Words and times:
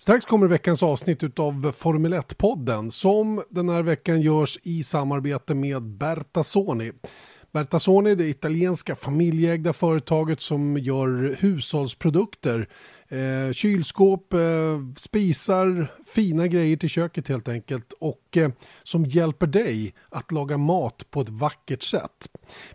Strax 0.00 0.26
kommer 0.26 0.46
veckans 0.46 0.82
avsnitt 0.82 1.38
av 1.38 1.72
Formel 1.72 2.14
1-podden 2.14 2.90
som 2.90 3.42
den 3.50 3.68
här 3.68 3.82
veckan 3.82 4.20
görs 4.20 4.58
i 4.62 4.82
samarbete 4.82 5.54
med 5.54 5.82
Bertasoni. 5.82 6.92
Bertasoni 7.52 8.10
är 8.10 8.16
det 8.16 8.28
italienska 8.28 8.96
familjeägda 8.96 9.72
företaget 9.72 10.40
som 10.40 10.76
gör 10.76 11.36
hushållsprodukter. 11.38 12.68
Eh, 13.08 13.52
kylskåp, 13.52 14.32
eh, 14.32 14.40
spisar, 14.96 15.92
fina 16.06 16.46
grejer 16.46 16.76
till 16.76 16.88
köket 16.88 17.28
helt 17.28 17.48
enkelt 17.48 17.92
och 18.00 18.36
eh, 18.36 18.50
som 18.82 19.04
hjälper 19.04 19.46
dig 19.46 19.94
att 20.08 20.32
laga 20.32 20.58
mat 20.58 21.10
på 21.10 21.20
ett 21.20 21.30
vackert 21.30 21.82
sätt. 21.82 22.28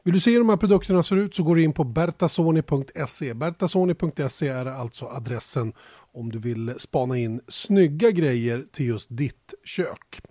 Vill 0.03 0.13
du 0.13 0.19
se 0.19 0.31
hur 0.31 0.39
de 0.39 0.49
här 0.49 0.57
produkterna 0.57 1.03
ser 1.03 1.15
ut 1.15 1.35
så 1.35 1.43
går 1.43 1.55
du 1.55 1.63
in 1.63 1.73
på 1.73 1.83
bertasoni.se. 1.83 3.33
Bertasoni.se 3.33 4.47
är 4.47 4.65
alltså 4.65 5.05
adressen 5.05 5.73
om 6.13 6.31
du 6.31 6.39
vill 6.39 6.73
spana 6.77 7.17
in 7.17 7.41
snygga 7.47 8.11
grejer 8.11 8.65
till 8.71 8.85
just 8.85 9.07
ditt 9.11 9.53
kök. 9.63 10.21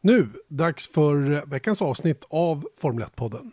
Nu, 0.00 0.28
dags 0.48 0.88
för 0.88 1.46
veckans 1.46 1.82
avsnitt 1.82 2.24
av 2.30 2.66
Formel 2.76 3.04
1-podden. 3.04 3.50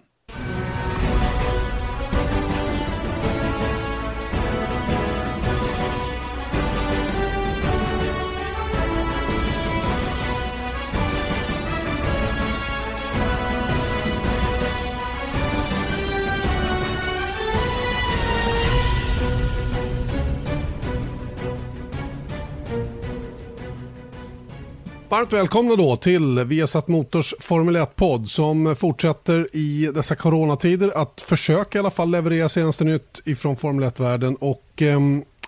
Varmt 25.12 25.34
välkomna 25.34 25.76
då 25.76 25.96
till 25.96 26.40
Viasat 26.40 26.88
Motors 26.88 27.34
Formel 27.40 27.78
1-podd 27.78 28.30
som 28.30 28.76
fortsätter 28.76 29.56
i 29.56 29.92
dessa 29.94 30.16
coronatider 30.16 30.92
att 30.96 31.22
försöka 31.22 31.78
i 31.78 31.80
alla 31.80 31.90
fall 31.90 32.12
leverera 32.12 32.50
senaste 32.50 32.84
nytt 32.84 33.22
ifrån 33.26 33.56
Formel 33.56 33.90
1-världen 33.90 34.36
och 34.36 34.82
eh, 34.82 35.00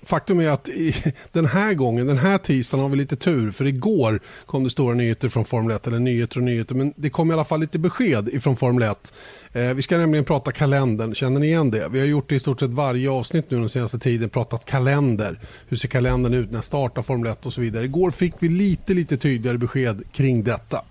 faktum 0.05 0.39
är 0.39 0.49
att 0.49 0.69
i, 0.69 0.95
den 1.31 1.45
här 1.45 1.73
gången, 1.73 2.07
den 2.07 2.17
här 2.17 2.37
tisdagen 2.37 2.81
har 2.81 2.89
vi 2.89 2.95
lite 2.95 3.15
tur 3.15 3.51
för 3.51 3.65
igår 3.65 4.19
kom 4.45 4.63
det 4.63 4.69
stora 4.69 4.93
nyheter 4.93 5.29
från 5.29 5.45
Formel 5.45 5.75
1, 5.75 5.87
eller 5.87 5.99
nyheter 5.99 6.37
och 6.37 6.43
nyheter, 6.43 6.75
men 6.75 6.93
det 6.95 7.09
kom 7.09 7.31
i 7.31 7.33
alla 7.33 7.43
fall 7.43 7.59
lite 7.59 7.79
besked 7.79 8.29
ifrån 8.29 8.55
Formel 8.55 8.83
1. 8.83 9.13
Eh, 9.53 9.73
vi 9.73 9.81
ska 9.81 9.97
nämligen 9.97 10.25
prata 10.25 10.51
kalendern, 10.51 11.15
känner 11.15 11.39
ni 11.39 11.47
igen 11.47 11.71
det? 11.71 11.87
Vi 11.91 11.99
har 11.99 12.07
gjort 12.07 12.29
det 12.29 12.35
i 12.35 12.39
stort 12.39 12.59
sett 12.59 12.69
varje 12.69 13.09
avsnitt 13.09 13.51
nu 13.51 13.59
den 13.59 13.69
senaste 13.69 13.99
tiden, 13.99 14.29
pratat 14.29 14.65
kalender. 14.65 15.39
Hur 15.67 15.77
ser 15.77 15.87
kalendern 15.87 16.33
ut 16.33 16.51
när 16.51 16.61
startar 16.61 17.01
Formel 17.01 17.31
1 17.31 17.45
och 17.45 17.53
så 17.53 17.61
vidare. 17.61 17.85
Igår 17.85 18.11
fick 18.11 18.33
vi 18.39 18.49
lite, 18.49 18.93
lite 18.93 19.17
tydligare 19.17 19.57
besked 19.57 20.03
kring 20.11 20.43
detta. 20.43 20.83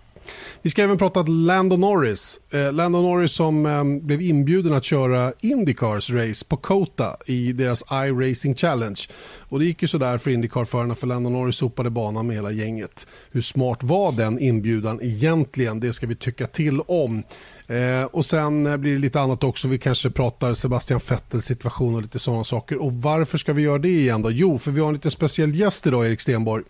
Vi 0.63 0.71
ska 0.71 0.83
även 0.83 0.99
prata 0.99 1.23
Lando 1.23 1.77
Norris. 1.77 2.41
Eh, 2.51 2.73
Lando 2.73 3.03
Norris 3.03 3.33
som 3.33 3.67
eh, 3.67 3.85
blev 3.85 4.23
inbjuden 4.23 4.75
att 4.75 4.85
köra 4.85 5.33
Indycars 5.41 6.11
race 6.11 6.45
på 6.49 6.57
Kota 6.57 7.17
i 7.27 7.53
deras 7.53 7.85
iRacing 7.93 8.55
Challenge. 8.55 9.01
Och 9.39 9.59
det 9.59 9.65
gick 9.65 9.83
ju 9.83 9.89
sådär 9.89 10.19
för 10.19 10.31
Indycar-förarna 10.31 10.95
för 10.95 11.07
Lando 11.07 11.31
Norris 11.31 11.57
sopade 11.57 11.91
banan 11.91 12.27
med 12.27 12.37
hela 12.37 12.51
gänget. 12.51 13.07
Hur 13.31 13.41
smart 13.41 13.83
var 13.83 14.13
den 14.13 14.39
inbjudan 14.39 14.99
egentligen? 15.03 15.81
Det 15.81 15.93
ska 15.93 16.07
vi 16.07 16.17
tycka 16.17 16.47
till 16.47 16.81
om. 16.81 17.23
Eh, 17.67 18.05
och 18.05 18.27
sen 18.27 18.67
eh, 18.67 18.77
blir 18.77 18.93
det 18.93 18.99
lite 18.99 19.21
annat 19.21 19.45
också. 19.45 19.69
Vi 19.69 19.79
kanske 19.79 20.11
pratar 20.11 20.55
Sebastian 20.55 21.01
Vettels 21.09 21.45
situation 21.45 21.95
och 21.95 22.03
lite 22.03 22.19
sådana 22.19 22.45
saker. 22.45 22.83
Och 22.83 22.93
varför 22.93 23.39
ska 23.39 23.53
vi 23.53 23.63
göra 23.63 23.79
det 23.79 23.89
igen 23.89 24.23
då? 24.23 24.31
Jo, 24.31 24.59
för 24.59 24.71
vi 24.71 24.81
har 24.81 24.89
en 24.89 24.95
lite 24.95 25.11
speciell 25.11 25.55
gäst 25.55 25.87
idag, 25.87 26.07
Erik 26.07 26.21
Stenborg. 26.21 26.65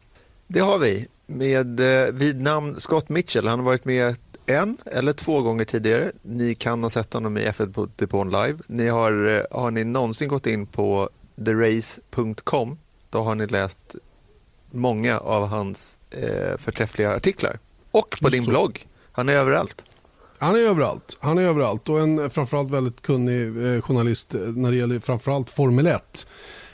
Det 0.48 0.60
har 0.60 0.78
vi 0.78 1.06
med 1.36 1.80
eh, 1.80 2.12
vid 2.12 2.40
namn 2.40 2.80
Scott 2.80 3.08
Mitchell. 3.08 3.46
Han 3.46 3.58
har 3.58 3.66
varit 3.66 3.84
med 3.84 4.16
en 4.46 4.76
eller 4.86 5.12
två 5.12 5.42
gånger 5.42 5.64
tidigare. 5.64 6.12
Ni 6.22 6.54
kan 6.54 6.82
ha 6.82 6.90
sett 6.90 7.12
honom 7.12 7.38
i 7.38 7.46
F1 7.46 7.90
Depån 7.96 8.30
live. 8.30 8.58
Ni 8.66 8.88
har, 8.88 9.26
eh, 9.26 9.58
har 9.58 9.70
ni 9.70 9.84
någonsin 9.84 10.28
gått 10.28 10.46
in 10.46 10.66
på 10.66 11.10
therace.com 11.44 12.78
då 13.10 13.22
har 13.22 13.34
ni 13.34 13.46
läst 13.46 13.96
många 14.70 15.18
av 15.18 15.46
hans 15.46 16.00
eh, 16.10 16.58
förträffliga 16.58 17.14
artiklar. 17.14 17.58
Och 17.90 18.18
på 18.22 18.28
din 18.28 18.44
blogg. 18.44 18.86
Han 19.12 19.28
är 19.28 19.32
överallt. 19.32 19.84
Han 20.38 20.56
är 20.56 20.60
överallt. 20.60 21.16
Han 21.20 21.38
är 21.38 21.42
överallt 21.42 21.88
och 21.88 22.00
en 22.00 22.30
framförallt 22.30 22.70
väldigt 22.70 23.02
kunnig 23.02 23.46
eh, 23.46 23.80
journalist 23.82 24.32
när 24.32 24.70
det 24.70 24.76
gäller 24.76 25.00
framförallt 25.00 25.50
Formel 25.50 25.86
1. 25.86 26.26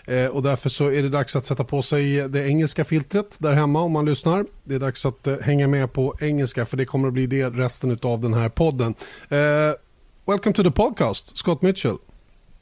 Eh, 0.09 0.27
och 0.27 0.43
därför 0.43 0.69
så 0.69 0.91
är 0.91 1.03
det 1.03 1.09
dags 1.09 1.37
att 1.37 1.47
sätta 1.47 1.65
på 1.65 1.83
sig 1.83 2.29
det 2.29 2.49
engelska 2.49 2.85
filtret 2.85 3.37
där 3.39 3.53
hemma 3.53 3.81
om 3.81 3.93
man 3.93 4.05
lyssnar. 4.05 4.45
Det 4.65 4.75
är 4.75 4.79
dags 4.79 5.07
att 5.07 5.27
eh, 5.27 5.39
hänga 5.39 5.67
med 5.67 5.93
på 5.93 6.15
engelska 6.21 6.67
för 6.67 6.77
det 6.77 6.85
kommer 6.85 7.09
att 7.09 7.15
bli 7.15 7.27
det 7.27 7.51
resten 7.51 7.99
av 8.03 8.21
den 8.21 8.35
här 8.35 8.49
podden. 8.49 8.95
Uh, 9.33 9.39
welcome 10.27 10.53
to 10.53 10.63
the 10.63 10.71
podcast, 10.71 11.37
Scott 11.37 11.63
Mitchell. 11.63 11.97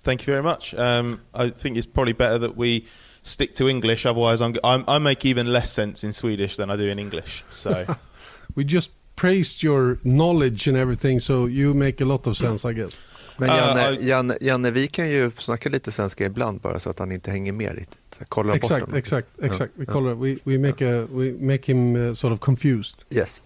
Thank 0.04 0.28
you 0.28 0.42
very 0.42 0.42
much. 0.42 0.74
Um, 0.74 1.18
I 1.46 1.50
think 1.50 1.76
it's 1.76 1.92
probably 1.92 2.14
better 2.14 2.38
that 2.38 2.56
we 2.56 2.80
stick 3.22 3.54
to 3.54 3.68
English, 3.68 4.06
otherwise 4.06 4.44
I'm, 4.44 4.56
I'm, 4.64 4.84
I 4.96 4.98
make 4.98 5.28
even 5.28 5.52
less 5.52 5.72
sense 5.72 6.06
in 6.06 6.12
Swedish 6.12 6.56
than 6.56 6.70
I 6.70 6.76
do 6.76 6.88
in 6.88 6.98
English. 6.98 7.44
So 7.50 7.96
we 8.56 8.64
just 8.64 8.90
praised 9.16 9.62
your 9.62 9.98
knowledge 10.02 10.68
and 10.68 10.76
everything, 10.76 11.20
so 11.20 11.46
you 11.46 11.74
make 11.74 12.00
a 12.00 12.04
lot 12.04 12.26
of 12.26 12.36
sense, 12.36 12.64
I 12.64 12.72
guess. 12.72 12.98
Men 13.36 13.48
Janne, 13.48 13.90
uh, 13.90 14.06
Janne, 14.06 14.38
Janne, 14.40 14.70
vi 14.70 14.86
kan 14.88 15.08
ju 15.08 15.30
snacka 15.38 15.68
lite 15.68 15.90
svenska 15.90 16.26
ibland 16.26 16.60
bara 16.60 16.78
så 16.78 16.90
att 16.90 16.98
han 16.98 17.12
inte 17.12 17.30
hänger 17.30 17.52
med 17.52 17.74
riktigt. 17.74 18.20
Kolla 18.28 18.56
exakt, 18.56 18.86
bort 18.86 18.94
exakt, 18.94 19.28
exakt. 19.42 19.72
Vi 19.76 19.86
kollar, 19.86 20.14
we, 20.14 20.36
we, 20.44 20.58
make 20.58 20.96
a, 20.96 21.06
we 21.12 21.32
make 21.32 21.72
him 21.72 21.96
uh, 21.96 22.14
sort 22.14 22.32
of 22.32 22.40
confused. 22.40 23.04
Yes. 23.10 23.42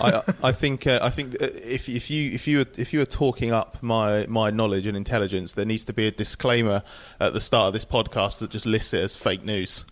I, 0.00 0.22
I 0.42 0.52
think 0.52 0.86
uh, 0.86 1.00
I 1.02 1.10
think 1.10 1.34
if 1.34 1.88
if 1.88 2.10
you 2.10 2.34
if 2.34 2.48
you 2.48 2.64
if 2.76 2.94
you 2.94 3.00
are 3.00 3.06
talking 3.06 3.52
up 3.52 3.78
my 3.80 4.26
my 4.28 4.50
knowledge 4.50 4.86
and 4.86 4.96
intelligence, 4.96 5.54
there 5.54 5.66
needs 5.66 5.84
to 5.84 5.92
be 5.92 6.06
a 6.06 6.10
disclaimer 6.10 6.82
at 7.18 7.32
the 7.32 7.40
start 7.40 7.68
of 7.68 7.72
this 7.72 7.86
podcast 7.86 8.38
that 8.40 8.50
just 8.50 8.66
lists 8.66 8.94
it 8.94 9.02
as 9.02 9.16
fake 9.16 9.44
news. 9.44 9.84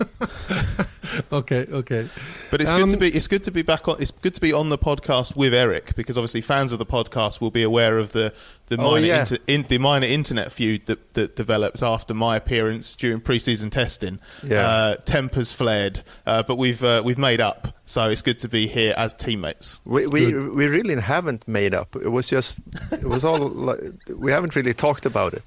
okay, 1.32 1.66
okay. 1.70 2.08
But 2.50 2.60
it's 2.60 2.72
um, 2.72 2.80
good 2.80 2.90
to 2.90 2.96
um, 2.96 3.00
be 3.00 3.08
it's 3.08 3.28
good 3.28 3.44
to 3.44 3.50
be 3.50 3.62
back 3.62 3.88
on 3.88 4.00
it's 4.00 4.10
good 4.10 4.34
to 4.34 4.40
be 4.40 4.52
on 4.52 4.68
the 4.68 4.78
podcast 4.78 5.36
with 5.36 5.52
Eric 5.52 5.94
because 5.96 6.16
obviously 6.16 6.40
fans 6.40 6.72
of 6.72 6.78
the 6.78 6.86
podcast 6.86 7.40
will 7.40 7.50
be 7.50 7.62
aware 7.62 7.98
of 7.98 8.12
the 8.12 8.32
the 8.66 8.76
oh, 8.78 8.92
minor 8.92 9.06
yeah. 9.06 9.20
inter, 9.20 9.38
in, 9.46 9.62
the 9.64 9.78
minor 9.78 10.06
internet 10.06 10.52
feud 10.52 10.86
that, 10.86 11.14
that 11.14 11.36
developed 11.36 11.82
after 11.82 12.14
my 12.14 12.36
appearance 12.36 12.94
during 12.96 13.20
preseason 13.20 13.70
testing. 13.70 14.20
Yeah. 14.42 14.66
Uh, 14.66 14.94
tempers 14.96 15.52
flared, 15.52 16.00
uh, 16.26 16.42
but 16.44 16.56
we've 16.56 16.82
uh, 16.82 17.02
we've 17.04 17.18
made 17.18 17.40
up. 17.40 17.76
So 17.84 18.08
it's 18.08 18.22
good 18.22 18.38
to 18.40 18.48
be 18.48 18.68
here 18.68 18.94
as 18.96 19.12
teammates. 19.14 19.80
We 19.84 20.06
we, 20.06 20.32
we 20.32 20.66
really 20.66 20.98
haven't 21.00 21.46
made 21.48 21.74
up. 21.74 21.96
It 21.96 22.08
was 22.08 22.28
just 22.28 22.60
it 22.92 23.04
was 23.04 23.24
all 23.24 23.48
like, 23.48 23.80
we 24.16 24.32
haven't 24.32 24.56
really 24.56 24.74
talked 24.74 25.04
about 25.06 25.34
it. 25.34 25.42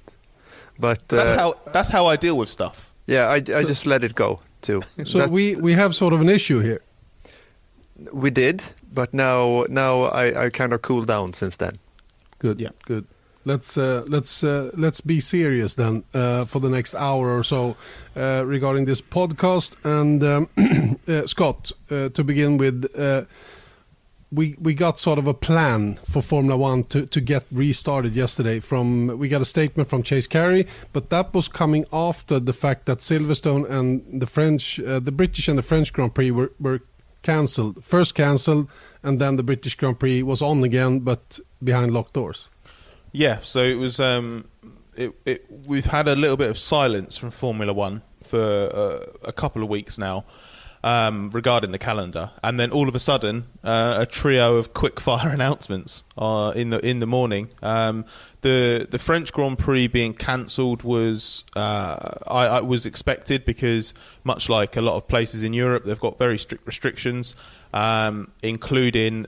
But 0.78 1.08
that's 1.08 1.32
uh, 1.32 1.38
how 1.38 1.54
that's 1.72 1.88
how 1.88 2.06
I 2.06 2.16
deal 2.16 2.36
with 2.36 2.48
stuff. 2.48 2.93
Yeah, 3.06 3.26
I, 3.28 3.36
I 3.36 3.42
so, 3.42 3.64
just 3.64 3.86
let 3.86 4.04
it 4.04 4.14
go 4.14 4.40
too. 4.62 4.82
So 5.04 5.18
That's, 5.18 5.30
we, 5.30 5.54
we 5.56 5.72
have 5.72 5.94
sort 5.94 6.14
of 6.14 6.20
an 6.20 6.28
issue 6.28 6.60
here. 6.60 6.80
We 8.12 8.30
did, 8.30 8.62
but 8.92 9.14
now 9.14 9.64
now 9.68 10.04
I, 10.04 10.46
I 10.46 10.50
kind 10.50 10.72
of 10.72 10.82
cooled 10.82 11.06
down 11.06 11.32
since 11.32 11.56
then. 11.56 11.78
Good, 12.38 12.60
yeah, 12.60 12.70
good. 12.86 13.06
Let's 13.44 13.76
uh, 13.76 14.02
let's 14.08 14.42
uh, 14.42 14.70
let's 14.74 15.00
be 15.00 15.20
serious 15.20 15.74
then 15.74 16.04
uh, 16.14 16.46
for 16.46 16.60
the 16.60 16.70
next 16.70 16.94
hour 16.94 17.38
or 17.38 17.44
so 17.44 17.76
uh, 18.16 18.42
regarding 18.46 18.86
this 18.86 19.02
podcast. 19.02 19.74
And 19.84 20.24
um, 20.24 20.48
uh, 21.08 21.26
Scott, 21.26 21.70
uh, 21.90 22.08
to 22.08 22.24
begin 22.24 22.56
with 22.56 22.86
we 24.34 24.56
we 24.60 24.74
got 24.74 24.98
sort 24.98 25.18
of 25.18 25.26
a 25.26 25.34
plan 25.34 25.94
for 26.10 26.20
Formula 26.22 26.56
One 26.56 26.84
to, 26.84 27.06
to 27.06 27.20
get 27.20 27.44
restarted 27.52 28.14
yesterday. 28.14 28.60
From 28.60 29.18
we 29.18 29.28
got 29.28 29.40
a 29.40 29.44
statement 29.44 29.88
from 29.88 30.02
Chase 30.02 30.26
Carey, 30.26 30.66
but 30.92 31.10
that 31.10 31.32
was 31.32 31.48
coming 31.48 31.84
after 31.92 32.40
the 32.40 32.52
fact 32.52 32.86
that 32.86 32.98
Silverstone 32.98 33.68
and 33.70 34.20
the 34.20 34.26
French, 34.26 34.80
uh, 34.80 34.98
the 35.00 35.12
British 35.12 35.48
and 35.48 35.58
the 35.58 35.62
French 35.62 35.92
Grand 35.92 36.14
Prix 36.14 36.30
were 36.30 36.52
were 36.58 36.80
cancelled. 37.22 37.84
First 37.84 38.14
cancelled, 38.14 38.68
and 39.02 39.20
then 39.20 39.36
the 39.36 39.42
British 39.42 39.76
Grand 39.76 39.98
Prix 39.98 40.22
was 40.22 40.42
on 40.42 40.62
again, 40.64 41.00
but 41.00 41.38
behind 41.62 41.92
locked 41.92 42.14
doors. 42.14 42.48
Yeah, 43.12 43.38
so 43.42 43.62
it 43.62 43.78
was. 43.78 44.00
Um, 44.00 44.48
it, 44.96 45.12
it, 45.24 45.46
we've 45.66 45.86
had 45.86 46.06
a 46.06 46.14
little 46.14 46.36
bit 46.36 46.50
of 46.50 46.58
silence 46.58 47.16
from 47.16 47.30
Formula 47.32 47.72
One 47.72 48.02
for 48.24 48.38
uh, 48.38 49.00
a 49.24 49.32
couple 49.32 49.62
of 49.62 49.68
weeks 49.68 49.98
now 49.98 50.24
um, 50.84 51.30
regarding 51.30 51.72
the 51.72 51.78
calendar, 51.78 52.30
and 52.42 52.60
then 52.60 52.70
all 52.70 52.88
of 52.88 52.94
a 52.94 53.00
sudden, 53.00 53.46
uh, 53.64 53.96
a 54.00 54.06
trio 54.06 54.56
of 54.56 54.74
quick 54.74 55.00
fire 55.00 55.28
announcements 55.38 56.04
uh, 56.18 56.52
in 56.54 56.70
the 56.70 56.78
in 56.86 56.98
the 56.98 57.06
morning. 57.06 57.48
Um, 57.62 58.04
the 58.42 58.86
the 58.88 58.98
French 58.98 59.32
Grand 59.32 59.58
Prix 59.58 59.88
being 59.88 60.12
cancelled 60.12 60.82
was 60.82 61.44
uh, 61.56 62.12
I, 62.28 62.46
I, 62.46 62.60
was 62.60 62.84
expected 62.84 63.46
because 63.46 63.94
much 64.24 64.50
like 64.50 64.76
a 64.76 64.82
lot 64.82 64.96
of 64.96 65.08
places 65.08 65.42
in 65.42 65.54
Europe, 65.54 65.84
they've 65.84 65.98
got 65.98 66.18
very 66.18 66.36
strict 66.36 66.66
restrictions, 66.66 67.34
um, 67.72 68.30
including 68.42 69.26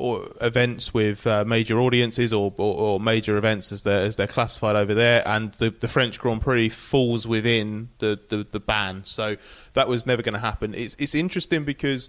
uh, 0.00 0.28
events 0.40 0.92
with 0.94 1.26
uh, 1.26 1.44
major 1.46 1.78
audiences 1.80 2.32
or, 2.32 2.52
or, 2.56 2.76
or, 2.76 3.00
major 3.00 3.36
events 3.36 3.72
as 3.72 3.82
they're 3.82 4.04
as 4.04 4.16
they're 4.16 4.26
classified 4.26 4.76
over 4.76 4.94
there, 4.94 5.22
and 5.26 5.52
the, 5.54 5.70
the 5.70 5.88
French 5.88 6.18
Grand 6.18 6.40
Prix 6.40 6.68
falls 6.68 7.26
within 7.26 7.90
the, 7.98 8.18
the, 8.28 8.46
the 8.50 8.60
ban. 8.60 9.04
So 9.04 9.36
that 9.74 9.88
was 9.88 10.06
never 10.06 10.22
going 10.22 10.34
to 10.34 10.40
happen. 10.40 10.74
It's 10.74 10.96
it's 10.98 11.14
interesting 11.14 11.64
because. 11.64 12.08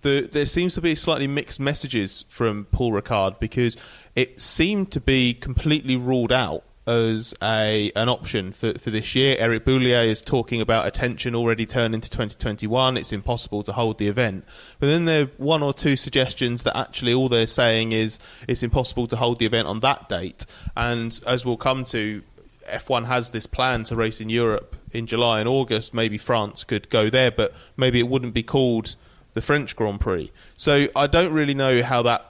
The, 0.00 0.28
there 0.30 0.46
seems 0.46 0.74
to 0.74 0.82
be 0.82 0.96
slightly 0.96 1.28
mixed 1.28 1.60
messages 1.60 2.24
from 2.28 2.66
Paul 2.66 2.90
Ricard 2.90 3.38
because 3.38 3.76
it 4.16 4.40
seemed 4.42 4.90
to 4.92 5.00
be 5.00 5.32
completely 5.32 5.96
ruled 5.96 6.32
out 6.32 6.64
as 6.86 7.34
a 7.42 7.90
an 7.96 8.08
option 8.08 8.52
for, 8.52 8.74
for 8.78 8.90
this 8.90 9.14
year. 9.14 9.36
Eric 9.38 9.64
Boullier 9.64 10.04
is 10.04 10.22
talking 10.22 10.60
about 10.60 10.86
attention 10.86 11.34
already 11.34 11.66
turning 11.66 12.00
to 12.00 12.10
2021. 12.10 12.96
It's 12.96 13.12
impossible 13.12 13.62
to 13.64 13.72
hold 13.72 13.98
the 13.98 14.08
event. 14.08 14.44
But 14.78 14.86
then 14.86 15.04
there 15.04 15.24
are 15.24 15.30
one 15.36 15.62
or 15.62 15.72
two 15.72 15.96
suggestions 15.96 16.62
that 16.62 16.76
actually 16.76 17.12
all 17.12 17.28
they're 17.28 17.46
saying 17.46 17.92
is 17.92 18.18
it's 18.46 18.62
impossible 18.62 19.06
to 19.08 19.16
hold 19.16 19.38
the 19.38 19.46
event 19.46 19.66
on 19.66 19.80
that 19.80 20.08
date. 20.08 20.46
And 20.76 21.18
as 21.26 21.44
we'll 21.44 21.56
come 21.56 21.84
to, 21.86 22.22
F1 22.68 23.06
has 23.06 23.30
this 23.30 23.46
plan 23.46 23.84
to 23.84 23.96
race 23.96 24.20
in 24.20 24.28
Europe 24.28 24.76
in 24.92 25.06
July 25.06 25.40
and 25.40 25.48
August. 25.48 25.94
Maybe 25.94 26.18
France 26.18 26.64
could 26.64 26.88
go 26.90 27.10
there, 27.10 27.30
but 27.30 27.52
maybe 27.76 27.98
it 27.98 28.08
wouldn't 28.08 28.34
be 28.34 28.42
called 28.42 28.96
the 29.34 29.40
French 29.40 29.76
Grand 29.76 30.00
Prix. 30.00 30.30
So 30.56 30.88
I 30.96 31.06
don't 31.06 31.32
really 31.32 31.54
know 31.54 31.82
how 31.82 32.02
that 32.02 32.24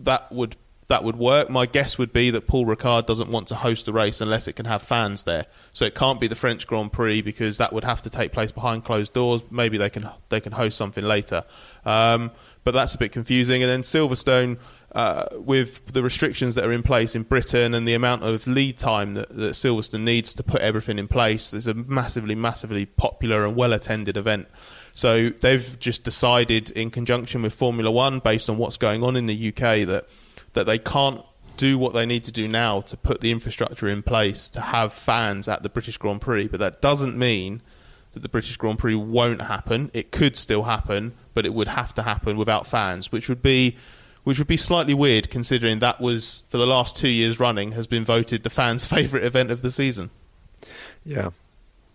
that 0.00 0.30
would 0.30 0.56
that 0.88 1.04
would 1.04 1.16
work. 1.16 1.50
My 1.50 1.66
guess 1.66 1.98
would 1.98 2.12
be 2.12 2.30
that 2.30 2.46
Paul 2.46 2.64
Ricard 2.64 3.06
doesn't 3.06 3.30
want 3.30 3.48
to 3.48 3.54
host 3.54 3.86
the 3.86 3.92
race 3.92 4.20
unless 4.20 4.48
it 4.48 4.54
can 4.54 4.64
have 4.64 4.82
fans 4.82 5.24
there. 5.24 5.46
So 5.72 5.84
it 5.84 5.94
can't 5.94 6.18
be 6.18 6.26
the 6.26 6.34
French 6.34 6.66
Grand 6.66 6.92
Prix 6.92 7.20
because 7.20 7.58
that 7.58 7.72
would 7.72 7.84
have 7.84 8.02
to 8.02 8.10
take 8.10 8.32
place 8.32 8.52
behind 8.52 8.84
closed 8.84 9.12
doors. 9.12 9.42
Maybe 9.50 9.76
they 9.76 9.90
can 9.90 10.08
they 10.30 10.40
can 10.40 10.52
host 10.52 10.78
something 10.78 11.04
later, 11.04 11.44
um, 11.84 12.30
but 12.64 12.72
that's 12.72 12.94
a 12.94 12.98
bit 12.98 13.12
confusing. 13.12 13.62
And 13.62 13.70
then 13.70 13.82
Silverstone. 13.82 14.58
Uh, 14.90 15.26
with 15.32 15.84
the 15.92 16.02
restrictions 16.02 16.54
that 16.54 16.64
are 16.64 16.72
in 16.72 16.82
place 16.82 17.14
in 17.14 17.22
Britain 17.22 17.74
and 17.74 17.86
the 17.86 17.92
amount 17.92 18.22
of 18.22 18.46
lead 18.46 18.78
time 18.78 19.12
that, 19.12 19.28
that 19.28 19.52
Silverstone 19.52 20.00
needs 20.00 20.32
to 20.32 20.42
put 20.42 20.62
everything 20.62 20.98
in 20.98 21.06
place, 21.06 21.52
it's 21.52 21.66
a 21.66 21.74
massively, 21.74 22.34
massively 22.34 22.86
popular 22.86 23.44
and 23.44 23.54
well 23.54 23.74
attended 23.74 24.16
event. 24.16 24.48
So 24.94 25.28
they've 25.28 25.78
just 25.78 26.04
decided, 26.04 26.70
in 26.70 26.90
conjunction 26.90 27.42
with 27.42 27.52
Formula 27.52 27.90
One, 27.90 28.18
based 28.20 28.48
on 28.48 28.56
what's 28.56 28.78
going 28.78 29.04
on 29.04 29.14
in 29.14 29.26
the 29.26 29.48
UK, 29.48 29.86
that 29.86 30.06
that 30.58 30.66
they 30.66 30.78
can't 30.78 31.24
do 31.56 31.78
what 31.78 31.94
they 31.94 32.04
need 32.04 32.24
to 32.24 32.32
do 32.32 32.48
now 32.48 32.80
to 32.80 32.96
put 32.96 33.20
the 33.20 33.30
infrastructure 33.30 33.86
in 33.86 34.02
place 34.02 34.48
to 34.48 34.60
have 34.60 34.92
fans 34.92 35.46
at 35.48 35.62
the 35.62 35.68
British 35.68 35.96
Grand 35.98 36.20
Prix. 36.20 36.48
But 36.48 36.58
that 36.58 36.82
doesn't 36.82 37.16
mean 37.16 37.62
that 38.12 38.20
the 38.20 38.28
British 38.28 38.56
Grand 38.56 38.76
Prix 38.76 38.96
won't 38.96 39.42
happen. 39.42 39.88
It 39.94 40.10
could 40.10 40.36
still 40.36 40.64
happen, 40.64 41.14
but 41.32 41.46
it 41.46 41.54
would 41.54 41.68
have 41.68 41.94
to 41.94 42.02
happen 42.02 42.36
without 42.36 42.66
fans, 42.66 43.12
which 43.12 43.28
would 43.28 43.40
be 43.40 43.76
which 44.24 44.38
would 44.38 44.48
be 44.48 44.56
slightly 44.56 44.94
weird 44.94 45.30
considering 45.30 45.78
that 45.78 46.00
was 46.00 46.42
for 46.48 46.58
the 46.58 46.66
last 46.66 46.96
two 46.96 47.08
years 47.08 47.38
running 47.38 47.72
has 47.72 47.86
been 47.86 48.04
voted 48.04 48.42
the 48.42 48.50
fans' 48.50 48.84
favourite 48.94 49.24
event 49.24 49.52
of 49.52 49.62
the 49.62 49.70
season. 49.70 50.10
Yeah, 51.04 51.30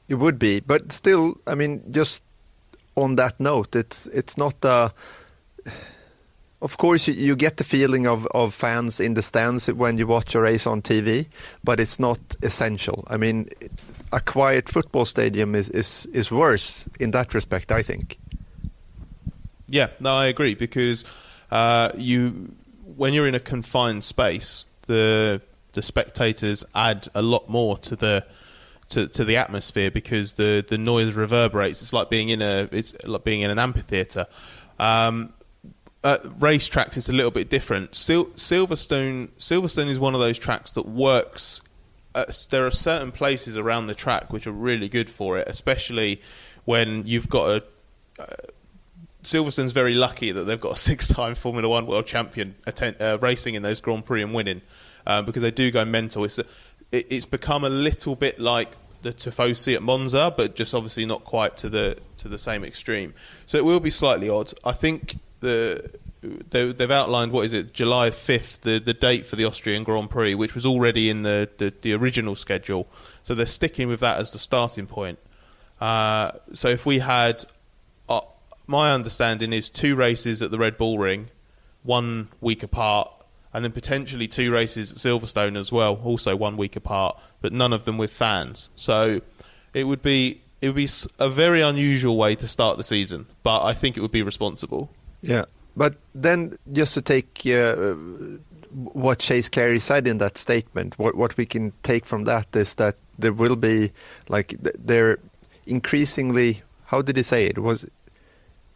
it 0.08 0.16
would 0.16 0.40
be, 0.40 0.62
but 0.62 0.94
still, 0.94 1.36
I 1.46 1.56
mean, 1.56 1.84
just 1.92 2.24
on 2.96 3.16
that 3.16 3.42
note, 3.42 3.76
it's 3.76 4.08
it's 4.08 4.38
not 4.38 4.56
a 4.64 4.94
of 6.64 6.78
course, 6.78 7.10
you 7.10 7.36
get 7.36 7.58
the 7.58 7.64
feeling 7.66 8.08
of, 8.08 8.26
of 8.28 8.54
fans 8.54 9.02
in 9.02 9.16
the 9.16 9.22
stands 9.22 9.72
when 9.72 9.98
you 9.98 10.08
watch 10.08 10.34
a 10.34 10.40
race 10.40 10.66
on 10.66 10.82
TV, 10.82 11.28
but 11.62 11.78
it's 11.78 12.00
not 12.00 12.20
essential. 12.42 13.04
I 13.08 13.18
mean, 13.18 13.50
a 14.14 14.22
quiet 14.22 14.70
football 14.70 15.04
stadium 15.04 15.56
is, 15.56 15.70
is, 15.70 16.06
is 16.14 16.32
worse 16.32 16.88
in 17.02 17.12
that 17.12 17.34
respect, 17.34 17.70
I 17.70 17.84
think. 17.84 18.18
Yeah, 19.68 19.88
no, 20.00 20.14
I 20.14 20.28
agree 20.28 20.56
because 20.56 21.04
uh, 21.52 21.92
you 21.98 22.56
when 22.96 23.14
you're 23.14 23.28
in 23.28 23.36
a 23.36 23.40
confined 23.40 24.04
space, 24.04 24.68
the 24.86 25.42
the 25.74 25.82
spectators 25.82 26.64
add 26.76 27.08
a 27.16 27.24
lot 27.24 27.50
more 27.50 27.78
to 27.80 27.96
the 27.96 28.24
to, 28.90 29.08
to 29.08 29.26
the 29.26 29.38
atmosphere 29.38 29.90
because 29.90 30.34
the, 30.34 30.64
the 30.68 30.78
noise 30.78 31.16
reverberates. 31.16 31.82
It's 31.82 31.92
like 31.92 32.10
being 32.12 32.30
in 32.30 32.42
a 32.44 32.70
it's 32.72 32.94
like 33.06 33.24
being 33.24 33.42
in 33.42 33.50
an 33.50 33.58
amphitheater. 33.58 34.28
Um, 34.78 35.34
uh, 36.04 36.18
racetracks 36.40 36.98
it's 36.98 37.10
a 37.10 37.14
little 37.14 37.32
bit 37.32 37.50
different. 37.50 37.96
Sil- 37.96 38.36
Silverstone 38.36 39.30
Silverstone 39.40 39.88
is 39.88 40.00
one 40.00 40.14
of 40.14 40.20
those 40.20 40.38
tracks 40.38 40.72
that 40.72 40.86
works. 40.86 41.62
There 42.50 42.66
are 42.66 42.72
certain 42.72 43.12
places 43.12 43.58
around 43.58 43.88
the 43.88 43.96
track 43.96 44.32
which 44.32 44.46
are 44.46 44.52
really 44.52 44.88
good 44.90 45.10
for 45.10 45.38
it, 45.38 45.48
especially 45.48 46.22
when 46.66 47.06
you've 47.06 47.30
got 47.30 47.50
a. 47.50 47.64
Uh, 48.22 48.26
Silverstone's 49.24 49.72
very 49.72 49.94
lucky 49.94 50.34
that 50.34 50.44
they've 50.44 50.60
got 50.60 50.74
a 50.74 50.80
six-time 50.90 51.34
Formula 51.36 51.68
One 51.68 51.88
world 51.88 52.06
champion 52.06 52.56
uh, 52.68 53.18
racing 53.22 53.56
in 53.56 53.64
those 53.64 53.80
Grand 53.80 54.06
Prix 54.06 54.22
and 54.22 54.34
winning, 54.34 54.62
uh, 55.08 55.22
because 55.22 55.42
they 55.42 55.52
do 55.52 55.72
go 55.72 55.86
mental. 55.86 56.26
It's 56.26 56.38
it, 56.40 56.48
it's 56.92 57.26
become 57.26 57.64
a 57.64 57.70
little 57.70 58.16
bit 58.16 58.40
like 58.40 58.76
the 59.02 59.14
Tifosi 59.14 59.76
at 59.76 59.82
Monza, 59.82 60.34
but 60.36 60.56
just 60.56 60.74
obviously 60.74 61.06
not 61.06 61.24
quite 61.24 61.56
to 61.58 61.70
the 61.70 61.98
to 62.18 62.28
the 62.28 62.38
same 62.38 62.64
extreme. 62.64 63.14
So 63.46 63.58
it 63.58 63.66
will 63.66 63.80
be 63.80 63.90
slightly 63.90 64.30
odd. 64.30 64.54
I 64.66 64.74
think 64.74 65.18
the 65.44 66.00
they, 66.24 66.68
have 66.68 66.92
outlined 66.92 67.32
what 67.32 67.46
is 67.46 67.54
it 67.54 67.74
July 67.74 68.10
5th 68.10 68.62
the, 68.62 68.80
the 68.80 68.94
date 68.94 69.28
for 69.28 69.36
the 69.36 69.46
Austrian 69.46 69.84
Grand 69.84 70.10
Prix 70.10 70.36
which 70.36 70.56
was 70.56 70.66
already 70.66 71.10
in 71.10 71.24
the, 71.24 71.50
the, 71.58 71.74
the 71.82 71.94
original 71.94 72.36
schedule. 72.36 72.88
So 73.24 73.36
they're 73.36 73.46
sticking 73.46 73.88
with 73.88 74.00
that 74.00 74.20
as 74.20 74.32
the 74.32 74.40
starting 74.40 74.88
point. 74.88 75.20
Uh, 75.82 76.32
so 76.54 76.70
if 76.70 76.86
we 76.86 77.00
had 77.00 77.44
uh, 78.08 78.22
my 78.68 78.94
understanding 78.94 79.54
is 79.54 79.70
two 79.70 79.96
races 79.96 80.42
at 80.42 80.50
the 80.50 80.58
Red 80.58 80.78
Bull 80.78 80.98
Ring 80.98 81.28
one 81.84 82.30
week 82.40 82.64
apart 82.64 83.12
and 83.54 83.64
then 83.64 83.74
potentially 83.74 84.28
two 84.28 84.52
races 84.52 84.92
at 84.92 84.98
Silverstone 84.98 85.58
as 85.58 85.72
well 85.72 86.00
also 86.04 86.36
one 86.36 86.56
week 86.56 86.76
apart 86.76 87.20
but 87.42 87.52
none 87.52 87.74
of 87.74 87.84
them 87.84 87.98
with 87.98 88.14
fans. 88.14 88.70
So 88.76 89.22
it 89.74 89.84
would 89.84 90.02
be 90.02 90.42
it 90.62 90.68
would 90.68 90.78
be 90.78 90.88
a 91.20 91.28
very 91.28 91.60
unusual 91.60 92.16
way 92.16 92.36
to 92.36 92.48
start 92.48 92.78
the 92.78 92.84
season 92.86 93.26
but 93.44 93.66
I 93.66 93.74
think 93.74 93.98
it 93.98 94.00
would 94.00 94.12
be 94.12 94.24
responsible 94.24 94.90
yeah, 95.24 95.46
but 95.76 95.96
then 96.14 96.58
just 96.72 96.94
to 96.94 97.02
take 97.02 97.42
uh, 97.48 97.96
what 98.72 99.20
Chase 99.20 99.50
Carey 99.50 99.80
said 99.80 100.06
in 100.06 100.18
that 100.20 100.38
statement, 100.38 101.00
what 101.00 101.16
what 101.16 101.38
we 101.38 101.46
can 101.46 101.72
take 101.82 102.06
from 102.06 102.26
that 102.26 102.56
is 102.56 102.76
that 102.76 102.96
there 103.18 103.34
will 103.34 103.56
be 103.56 103.92
like 104.30 104.56
they're 104.60 105.18
increasingly. 105.66 106.62
How 106.86 107.02
did 107.02 107.18
he 107.18 107.24
say 107.24 107.46
it? 107.46 107.58
it 107.58 107.62
was 107.62 107.86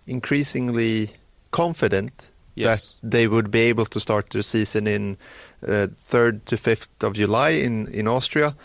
increasingly 0.08 1.12
confident 1.52 2.32
yes. 2.56 2.94
that 3.02 3.12
they 3.12 3.28
would 3.28 3.52
be 3.52 3.60
able 3.60 3.86
to 3.86 4.00
start 4.00 4.30
the 4.30 4.42
season 4.42 4.88
in 4.88 5.18
uh, 5.68 5.88
third 6.00 6.46
to 6.46 6.58
fifth 6.58 7.04
of 7.04 7.14
July 7.14 7.50
in 7.50 7.88
in 7.88 8.08
Austria, 8.08 8.56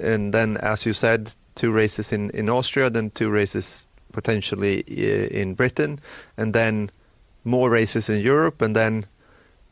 and 0.00 0.32
then 0.32 0.56
as 0.56 0.86
you 0.86 0.94
said, 0.94 1.34
two 1.54 1.70
races 1.70 2.12
in 2.12 2.30
in 2.30 2.48
Austria, 2.48 2.90
then 2.90 3.10
two 3.10 3.30
races 3.30 3.88
potentially 4.12 4.82
uh, 4.88 5.40
in 5.40 5.54
Britain, 5.54 6.00
and 6.36 6.54
then 6.54 6.90
more 7.46 7.70
races 7.70 8.10
in 8.10 8.20
Europe, 8.20 8.60
and 8.60 8.74
then 8.74 9.06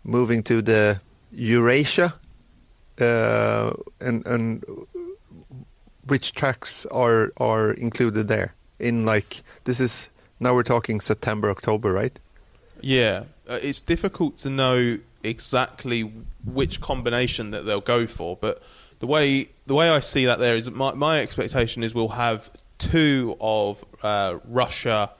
moving 0.04 0.42
to 0.44 0.62
the 0.62 1.00
Eurasia, 1.32 2.14
uh, 3.00 3.72
and 4.00 4.24
and 4.26 4.64
which 6.06 6.32
tracks 6.32 6.86
are 6.86 7.32
are 7.36 7.72
included 7.72 8.28
there? 8.28 8.54
In 8.78 9.04
like 9.04 9.42
this 9.64 9.80
is 9.80 10.10
now 10.40 10.54
we're 10.54 10.62
talking 10.62 11.00
September, 11.00 11.50
October, 11.50 11.92
right? 11.92 12.18
Yeah, 12.80 13.24
uh, 13.48 13.58
it's 13.62 13.80
difficult 13.80 14.36
to 14.38 14.50
know 14.50 14.98
exactly 15.22 16.12
which 16.44 16.80
combination 16.80 17.50
that 17.50 17.64
they'll 17.64 17.80
go 17.80 18.06
for, 18.06 18.36
but 18.36 18.62
the 19.00 19.06
way 19.06 19.48
the 19.66 19.74
way 19.74 19.88
I 19.88 20.00
see 20.00 20.26
that 20.26 20.38
there 20.38 20.54
is 20.54 20.70
my 20.70 20.94
my 20.94 21.20
expectation 21.20 21.82
is 21.82 21.94
we'll 21.94 22.08
have 22.08 22.50
two 22.78 23.36
of 23.40 23.84
uh, 24.02 24.38
Russia, 24.46 25.10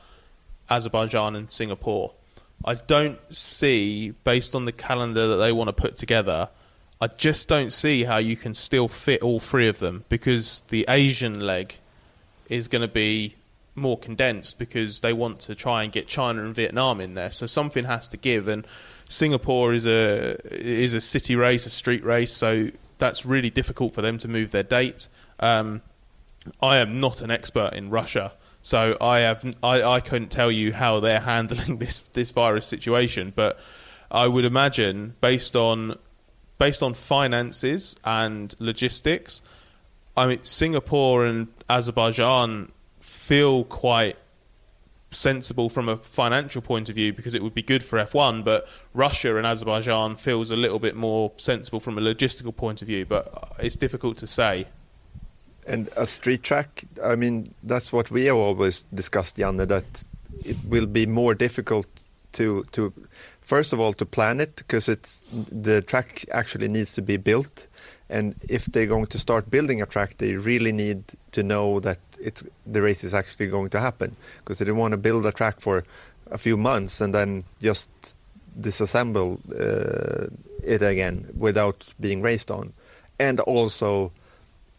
Azerbaijan, 0.71 1.35
and 1.35 1.51
Singapore 1.51 2.13
I 2.65 2.75
don't 2.75 3.19
see, 3.33 4.13
based 4.25 4.55
on 4.55 4.65
the 4.65 4.73
calendar 4.73 5.29
that 5.29 5.37
they 5.37 5.53
want 5.53 5.69
to 5.69 5.73
put 5.73 5.97
together, 5.97 6.49
I 7.01 7.09
just 7.09 7.49
don't 7.49 7.71
see 7.73 8.05
how 8.05 8.17
you 8.19 8.37
can 8.37 8.55
still 8.55 8.89
fit 8.89 9.23
all 9.23 9.41
three 9.41 9.69
of 9.69 9.79
them 9.79 10.05
because 10.09 10.61
the 10.69 10.87
Asian 10.89 11.41
leg 11.41 11.79
is 12.49 12.69
going 12.69 12.83
to 12.83 12.89
be 12.89 13.35
more 13.75 13.99
condensed 13.99 14.59
because 14.59 15.01
they 15.01 15.13
want 15.13 15.41
to 15.41 15.55
try 15.55 15.83
and 15.83 15.93
get 15.93 16.07
China 16.07 16.43
and 16.45 16.55
Vietnam 16.55 17.01
in 17.01 17.15
there. 17.15 17.31
So 17.31 17.47
something 17.47 17.85
has 17.85 18.09
to 18.09 18.17
give, 18.17 18.49
and 18.49 18.67
Singapore 19.09 19.73
is 19.73 19.85
a 19.85 20.39
is 20.45 20.95
a 20.95 21.01
city 21.01 21.37
race, 21.37 21.67
a 21.67 21.71
street 21.71 22.05
race, 22.05 22.33
so 22.33 22.69
that's 22.99 23.27
really 23.27 23.51
difficult 23.51 23.93
for 23.93 24.01
them 24.03 24.19
to 24.19 24.29
move 24.29 24.53
their 24.53 24.63
date. 24.63 25.09
Um, 25.41 25.83
I 26.63 26.79
am 26.79 27.01
not 27.01 27.21
an 27.21 27.31
expert 27.31 27.73
in 27.73 27.91
Russia. 27.91 28.33
So 28.65 28.97
I 28.99 29.21
have 29.21 29.45
I, 29.63 29.83
I 29.83 30.01
couldn't 30.01 30.31
tell 30.31 30.51
you 30.51 30.73
how 30.73 30.99
they're 30.99 31.21
handling 31.35 31.77
this 31.77 32.01
this 32.01 32.31
virus 32.31 32.67
situation, 32.67 33.33
but 33.37 33.61
I 34.11 34.27
would 34.27 34.47
imagine 34.47 35.15
based 35.21 35.55
on 35.55 35.99
based 36.59 36.83
on 36.83 36.95
finances 36.95 37.95
and 38.05 38.55
logistics, 38.59 39.43
I 40.17 40.27
mean, 40.27 40.43
Singapore 40.43 41.27
and 41.27 41.49
Azerbaijan 41.69 42.73
feel 43.01 43.65
quite 43.65 44.17
sensible 45.11 45.69
from 45.69 45.91
a 45.91 45.99
financial 45.99 46.63
point 46.63 46.89
of 46.89 46.95
view 46.95 47.13
because 47.13 47.35
it 47.35 47.43
would 47.43 47.55
be 47.55 47.63
good 47.63 47.85
for 47.85 47.99
F1, 47.99 48.45
but 48.45 48.67
Russia 48.95 49.37
and 49.37 49.47
Azerbaijan 49.47 50.17
feels 50.17 50.51
a 50.51 50.57
little 50.57 50.79
bit 50.79 50.97
more 50.97 51.33
sensible 51.37 51.81
from 51.81 51.99
a 51.99 52.01
logistical 52.01 52.57
point 52.57 52.81
of 52.81 52.89
view, 52.89 53.05
but 53.05 53.53
it's 53.59 53.77
difficult 53.77 54.17
to 54.19 54.27
say. 54.27 54.67
And 55.67 55.89
a 55.97 56.07
street 56.07 56.43
track, 56.43 56.85
I 57.03 57.17
mean, 57.17 57.55
that's 57.63 57.93
what 57.93 58.11
we 58.11 58.27
have 58.27 58.37
always 58.37 58.85
discussed, 58.95 59.37
Janne, 59.37 59.67
that 59.67 60.05
it 60.45 60.57
will 60.69 60.87
be 60.87 61.07
more 61.07 61.35
difficult 61.35 61.89
to 62.33 62.65
to 62.73 62.93
first 63.41 63.73
of 63.73 63.81
all 63.81 63.93
to 63.93 64.05
plan 64.05 64.41
it 64.41 64.57
because 64.57 64.89
it's 64.89 65.21
the 65.51 65.83
track 65.83 66.25
actually 66.33 66.69
needs 66.69 66.95
to 66.95 67.03
be 67.03 67.17
built. 67.17 67.67
And 68.11 68.35
if 68.49 68.67
they're 68.67 68.87
going 68.87 69.07
to 69.07 69.19
start 69.19 69.51
building 69.51 69.81
a 69.81 69.87
track 69.87 70.19
they 70.19 70.35
really 70.35 70.73
need 70.73 71.05
to 71.33 71.43
know 71.43 71.81
that 71.81 71.99
it's 72.21 72.43
the 72.67 72.83
race 72.83 73.05
is 73.05 73.15
actually 73.15 73.47
going 73.47 73.71
to 73.71 73.81
happen. 73.81 74.17
Because 74.39 74.59
they 74.59 74.67
don't 74.67 74.77
want 74.77 74.93
to 74.93 74.99
build 74.99 75.27
a 75.27 75.33
track 75.33 75.61
for 75.61 75.85
a 76.31 76.39
few 76.39 76.57
months 76.57 77.01
and 77.01 77.15
then 77.15 77.45
just 77.63 77.91
disassemble 78.61 79.39
uh, 79.53 80.27
it 80.63 80.83
again 80.83 81.29
without 81.37 81.85
being 82.01 82.23
raced 82.23 82.51
on. 82.51 82.73
And 83.19 83.41
also 83.41 84.13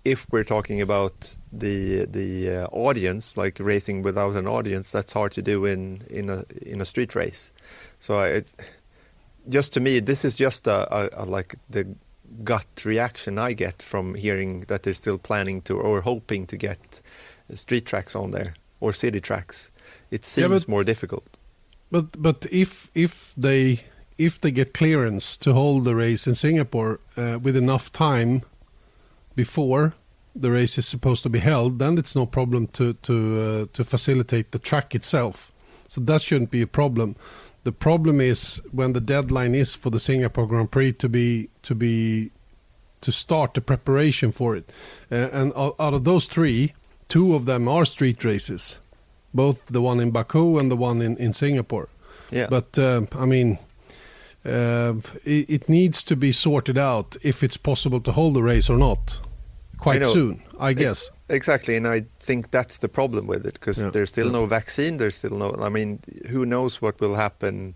if 0.05 0.27
we're 0.31 0.43
talking 0.43 0.81
about 0.81 1.37
the 1.51 2.05
the 2.05 2.49
uh, 2.49 2.67
audience, 2.67 3.35
like 3.35 3.59
racing 3.59 4.03
without 4.03 4.35
an 4.35 4.47
audience, 4.47 4.91
that's 4.91 5.11
hard 5.11 5.31
to 5.33 5.41
do 5.41 5.65
in 5.65 6.03
in 6.09 6.29
a 6.29 6.45
in 6.61 6.79
a 6.79 6.85
street 6.85 7.15
race. 7.15 7.51
So 7.99 8.19
it, 8.19 8.47
just 9.49 9.73
to 9.73 9.79
me, 9.79 9.99
this 9.99 10.23
is 10.23 10.35
just 10.37 10.67
a, 10.67 10.87
a, 10.95 11.23
a, 11.23 11.25
like 11.25 11.55
the 11.69 11.95
gut 12.43 12.85
reaction 12.85 13.37
I 13.37 13.53
get 13.53 13.81
from 13.81 14.15
hearing 14.15 14.61
that 14.67 14.83
they're 14.83 14.93
still 14.93 15.17
planning 15.17 15.61
to 15.63 15.77
or 15.79 16.01
hoping 16.01 16.47
to 16.47 16.57
get 16.57 17.01
street 17.53 17.85
tracks 17.85 18.15
on 18.15 18.31
there 18.31 18.53
or 18.79 18.93
city 18.93 19.19
tracks. 19.19 19.71
It 20.11 20.25
seems 20.25 20.49
yeah, 20.49 20.57
but, 20.57 20.67
more 20.67 20.83
difficult. 20.83 21.25
But 21.91 22.21
but 22.21 22.45
if 22.51 22.91
if 22.93 23.33
they 23.35 23.81
if 24.17 24.39
they 24.39 24.51
get 24.51 24.73
clearance 24.73 25.37
to 25.37 25.53
hold 25.53 25.83
the 25.83 25.95
race 25.95 26.27
in 26.27 26.35
Singapore 26.35 26.99
uh, 27.17 27.39
with 27.41 27.55
enough 27.55 27.91
time 27.91 28.43
before 29.35 29.93
the 30.35 30.51
race 30.51 30.77
is 30.77 30.85
supposed 30.87 31.23
to 31.23 31.29
be 31.29 31.39
held, 31.39 31.79
then 31.79 31.97
it's 31.97 32.15
no 32.15 32.25
problem 32.25 32.67
to 32.67 32.93
to 32.93 33.15
uh, 33.41 33.65
to 33.73 33.83
facilitate 33.83 34.51
the 34.51 34.59
track 34.59 34.95
itself. 34.95 35.51
So 35.87 36.01
that 36.01 36.21
shouldn't 36.21 36.51
be 36.51 36.61
a 36.61 36.67
problem. 36.67 37.15
The 37.63 37.71
problem 37.71 38.21
is 38.21 38.61
when 38.71 38.93
the 38.93 39.01
deadline 39.01 39.55
is 39.55 39.75
for 39.75 39.89
the 39.89 39.99
Singapore 39.99 40.47
Grand 40.47 40.71
Prix 40.71 40.93
to 40.93 41.09
be 41.09 41.49
to 41.63 41.75
be 41.75 42.31
to 43.01 43.11
start 43.11 43.53
the 43.53 43.61
preparation 43.61 44.31
for 44.31 44.55
it. 44.55 44.71
Uh, 45.11 45.29
and 45.31 45.53
out 45.55 45.93
of 45.93 46.03
those 46.03 46.27
three, 46.27 46.73
two 47.07 47.35
of 47.35 47.45
them 47.45 47.67
are 47.67 47.85
street 47.85 48.23
races, 48.23 48.79
both 49.33 49.65
the 49.67 49.81
one 49.81 49.99
in 49.99 50.11
Baku 50.11 50.59
and 50.59 50.69
the 50.69 50.75
one 50.75 51.01
in 51.01 51.17
in 51.17 51.33
Singapore. 51.33 51.87
Yeah. 52.31 52.47
But 52.49 52.77
uh, 52.77 53.05
I 53.17 53.25
mean, 53.25 53.57
uh, 54.45 54.93
it, 55.23 55.49
it, 55.49 55.69
needs 55.69 56.03
to 56.03 56.15
be 56.15 56.31
sorted 56.31 56.77
out 56.77 57.17
if 57.23 57.41
it's 57.43 57.57
possible 57.57 57.99
to 58.01 58.11
hold 58.11 58.35
the 58.35 58.43
race 58.43 58.69
or 58.69 58.77
not 58.77 59.19
quite 59.77 60.01
know, 60.01 60.13
soon, 60.13 60.41
I 60.59 60.73
guess. 60.73 61.09
Exactly, 61.29 61.75
and 61.75 61.87
I 61.87 62.05
think 62.19 62.51
that's 62.51 62.77
the 62.77 62.87
problem 62.87 63.25
with 63.25 63.45
it 63.45 63.55
because 63.55 63.81
yeah. 63.81 63.89
there's 63.89 64.11
still 64.11 64.29
no 64.29 64.45
vaccine. 64.45 64.97
There's 64.97 65.15
still 65.15 65.37
no. 65.37 65.55
I 65.59 65.69
mean, 65.69 65.99
who 66.29 66.45
knows 66.45 66.81
what 66.81 67.01
will 67.01 67.15
happen? 67.15 67.75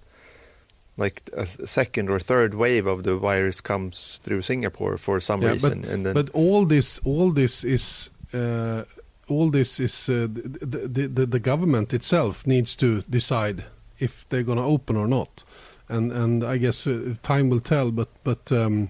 Like 0.98 1.30
a 1.34 1.46
second 1.46 2.10
or 2.10 2.20
third 2.20 2.54
wave 2.54 2.86
of 2.86 3.04
the 3.04 3.16
virus 3.16 3.62
comes 3.62 4.20
through 4.20 4.42
Singapore 4.42 4.98
for 4.98 5.20
some 5.20 5.42
yeah, 5.42 5.52
reason, 5.52 5.82
but, 5.82 5.90
and 5.90 6.06
then. 6.06 6.14
But 6.14 6.30
all 6.32 6.66
this, 6.66 7.00
all 7.04 7.32
this 7.32 7.64
is. 7.64 8.10
Uh, 8.34 8.84
all 9.28 9.52
this 9.52 9.80
is 9.80 10.10
uh, 10.10 10.28
the, 10.32 10.88
the, 10.88 11.08
the, 11.08 11.26
the 11.28 11.40
government 11.40 11.94
itself 11.94 12.48
needs 12.48 12.76
to 12.76 13.04
decide 13.04 13.64
if 14.00 14.28
they're 14.30 14.42
going 14.42 14.58
to 14.58 14.64
open 14.64 14.98
or 14.98 15.08
not 15.08 15.44
and 15.90 16.12
and 16.12 16.44
I 16.44 16.58
guess 16.58 16.88
uh, 16.88 17.16
time 17.22 17.50
will 17.50 17.60
tell. 17.60 17.92
But 17.92 18.10
but 18.24 18.52
um, 18.52 18.90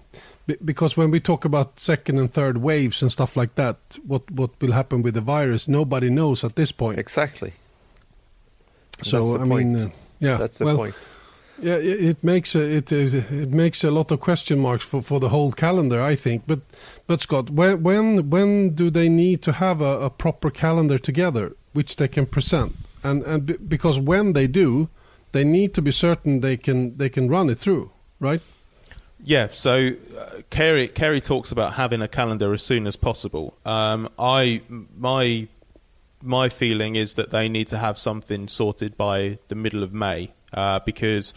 because 0.64 0.98
when 0.98 1.12
we 1.12 1.20
talk 1.20 1.46
about 1.46 1.80
second 1.80 2.20
and 2.20 2.32
third 2.32 2.58
waves 2.58 3.02
and 3.02 3.12
stuff 3.12 3.36
like 3.36 3.56
that, 3.56 3.78
what 4.06 4.30
what 4.32 4.52
will 4.62 4.74
happen 4.74 5.02
with 5.02 5.14
the 5.14 5.22
virus? 5.22 5.68
Nobody 5.68 6.10
knows 6.10 6.44
at 6.44 6.56
this 6.56 6.72
point. 6.72 7.00
Exactly. 7.00 7.54
So 9.02 9.36
I 9.36 9.48
point. 9.48 9.50
mean, 9.50 9.76
uh, 9.76 9.90
yeah, 10.20 10.38
that's 10.38 10.58
the 10.58 10.66
well, 10.66 10.78
point. 10.78 10.96
Yeah, 11.62 11.76
it 11.76 12.24
makes 12.24 12.56
a, 12.56 12.78
it 12.78 12.92
it 12.92 13.52
makes 13.52 13.84
a 13.84 13.92
lot 13.92 14.12
of 14.12 14.20
question 14.20 14.60
marks 14.60 14.86
for, 14.86 15.02
for 15.02 15.20
the 15.20 15.30
whole 15.30 15.52
calendar, 15.52 16.02
I 16.02 16.16
think. 16.16 16.44
But 16.48 16.62
but 17.06 17.22
Scott, 17.22 17.50
when 17.50 17.84
when 17.84 18.30
when 18.30 18.76
do 18.76 18.90
they 18.90 19.10
need 19.10 19.42
to 19.44 19.52
have 19.52 19.82
a, 19.82 20.06
a 20.06 20.10
proper 20.10 20.52
calendar 20.52 20.98
together, 20.98 21.56
which 21.74 21.98
they 21.98 22.08
can 22.08 22.26
present? 22.26 22.76
And 23.04 23.24
and 23.24 23.70
because 23.70 24.00
when 24.00 24.34
they 24.34 24.48
do, 24.48 24.90
they 25.32 25.44
need 25.44 25.74
to 25.76 25.82
be 25.82 25.92
certain 25.92 26.42
they 26.42 26.58
can 26.58 26.98
they 26.98 27.10
can 27.10 27.30
run 27.30 27.50
it 27.50 27.58
through, 27.58 27.92
right? 28.20 28.42
Yeah, 29.22 29.50
so 29.52 29.90
uh, 30.18 30.42
Carey 30.50 30.88
Carey 30.88 31.20
talks 31.22 31.52
about 31.52 31.74
having 31.74 32.02
a 32.02 32.08
calendar 32.08 32.54
as 32.54 32.64
soon 32.64 32.88
as 32.88 32.96
possible. 32.96 33.58
Um, 33.66 34.10
I 34.18 34.62
my 34.70 35.48
my 36.22 36.50
feeling 36.50 36.96
is 36.96 37.16
that 37.16 37.32
they 37.32 37.50
need 37.50 37.68
to 37.70 37.78
have 37.78 37.98
something 37.98 38.48
sorted 38.48 38.98
by 38.98 39.40
the 39.48 39.56
middle 39.56 39.84
of 39.84 39.94
May 39.94 40.32
uh, 40.54 40.80
because 40.80 41.34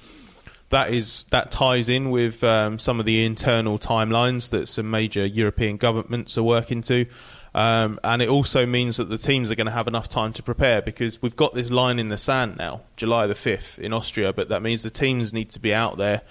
that 0.70 0.92
is 0.92 1.24
that 1.24 1.50
ties 1.50 1.88
in 1.88 2.10
with 2.10 2.42
um, 2.42 2.78
some 2.78 2.98
of 2.98 3.06
the 3.06 3.24
internal 3.24 3.78
timelines 3.78 4.50
that 4.50 4.68
some 4.68 4.90
major 4.90 5.26
European 5.26 5.76
governments 5.76 6.38
are 6.38 6.42
working 6.42 6.82
to. 6.82 7.06
Um, 7.54 8.00
and 8.02 8.22
it 8.22 8.28
also 8.28 8.64
means 8.64 8.96
that 8.96 9.10
the 9.10 9.18
teams 9.18 9.50
are 9.50 9.54
going 9.54 9.66
to 9.66 9.72
have 9.72 9.88
enough 9.88 10.08
time 10.08 10.32
to 10.34 10.42
prepare 10.42 10.80
because 10.80 11.20
we've 11.20 11.36
got 11.36 11.52
this 11.52 11.70
line 11.70 11.98
in 11.98 12.08
the 12.08 12.16
sand 12.16 12.56
now, 12.56 12.80
July 12.96 13.26
the 13.26 13.34
5th 13.34 13.78
in 13.78 13.92
Austria, 13.92 14.32
but 14.32 14.48
that 14.48 14.62
means 14.62 14.82
the 14.82 14.90
teams 14.90 15.32
need 15.34 15.50
to 15.50 15.60
be 15.60 15.74
out 15.74 15.98
there 15.98 16.22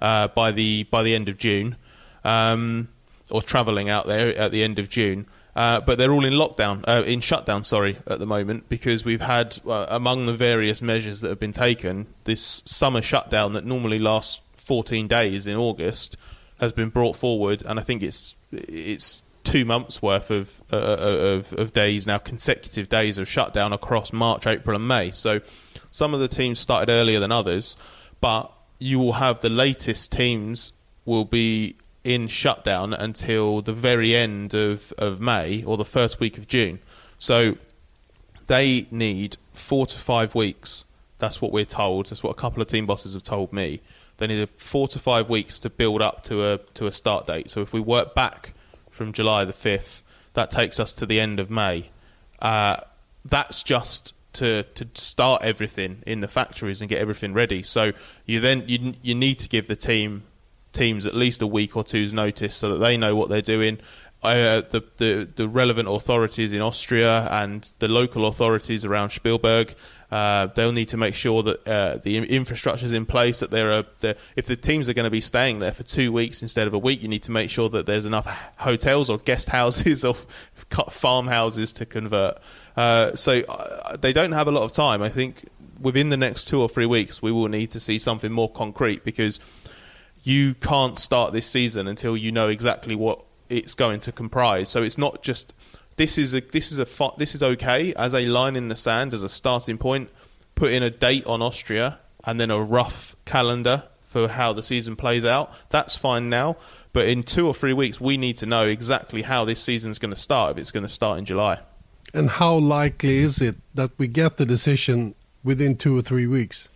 uh, 0.00 0.28
by 0.28 0.52
the 0.52 0.84
by 0.84 1.02
the 1.02 1.14
end 1.14 1.28
of 1.28 1.36
June, 1.36 1.76
um, 2.24 2.88
or 3.30 3.42
travelling 3.42 3.88
out 3.88 4.06
there 4.06 4.36
at 4.36 4.52
the 4.52 4.62
end 4.62 4.78
of 4.78 4.88
June. 4.88 5.26
Uh, 5.56 5.80
but 5.80 5.98
they're 5.98 6.12
all 6.12 6.24
in 6.24 6.34
lockdown, 6.34 6.84
uh, 6.86 7.02
in 7.04 7.20
shutdown, 7.20 7.64
sorry, 7.64 7.98
at 8.06 8.20
the 8.20 8.26
moment 8.26 8.68
because 8.68 9.04
we've 9.04 9.20
had 9.20 9.58
uh, 9.66 9.86
among 9.88 10.26
the 10.26 10.32
various 10.32 10.80
measures 10.80 11.20
that 11.20 11.30
have 11.30 11.40
been 11.40 11.50
taken, 11.50 12.06
this 12.22 12.62
summer 12.64 13.02
shutdown 13.02 13.54
that 13.54 13.64
normally 13.64 13.98
lasts 13.98 14.40
14 14.54 15.08
days 15.08 15.48
in 15.48 15.56
August 15.56 16.16
has 16.60 16.72
been 16.72 16.90
brought 16.90 17.16
forward, 17.16 17.64
and 17.66 17.80
I 17.80 17.82
think 17.82 18.04
it's 18.04 18.36
it's 18.52 19.22
two 19.48 19.64
months 19.64 20.02
worth 20.02 20.30
of, 20.30 20.62
uh, 20.70 20.76
of, 20.76 21.54
of 21.54 21.72
days 21.72 22.06
now, 22.06 22.18
consecutive 22.18 22.88
days 22.90 23.16
of 23.16 23.26
shutdown 23.26 23.72
across 23.72 24.12
March, 24.12 24.46
April, 24.46 24.76
and 24.76 24.86
May. 24.86 25.10
So 25.10 25.40
some 25.90 26.12
of 26.12 26.20
the 26.20 26.28
teams 26.28 26.58
started 26.58 26.92
earlier 26.92 27.18
than 27.18 27.32
others, 27.32 27.74
but 28.20 28.52
you 28.78 28.98
will 28.98 29.14
have 29.14 29.40
the 29.40 29.48
latest 29.48 30.12
teams 30.12 30.74
will 31.06 31.24
be 31.24 31.76
in 32.04 32.28
shutdown 32.28 32.92
until 32.92 33.62
the 33.62 33.72
very 33.72 34.14
end 34.14 34.52
of, 34.52 34.92
of 34.98 35.18
May 35.18 35.64
or 35.64 35.78
the 35.78 35.84
first 35.84 36.20
week 36.20 36.36
of 36.36 36.46
June. 36.46 36.78
So 37.18 37.56
they 38.48 38.86
need 38.90 39.38
four 39.54 39.86
to 39.86 39.98
five 39.98 40.34
weeks. 40.34 40.84
That's 41.18 41.40
what 41.40 41.52
we're 41.52 41.64
told. 41.64 42.06
That's 42.06 42.22
what 42.22 42.30
a 42.30 42.40
couple 42.40 42.60
of 42.60 42.68
team 42.68 42.84
bosses 42.84 43.14
have 43.14 43.22
told 43.22 43.54
me. 43.54 43.80
They 44.18 44.26
need 44.26 44.50
four 44.50 44.88
to 44.88 44.98
five 44.98 45.30
weeks 45.30 45.58
to 45.60 45.70
build 45.70 46.02
up 46.02 46.24
to 46.24 46.44
a 46.44 46.58
to 46.74 46.86
a 46.86 46.92
start 46.92 47.26
date. 47.26 47.50
So 47.50 47.62
if 47.62 47.72
we 47.72 47.80
work 47.80 48.14
back 48.14 48.52
from 48.98 49.14
July 49.14 49.46
the 49.46 49.52
5th. 49.54 50.02
That 50.34 50.50
takes 50.50 50.78
us 50.78 50.92
to 50.94 51.06
the 51.06 51.18
end 51.18 51.40
of 51.40 51.50
May. 51.50 51.88
Uh, 52.40 52.76
that's 53.24 53.62
just 53.62 54.14
to 54.34 54.62
to 54.62 54.86
start 54.94 55.42
everything 55.42 56.02
in 56.06 56.20
the 56.20 56.28
factories 56.28 56.80
and 56.80 56.88
get 56.88 57.00
everything 57.00 57.32
ready. 57.32 57.62
So 57.62 57.92
you 58.26 58.40
then 58.40 58.64
you 58.66 58.94
you 59.02 59.14
need 59.14 59.38
to 59.40 59.48
give 59.48 59.66
the 59.66 59.76
team 59.76 60.24
teams 60.72 61.06
at 61.06 61.14
least 61.14 61.40
a 61.40 61.46
week 61.46 61.76
or 61.76 61.82
two's 61.82 62.12
notice 62.12 62.54
so 62.54 62.70
that 62.70 62.78
they 62.78 62.96
know 62.96 63.16
what 63.16 63.28
they're 63.30 63.40
doing. 63.40 63.78
Uh, 64.22 64.62
the, 64.70 64.84
the 64.98 65.28
the 65.34 65.48
relevant 65.48 65.88
authorities 65.88 66.52
in 66.52 66.60
Austria 66.60 67.28
and 67.30 67.72
the 67.78 67.88
local 67.88 68.26
authorities 68.26 68.84
around 68.84 69.10
Spielberg 69.10 69.74
uh, 70.10 70.46
they'll 70.54 70.72
need 70.72 70.88
to 70.88 70.96
make 70.96 71.14
sure 71.14 71.42
that 71.42 71.68
uh, 71.68 71.98
the 72.02 72.16
infrastructure 72.16 72.86
is 72.86 72.92
in 72.92 73.04
place. 73.04 73.40
That 73.40 73.50
there 73.50 73.72
are, 73.72 73.84
if 74.36 74.46
the 74.46 74.56
teams 74.56 74.88
are 74.88 74.94
going 74.94 75.04
to 75.04 75.10
be 75.10 75.20
staying 75.20 75.58
there 75.58 75.72
for 75.72 75.82
two 75.82 76.12
weeks 76.12 76.42
instead 76.42 76.66
of 76.66 76.74
a 76.74 76.78
week, 76.78 77.02
you 77.02 77.08
need 77.08 77.24
to 77.24 77.30
make 77.30 77.50
sure 77.50 77.68
that 77.68 77.86
there's 77.86 78.06
enough 78.06 78.26
hotels 78.56 79.10
or 79.10 79.18
guest 79.18 79.50
houses 79.50 80.04
or 80.06 80.14
farmhouses 80.14 81.72
to 81.74 81.86
convert. 81.86 82.38
Uh, 82.76 83.14
so 83.14 83.42
uh, 83.48 83.96
they 83.96 84.12
don't 84.12 84.32
have 84.32 84.48
a 84.48 84.52
lot 84.52 84.62
of 84.62 84.72
time. 84.72 85.02
I 85.02 85.10
think 85.10 85.44
within 85.80 86.08
the 86.08 86.16
next 86.16 86.46
two 86.46 86.60
or 86.60 86.68
three 86.68 86.86
weeks, 86.86 87.20
we 87.20 87.30
will 87.30 87.48
need 87.48 87.70
to 87.72 87.80
see 87.80 87.98
something 87.98 88.32
more 88.32 88.50
concrete 88.50 89.04
because 89.04 89.40
you 90.22 90.54
can't 90.54 90.98
start 90.98 91.32
this 91.32 91.46
season 91.46 91.86
until 91.86 92.16
you 92.16 92.32
know 92.32 92.48
exactly 92.48 92.94
what 92.94 93.22
it's 93.48 93.74
going 93.74 94.00
to 94.00 94.12
comprise. 94.12 94.70
So 94.70 94.82
it's 94.82 94.98
not 94.98 95.22
just 95.22 95.54
this 95.98 96.16
is 96.16 96.32
a 96.32 96.40
this 96.40 96.72
is 96.72 96.78
a 96.78 97.10
this 97.18 97.34
is 97.34 97.42
okay 97.42 97.92
as 97.94 98.14
a 98.14 98.24
line 98.26 98.56
in 98.56 98.68
the 98.68 98.76
sand 98.76 99.12
as 99.12 99.22
a 99.22 99.28
starting 99.28 99.76
point. 99.76 100.08
Put 100.54 100.72
in 100.72 100.82
a 100.82 100.90
date 100.90 101.26
on 101.26 101.42
Austria 101.42 102.00
and 102.24 102.40
then 102.40 102.50
a 102.50 102.60
rough 102.60 103.14
calendar 103.24 103.84
for 104.04 104.26
how 104.26 104.52
the 104.52 104.62
season 104.62 104.96
plays 104.96 105.24
out. 105.24 105.52
That's 105.68 105.94
fine 105.94 106.30
now, 106.30 106.56
But 106.92 107.08
in 107.08 107.22
two 107.22 107.46
or 107.46 107.54
three 107.54 107.74
weeks, 107.74 108.00
we 108.00 108.16
need 108.16 108.38
to 108.38 108.46
know 108.46 108.66
exactly 108.66 109.22
how 109.22 109.44
this 109.44 109.60
season's 109.60 109.98
going 109.98 110.14
to 110.14 110.20
start. 110.20 110.52
If 110.52 110.58
it's 110.58 110.72
going 110.72 110.86
to 110.86 110.88
start 110.88 111.18
in 111.18 111.26
July. 111.26 111.58
And 112.14 112.30
how 112.30 112.56
likely 112.56 113.18
is 113.18 113.42
it 113.42 113.56
that 113.74 113.90
we 113.98 114.06
get 114.08 114.38
the 114.38 114.46
decision 114.46 115.14
within 115.44 115.76
two 115.76 115.96
or 115.96 116.00
three 116.00 116.26
weeks? 116.26 116.70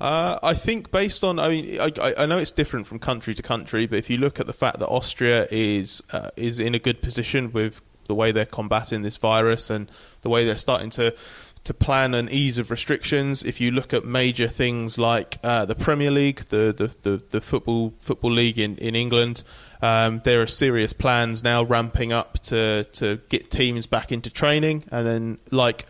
Uh, 0.00 0.38
I 0.42 0.54
think 0.54 0.92
based 0.92 1.24
on, 1.24 1.38
I 1.38 1.48
mean, 1.48 1.80
I, 1.80 1.90
I, 2.18 2.26
know 2.26 2.38
it's 2.38 2.52
different 2.52 2.86
from 2.86 3.00
country 3.00 3.34
to 3.34 3.42
country, 3.42 3.86
but 3.86 3.98
if 3.98 4.08
you 4.08 4.16
look 4.16 4.38
at 4.38 4.46
the 4.46 4.52
fact 4.52 4.78
that 4.78 4.86
Austria 4.86 5.48
is 5.50 6.02
uh, 6.12 6.30
is 6.36 6.60
in 6.60 6.74
a 6.76 6.78
good 6.78 7.02
position 7.02 7.50
with 7.50 7.80
the 8.08 8.14
way 8.14 8.32
they're 8.32 8.44
combating 8.44 9.02
this 9.02 9.16
virus 9.16 9.70
and 9.70 9.88
the 10.22 10.28
way 10.28 10.44
they're 10.44 10.56
starting 10.56 10.90
to 10.90 11.14
to 11.64 11.74
plan 11.74 12.14
an 12.14 12.28
ease 12.30 12.56
of 12.56 12.70
restrictions. 12.70 13.42
If 13.42 13.60
you 13.60 13.70
look 13.70 13.92
at 13.92 14.04
major 14.04 14.48
things 14.48 14.96
like 14.98 15.38
uh, 15.44 15.66
the 15.66 15.74
Premier 15.74 16.10
League, 16.10 16.40
the, 16.46 16.72
the, 16.74 16.94
the, 17.08 17.22
the, 17.28 17.40
football 17.40 17.92
football 18.00 18.32
league 18.32 18.58
in 18.58 18.76
in 18.78 18.94
England, 18.94 19.44
um, 19.82 20.22
there 20.24 20.40
are 20.40 20.46
serious 20.46 20.92
plans 20.92 21.44
now 21.44 21.64
ramping 21.64 22.12
up 22.12 22.38
to 22.44 22.84
to 22.84 23.20
get 23.28 23.50
teams 23.50 23.86
back 23.86 24.10
into 24.12 24.30
training, 24.30 24.84
and 24.90 25.06
then 25.06 25.38
like 25.50 25.84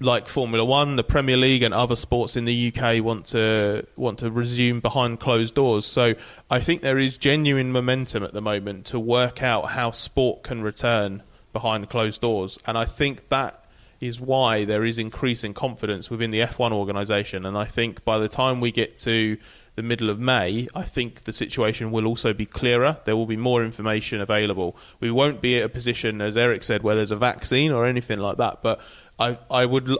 like 0.00 0.28
Formula 0.28 0.64
One, 0.64 0.96
the 0.96 1.04
Premier 1.04 1.36
League, 1.36 1.62
and 1.62 1.74
other 1.74 1.96
sports 1.96 2.36
in 2.36 2.44
the 2.44 2.72
UK 2.74 3.02
want 3.04 3.26
to 3.26 3.86
want 3.96 4.18
to 4.20 4.30
resume 4.30 4.80
behind 4.80 5.20
closed 5.20 5.54
doors. 5.54 5.86
So 5.86 6.14
I 6.50 6.60
think 6.60 6.82
there 6.82 6.98
is 6.98 7.18
genuine 7.18 7.72
momentum 7.72 8.22
at 8.22 8.32
the 8.32 8.42
moment 8.42 8.86
to 8.86 8.98
work 8.98 9.42
out 9.42 9.70
how 9.70 9.90
sport 9.90 10.42
can 10.42 10.62
return 10.62 11.22
behind 11.52 11.88
closed 11.88 12.20
doors, 12.20 12.58
and 12.66 12.76
I 12.76 12.84
think 12.84 13.28
that 13.28 13.62
is 14.02 14.20
why 14.20 14.64
there 14.64 14.84
is 14.84 14.98
increasing 14.98 15.54
confidence 15.54 16.10
within 16.10 16.32
the 16.32 16.40
F1 16.40 16.72
organisation. 16.72 17.46
And 17.46 17.56
I 17.56 17.66
think 17.66 18.04
by 18.04 18.18
the 18.18 18.28
time 18.28 18.60
we 18.60 18.72
get 18.72 18.98
to 18.98 19.38
the 19.76 19.82
middle 19.82 20.10
of 20.10 20.18
May, 20.18 20.66
I 20.74 20.82
think 20.82 21.22
the 21.22 21.32
situation 21.32 21.92
will 21.92 22.06
also 22.06 22.34
be 22.34 22.44
clearer. 22.44 22.98
There 23.04 23.16
will 23.16 23.26
be 23.26 23.36
more 23.36 23.64
information 23.64 24.20
available. 24.20 24.76
We 24.98 25.12
won't 25.12 25.40
be 25.40 25.58
at 25.58 25.64
a 25.64 25.68
position, 25.68 26.20
as 26.20 26.36
Eric 26.36 26.64
said, 26.64 26.82
where 26.82 26.96
there's 26.96 27.12
a 27.12 27.16
vaccine 27.16 27.70
or 27.70 27.86
anything 27.86 28.18
like 28.18 28.38
that, 28.38 28.60
but 28.60 28.80
I, 29.18 29.38
I 29.50 29.66
would. 29.66 29.96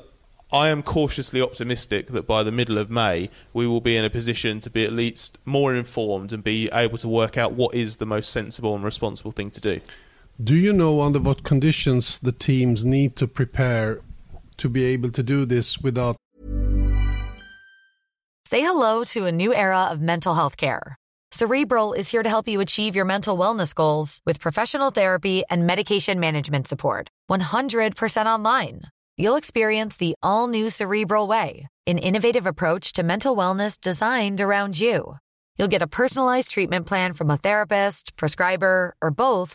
I 0.55 0.69
am 0.69 0.83
cautiously 0.83 1.41
optimistic 1.41 2.09
that 2.09 2.27
by 2.27 2.43
the 2.43 2.53
middle 2.53 2.77
of 2.77 2.91
May 2.91 3.31
we 3.55 3.67
will 3.67 3.81
be 3.81 3.97
in 3.97 4.05
a 4.05 4.11
position 4.11 4.61
to 4.61 4.69
be 4.69 4.85
at 4.85 4.93
least 4.93 5.39
more 5.47 5.75
informed 5.75 6.31
and 6.31 6.45
be 6.45 6.69
able 6.71 6.99
to 6.99 7.09
work 7.09 7.39
out 7.39 7.55
what 7.55 7.75
is 7.75 7.97
the 7.97 8.05
most 8.05 8.31
sensible 8.31 8.75
and 8.75 8.85
responsible 8.85 9.33
thing 9.33 9.51
to 9.53 9.63
do. 9.63 9.81
Do 10.41 10.57
you 10.57 10.73
know 10.73 11.03
under 11.03 11.21
what 11.21 11.43
conditions 11.45 12.19
the 12.19 12.33
teams 12.33 12.85
need 12.85 13.17
to 13.17 13.27
prepare 13.27 14.01
to 14.57 14.69
be 14.69 14.85
able 14.85 15.11
to 15.11 15.23
do 15.23 15.45
this 15.45 15.79
without? 15.79 16.17
Say 18.47 18.61
hello 18.61 19.05
to 19.05 19.27
a 19.27 19.33
new 19.33 19.55
era 19.55 19.89
of 19.91 20.01
mental 20.01 20.35
health 20.35 20.57
care. 20.57 20.97
Cerebral 21.33 21.95
is 21.95 22.11
here 22.11 22.23
to 22.23 22.29
help 22.29 22.49
you 22.49 22.61
achieve 22.61 22.95
your 22.95 23.07
mental 23.07 23.39
wellness 23.39 23.75
goals 23.75 24.21
with 24.27 24.41
professional 24.41 24.91
therapy 24.91 25.45
and 25.49 25.67
medication 25.67 26.21
management 26.21 26.67
support. 26.67 27.09
100% 27.31 28.27
online. 28.27 28.83
You'll 29.17 29.37
experience 29.37 29.97
the 29.97 30.15
all 30.23 30.49
new 30.49 30.69
Cerebral 30.69 31.27
Way, 31.27 31.69
an 31.87 31.99
innovative 31.99 32.47
approach 32.47 32.93
to 32.95 33.03
mental 33.03 33.37
wellness 33.37 33.81
designed 33.81 34.41
around 34.41 34.79
you. 34.79 35.17
You'll 35.57 35.69
get 35.69 35.83
a 35.83 35.87
personalized 35.87 36.51
treatment 36.51 36.87
plan 36.87 37.13
from 37.13 37.31
a 37.31 37.37
therapist, 37.37 38.17
prescriber, 38.17 38.95
or 39.01 39.11
both 39.11 39.55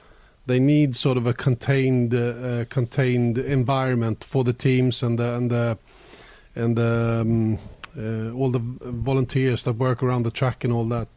they 0.45 0.59
need 0.59 0.95
sort 0.95 1.17
of 1.17 1.27
a 1.27 1.33
contained 1.33 2.13
uh, 2.13 2.65
contained 2.69 3.37
environment 3.37 4.23
for 4.23 4.43
the 4.43 4.53
teams 4.53 5.03
and 5.03 5.19
the 5.19 5.35
and 5.35 5.51
the 5.51 5.77
and 6.55 6.75
the, 6.75 7.21
um, 7.21 7.57
uh, 7.97 8.33
all 8.33 8.49
the 8.49 8.59
volunteers 8.59 9.63
that 9.63 9.73
work 9.73 10.03
around 10.03 10.23
the 10.23 10.31
track 10.31 10.63
and 10.63 10.73
all 10.73 10.85
that. 10.85 11.07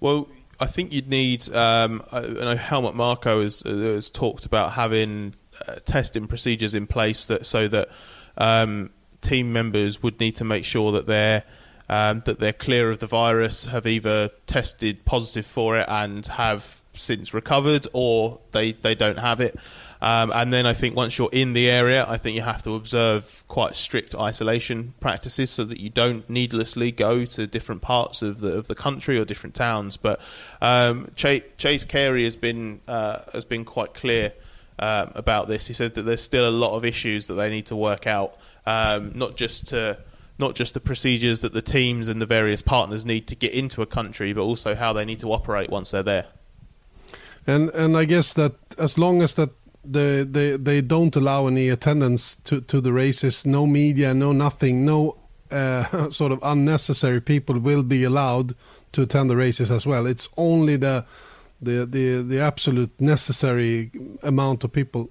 Well, 0.00 0.28
I 0.58 0.66
think 0.66 0.92
you'd 0.92 1.08
need. 1.08 1.48
Um, 1.54 2.02
I 2.12 2.20
know 2.20 2.56
Helmut 2.56 2.94
Marko 2.94 3.42
has, 3.42 3.60
has 3.60 4.10
talked 4.10 4.46
about 4.46 4.72
having 4.72 5.34
uh, 5.66 5.76
testing 5.84 6.26
procedures 6.26 6.74
in 6.74 6.86
place 6.86 7.26
that 7.26 7.46
so 7.46 7.68
that 7.68 7.88
um, 8.36 8.90
team 9.20 9.52
members 9.52 10.02
would 10.02 10.18
need 10.20 10.36
to 10.36 10.44
make 10.44 10.64
sure 10.64 10.92
that 10.92 11.06
they're 11.06 11.44
um, 11.88 12.22
that 12.24 12.38
they're 12.38 12.52
clear 12.52 12.90
of 12.90 13.00
the 13.00 13.06
virus, 13.06 13.64
have 13.66 13.86
either 13.86 14.30
tested 14.46 15.04
positive 15.04 15.44
for 15.44 15.76
it 15.76 15.86
and 15.88 16.26
have 16.28 16.79
since 17.00 17.34
recovered, 17.34 17.86
or 17.92 18.40
they, 18.52 18.72
they 18.72 18.94
don't 18.94 19.18
have 19.18 19.40
it. 19.40 19.56
Um, 20.02 20.32
and 20.34 20.52
then 20.52 20.66
I 20.66 20.72
think 20.72 20.96
once 20.96 21.18
you're 21.18 21.30
in 21.32 21.52
the 21.52 21.68
area, 21.68 22.06
I 22.08 22.16
think 22.16 22.34
you 22.34 22.42
have 22.42 22.62
to 22.62 22.74
observe 22.74 23.44
quite 23.48 23.74
strict 23.74 24.14
isolation 24.14 24.94
practices 24.98 25.50
so 25.50 25.64
that 25.64 25.78
you 25.78 25.90
don't 25.90 26.28
needlessly 26.30 26.90
go 26.90 27.26
to 27.26 27.46
different 27.46 27.82
parts 27.82 28.22
of 28.22 28.40
the 28.40 28.56
of 28.56 28.66
the 28.66 28.74
country 28.74 29.18
or 29.18 29.26
different 29.26 29.54
towns. 29.54 29.98
But 29.98 30.20
um, 30.62 31.10
Chase, 31.16 31.52
Chase 31.58 31.84
Carey 31.84 32.24
has 32.24 32.34
been 32.34 32.80
uh, 32.88 33.18
has 33.34 33.44
been 33.44 33.64
quite 33.66 33.92
clear 33.92 34.32
um, 34.78 35.12
about 35.14 35.48
this. 35.48 35.66
He 35.66 35.74
said 35.74 35.94
that 35.94 36.02
there's 36.02 36.22
still 36.22 36.48
a 36.48 36.50
lot 36.50 36.76
of 36.76 36.84
issues 36.86 37.26
that 37.26 37.34
they 37.34 37.50
need 37.50 37.66
to 37.66 37.76
work 37.76 38.06
out, 38.06 38.38
um, 38.64 39.12
not 39.14 39.36
just 39.36 39.66
to 39.68 39.98
not 40.38 40.54
just 40.54 40.72
the 40.72 40.80
procedures 40.80 41.40
that 41.40 41.52
the 41.52 41.60
teams 41.60 42.08
and 42.08 42.22
the 42.22 42.26
various 42.26 42.62
partners 42.62 43.04
need 43.04 43.26
to 43.26 43.36
get 43.36 43.52
into 43.52 43.82
a 43.82 43.86
country, 43.86 44.32
but 44.32 44.40
also 44.40 44.74
how 44.74 44.94
they 44.94 45.04
need 45.04 45.20
to 45.20 45.30
operate 45.30 45.68
once 45.68 45.90
they're 45.90 46.02
there. 46.02 46.24
And 47.50 47.70
and 47.70 47.96
I 47.96 48.04
guess 48.04 48.32
that 48.34 48.52
as 48.78 48.98
long 48.98 49.22
as 49.22 49.34
that 49.34 49.50
they 49.84 50.24
they 50.24 50.56
they 50.56 50.80
don't 50.80 51.16
allow 51.16 51.46
any 51.46 51.68
attendance 51.68 52.36
to 52.44 52.60
to 52.60 52.80
the 52.80 52.92
races, 52.92 53.46
no 53.46 53.66
media, 53.66 54.14
no 54.14 54.32
nothing, 54.32 54.84
no 54.84 55.16
uh, 55.50 56.10
sort 56.10 56.32
of 56.32 56.38
unnecessary 56.42 57.20
people 57.20 57.58
will 57.58 57.82
be 57.82 58.04
allowed 58.04 58.54
to 58.92 59.02
attend 59.02 59.30
the 59.30 59.36
races 59.36 59.70
as 59.70 59.86
well. 59.86 60.06
It's 60.06 60.28
only 60.36 60.76
the 60.76 61.04
the 61.60 61.86
the 61.86 62.22
the 62.22 62.40
absolute 62.40 62.92
necessary 63.00 63.90
amount 64.22 64.64
of 64.64 64.72
people. 64.72 65.10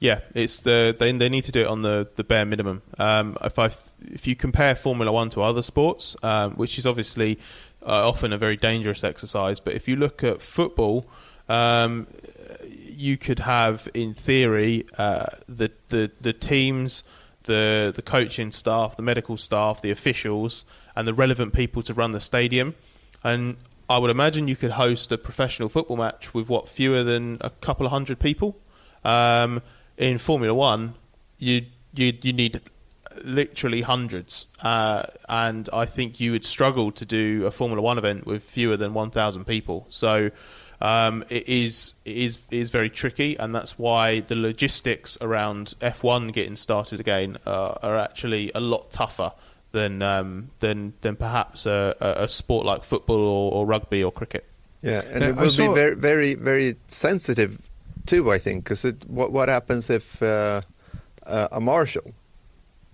Yeah, 0.00 0.20
it's 0.34 0.58
the 0.58 0.94
they 0.98 1.12
they 1.12 1.28
need 1.28 1.44
to 1.44 1.52
do 1.52 1.60
it 1.60 1.66
on 1.66 1.82
the, 1.82 2.08
the 2.16 2.24
bare 2.24 2.44
minimum. 2.44 2.82
Um, 2.98 3.36
if 3.42 3.58
I 3.58 3.66
if 4.12 4.26
you 4.26 4.36
compare 4.36 4.74
Formula 4.74 5.12
One 5.12 5.28
to 5.30 5.42
other 5.42 5.62
sports, 5.62 6.16
um, 6.22 6.52
which 6.52 6.78
is 6.78 6.86
obviously 6.86 7.38
uh, 7.82 8.08
often 8.08 8.32
a 8.32 8.38
very 8.38 8.56
dangerous 8.56 9.02
exercise, 9.02 9.60
but 9.60 9.74
if 9.74 9.88
you 9.88 9.96
look 9.96 10.22
at 10.22 10.40
football, 10.40 11.06
um, 11.48 12.06
you 12.66 13.16
could 13.16 13.38
have, 13.38 13.88
in 13.94 14.14
theory, 14.14 14.84
uh, 14.98 15.26
the, 15.46 15.70
the 15.88 16.10
the 16.20 16.32
teams, 16.32 17.04
the 17.44 17.92
the 17.94 18.02
coaching 18.02 18.50
staff, 18.52 18.96
the 18.96 19.02
medical 19.02 19.36
staff, 19.36 19.80
the 19.80 19.90
officials, 19.90 20.64
and 20.96 21.06
the 21.06 21.14
relevant 21.14 21.52
people 21.52 21.82
to 21.82 21.94
run 21.94 22.12
the 22.12 22.20
stadium. 22.20 22.74
And 23.22 23.56
I 23.88 23.98
would 23.98 24.10
imagine 24.10 24.48
you 24.48 24.56
could 24.56 24.72
host 24.72 25.12
a 25.12 25.18
professional 25.18 25.68
football 25.68 25.96
match 25.96 26.34
with 26.34 26.48
what 26.48 26.68
fewer 26.68 27.02
than 27.02 27.38
a 27.40 27.50
couple 27.50 27.86
of 27.86 27.92
hundred 27.92 28.18
people. 28.18 28.56
Um, 29.04 29.62
in 29.96 30.18
Formula 30.18 30.54
One, 30.54 30.94
you 31.38 31.66
you 31.94 32.12
you 32.22 32.32
need 32.32 32.60
literally 33.24 33.80
hundreds, 33.80 34.48
uh, 34.62 35.04
and 35.28 35.68
I 35.72 35.86
think 35.86 36.20
you 36.20 36.32
would 36.32 36.44
struggle 36.44 36.92
to 36.92 37.04
do 37.06 37.46
a 37.46 37.50
Formula 37.50 37.80
One 37.80 37.98
event 37.98 38.26
with 38.26 38.42
fewer 38.42 38.76
than 38.76 38.92
one 38.92 39.10
thousand 39.10 39.46
people. 39.46 39.86
So 39.88 40.30
um, 40.80 41.24
it 41.28 41.48
is 41.48 41.94
it 42.04 42.16
is 42.16 42.38
is 42.50 42.70
very 42.70 42.90
tricky, 42.90 43.36
and 43.36 43.54
that's 43.54 43.78
why 43.78 44.20
the 44.20 44.36
logistics 44.36 45.18
around 45.20 45.74
F1 45.80 46.32
getting 46.32 46.56
started 46.56 47.00
again 47.00 47.36
uh, 47.46 47.74
are 47.82 47.98
actually 47.98 48.52
a 48.54 48.60
lot 48.60 48.90
tougher 48.90 49.32
than 49.72 50.02
um, 50.02 50.50
than 50.60 50.92
than 51.00 51.16
perhaps 51.16 51.66
a, 51.66 51.96
a, 52.00 52.28
sport 52.28 52.64
like 52.64 52.84
football 52.84 53.20
or, 53.20 53.52
or, 53.52 53.66
rugby 53.66 54.02
or 54.04 54.12
cricket. 54.12 54.44
Yeah, 54.80 55.02
and 55.10 55.24
it 55.24 55.34
will 55.34 55.56
be 55.56 55.74
very 55.74 55.94
very 55.94 56.34
very 56.34 56.76
sensitive 56.86 57.68
too. 58.06 58.30
I 58.30 58.38
think 58.38 58.64
because 58.64 58.84
what 59.08 59.32
what 59.32 59.48
happens 59.48 59.90
if 59.90 60.22
uh, 60.22 60.60
uh, 61.26 61.48
a 61.50 61.60
marshal 61.60 62.14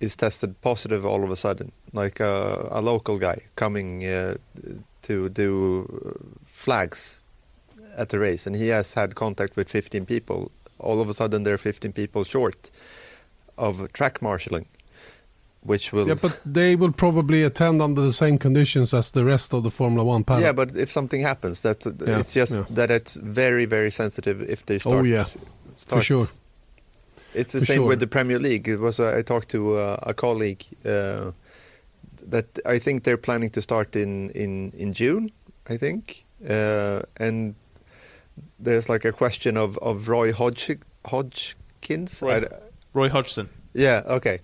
is 0.00 0.16
tested 0.16 0.58
positive 0.62 1.04
all 1.04 1.22
of 1.22 1.30
a 1.30 1.36
sudden, 1.36 1.70
like 1.92 2.18
a, 2.18 2.68
a 2.70 2.80
local 2.80 3.18
guy 3.18 3.40
coming 3.56 4.06
uh, 4.06 4.36
to 5.02 5.28
do 5.28 6.18
flags 6.46 7.23
at 7.96 8.08
the 8.08 8.18
race, 8.18 8.46
and 8.46 8.56
he 8.56 8.68
has 8.68 8.94
had 8.94 9.14
contact 9.14 9.56
with 9.56 9.70
15 9.70 10.06
people. 10.06 10.50
All 10.78 11.00
of 11.00 11.08
a 11.08 11.14
sudden, 11.14 11.44
there 11.44 11.54
are 11.54 11.58
15 11.58 11.92
people 11.92 12.24
short 12.24 12.70
of 13.56 13.92
track 13.92 14.20
marshalling, 14.20 14.66
which 15.62 15.92
will. 15.92 16.08
Yeah, 16.08 16.14
but 16.20 16.40
they 16.44 16.76
will 16.76 16.92
probably 16.92 17.42
attend 17.42 17.80
under 17.80 18.00
the 18.00 18.12
same 18.12 18.38
conditions 18.38 18.92
as 18.92 19.10
the 19.10 19.24
rest 19.24 19.54
of 19.54 19.62
the 19.62 19.70
Formula 19.70 20.04
One 20.04 20.24
paddock. 20.24 20.42
Yeah, 20.42 20.52
but 20.52 20.76
if 20.76 20.90
something 20.90 21.22
happens, 21.22 21.62
that 21.62 21.84
yeah, 21.86 22.18
it's 22.18 22.34
just 22.34 22.58
yeah. 22.58 22.64
that 22.70 22.90
it's 22.90 23.16
very, 23.16 23.64
very 23.66 23.90
sensitive 23.90 24.42
if 24.42 24.66
they 24.66 24.78
start. 24.78 24.96
Oh 24.96 25.02
yeah, 25.02 25.24
start, 25.74 26.00
for 26.00 26.04
sure. 26.04 26.24
It's 27.34 27.52
the 27.52 27.60
for 27.60 27.66
same 27.66 27.76
sure. 27.78 27.88
with 27.88 28.00
the 28.00 28.06
Premier 28.06 28.38
League. 28.38 28.68
It 28.68 28.78
was 28.78 29.00
uh, 29.00 29.16
I 29.16 29.22
talked 29.22 29.48
to 29.50 29.76
uh, 29.76 29.98
a 30.02 30.14
colleague 30.14 30.64
uh, 30.84 31.32
that 32.28 32.58
I 32.66 32.78
think 32.78 33.04
they're 33.04 33.16
planning 33.16 33.50
to 33.50 33.62
start 33.62 33.96
in 33.96 34.30
in 34.30 34.72
in 34.76 34.92
June. 34.92 35.30
I 35.66 35.78
think, 35.78 36.24
uh, 36.48 37.02
and 37.16 37.54
there's 38.58 38.88
like 38.88 39.04
a 39.04 39.12
question 39.12 39.56
of, 39.56 39.78
of 39.78 40.08
Roy 40.08 40.32
Hodg, 40.32 40.80
Hodgkins. 41.06 42.22
Roy, 42.22 42.44
Roy 42.92 43.08
Hodgson. 43.08 43.48
Yeah, 43.74 44.02
okay. 44.06 44.40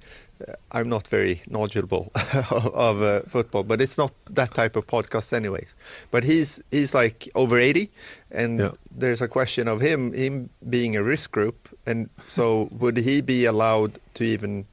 I'm 0.73 0.89
not 0.89 1.07
very 1.07 1.43
knowledgeable 1.49 2.11
of, 2.15 2.53
of 2.75 3.03
uh, 3.03 3.21
football, 3.21 3.63
but 3.63 3.81
it's 3.81 3.99
not 3.99 4.13
that 4.31 4.55
type 4.55 4.77
of 4.77 4.87
podcast, 4.87 5.33
anyways. 5.33 5.75
But 6.11 6.25
he's 6.25 6.63
he's 6.71 6.95
like 6.95 7.29
over 7.35 7.59
80, 7.59 7.91
and 8.31 8.59
yeah. 8.59 8.71
there's 8.91 9.21
a 9.21 9.29
question 9.29 9.69
of 9.69 9.81
him 9.81 10.13
him 10.13 10.51
being 10.69 10.97
a 10.97 11.03
risk 11.03 11.31
group, 11.31 11.69
and 11.87 12.09
so 12.27 12.69
would 12.79 12.97
he 12.97 13.21
be 13.21 13.45
allowed 13.45 13.99
to 14.15 14.25
even 14.25 14.67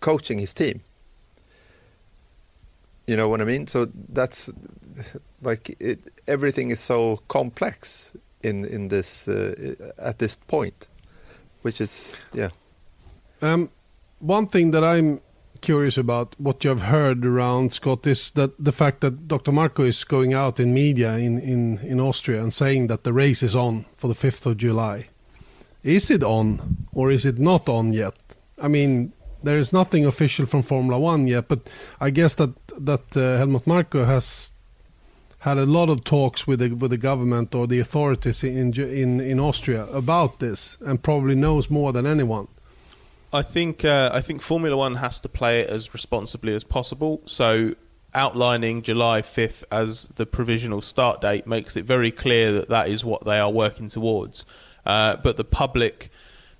coaching 0.00 0.38
his 0.38 0.54
team? 0.54 0.80
You 3.06 3.16
know 3.16 3.28
what 3.28 3.40
I 3.40 3.44
mean? 3.44 3.66
So 3.66 3.88
that's 4.08 4.50
like 5.42 5.76
it, 5.80 6.00
everything 6.26 6.70
is 6.70 6.80
so 6.80 7.20
complex 7.28 8.16
in 8.42 8.64
in 8.64 8.88
this 8.88 9.28
uh, 9.28 9.74
at 9.98 10.18
this 10.18 10.38
point, 10.46 10.88
which 11.62 11.80
is 11.80 12.24
yeah. 12.32 12.50
Um, 13.42 13.70
one 14.18 14.46
thing 14.46 14.70
that 14.70 14.82
I'm 14.82 15.20
curious 15.60 15.98
about 15.98 16.34
what 16.38 16.64
you 16.64 16.70
have 16.70 16.82
heard 16.82 17.24
around 17.24 17.72
Scott 17.72 18.06
is 18.06 18.30
that 18.32 18.52
the 18.58 18.72
fact 18.72 19.00
that 19.00 19.28
Dr. 19.28 19.52
Marko 19.52 19.82
is 19.82 20.04
going 20.04 20.34
out 20.34 20.60
in 20.60 20.72
media 20.72 21.16
in, 21.18 21.38
in, 21.38 21.78
in 21.78 22.00
Austria 22.00 22.42
and 22.42 22.52
saying 22.52 22.86
that 22.86 23.04
the 23.04 23.12
race 23.12 23.42
is 23.42 23.56
on 23.56 23.84
for 23.94 24.08
the 24.08 24.14
5th 24.14 24.46
of 24.46 24.56
July. 24.56 25.08
Is 25.82 26.10
it 26.10 26.22
on 26.22 26.86
or 26.92 27.10
is 27.10 27.24
it 27.24 27.38
not 27.38 27.68
on 27.68 27.92
yet? 27.92 28.36
I 28.62 28.68
mean, 28.68 29.12
there 29.42 29.58
is 29.58 29.72
nothing 29.72 30.06
official 30.06 30.46
from 30.46 30.62
Formula 30.62 30.98
One 30.98 31.26
yet, 31.26 31.48
but 31.48 31.68
I 32.00 32.10
guess 32.10 32.34
that 32.36 32.50
that 32.78 33.16
uh, 33.16 33.38
Helmut 33.38 33.66
Marko 33.66 34.04
has 34.04 34.52
had 35.46 35.58
a 35.58 35.64
lot 35.64 35.88
of 35.88 36.02
talks 36.02 36.44
with 36.44 36.58
the 36.58 36.70
with 36.70 36.90
the 36.90 36.98
government 36.98 37.54
or 37.54 37.68
the 37.68 37.78
authorities 37.78 38.42
in 38.42 38.72
in 38.74 39.20
in 39.20 39.38
Austria 39.38 39.86
about 39.86 40.40
this, 40.40 40.76
and 40.80 41.00
probably 41.00 41.36
knows 41.36 41.70
more 41.70 41.92
than 41.92 42.04
anyone. 42.04 42.48
I 43.32 43.42
think 43.42 43.84
uh, 43.84 44.10
I 44.12 44.20
think 44.20 44.42
Formula 44.42 44.76
One 44.76 44.96
has 44.96 45.20
to 45.20 45.28
play 45.28 45.60
it 45.60 45.70
as 45.70 45.94
responsibly 45.94 46.52
as 46.52 46.64
possible. 46.64 47.22
So 47.26 47.76
outlining 48.12 48.82
July 48.82 49.20
5th 49.20 49.62
as 49.70 50.06
the 50.16 50.26
provisional 50.26 50.80
start 50.80 51.20
date 51.20 51.46
makes 51.46 51.76
it 51.76 51.84
very 51.84 52.10
clear 52.10 52.50
that 52.50 52.68
that 52.70 52.88
is 52.88 53.04
what 53.04 53.24
they 53.24 53.38
are 53.38 53.52
working 53.52 53.88
towards. 53.88 54.46
Uh, 54.84 55.16
but 55.16 55.36
the 55.36 55.44
public 55.44 56.10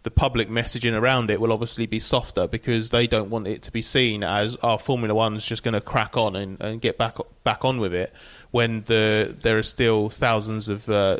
the 0.07 0.11
public 0.13 0.49
messaging 0.49 0.95
around 0.95 1.31
it 1.31 1.41
will 1.41 1.53
obviously 1.53 1.87
be 1.87 1.99
softer 1.99 2.47
because 2.47 2.91
they 2.91 3.09
don't 3.09 3.29
want 3.29 3.49
it 3.49 3.63
to 3.63 3.73
be 3.73 3.83
seen 3.83 4.23
as 4.23 4.55
our 4.63 4.75
oh, 4.75 4.79
Formula 4.79 5.13
One's 5.13 5.45
just 5.45 5.65
going 5.65 5.75
to 5.75 5.81
crack 5.81 6.17
on 6.17 6.37
and, 6.37 6.61
and, 6.61 6.81
get 6.81 6.97
back 6.97 7.17
back 7.43 7.65
on 7.65 7.81
with 7.81 7.93
it 7.93 8.13
when 8.57 8.81
the 8.85 9.37
there 9.43 9.59
are 9.59 9.63
still 9.63 10.09
thousands 10.09 10.71
of 10.71 10.89
uh, 10.89 11.19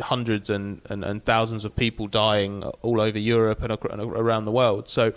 hundreds 0.00 0.48
and, 0.48 0.80
and, 0.88 1.04
and, 1.04 1.22
thousands 1.22 1.66
of 1.66 1.76
people 1.76 2.06
dying 2.06 2.64
all 2.80 2.98
over 2.98 3.18
Europe 3.18 3.62
and, 3.62 4.00
around 4.00 4.44
the 4.46 4.50
world. 4.50 4.88
So 4.88 5.10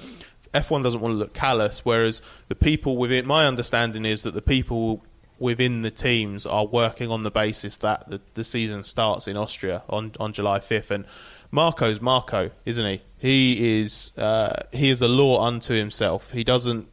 F1 0.54 0.84
doesn't 0.84 1.00
want 1.00 1.14
to 1.14 1.18
look 1.18 1.34
callous, 1.34 1.86
whereas 1.86 2.22
the 2.50 2.56
people 2.56 2.98
within 2.98 3.26
my 3.26 3.48
understanding 3.48 4.04
is 4.04 4.24
that 4.24 4.34
the 4.34 4.42
people 4.42 5.02
within 5.40 5.82
the 5.82 5.92
teams 5.92 6.46
are 6.46 6.66
working 6.66 7.10
on 7.10 7.24
the 7.24 7.32
basis 7.32 7.78
that 7.78 8.10
the, 8.10 8.20
the 8.34 8.44
season 8.44 8.84
starts 8.84 9.26
in 9.26 9.38
Austria 9.38 9.84
on, 9.88 10.12
on 10.20 10.34
July 10.34 10.60
5th 10.60 10.92
and 10.92 11.06
Marko's 11.52 12.02
Marko, 12.02 12.52
isn't 12.66 12.86
he? 12.86 13.02
He 13.18 13.80
is 13.80 14.12
uh, 14.18 14.64
he 14.74 14.90
is 14.90 15.02
a 15.02 15.08
law 15.08 15.46
unto 15.48 15.74
himself. 15.74 16.32
He 16.32 16.44
doesn't 16.44 16.90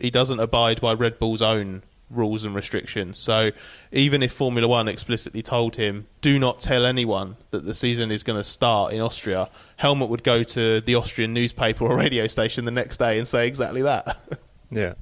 he 0.00 0.10
doesn't 0.10 0.38
abide 0.38 0.80
by 0.80 0.92
Red 0.94 1.18
Bull's 1.18 1.42
own 1.42 1.82
rules 2.10 2.44
and 2.44 2.54
restrictions. 2.54 3.18
So 3.18 3.50
even 3.92 4.22
if 4.22 4.32
Formula 4.32 4.66
One 4.66 4.88
explicitly 4.88 5.42
told 5.42 5.76
him, 5.76 6.06
"Do 6.20 6.38
not 6.38 6.60
tell 6.60 6.84
anyone 6.86 7.36
that 7.50 7.64
the 7.64 7.74
season 7.74 8.10
is 8.10 8.22
going 8.22 8.38
to 8.38 8.44
start 8.44 8.92
in 8.92 9.00
Austria," 9.00 9.48
Helmut 9.76 10.08
would 10.08 10.22
go 10.22 10.42
to 10.42 10.80
the 10.80 10.94
Austrian 10.94 11.34
newspaper 11.34 11.84
or 11.84 11.96
radio 11.96 12.26
station 12.26 12.64
the 12.64 12.70
next 12.70 12.98
day 12.98 13.18
and 13.18 13.26
say 13.26 13.46
exactly 13.46 13.82
that. 13.82 14.16
yeah, 14.70 14.94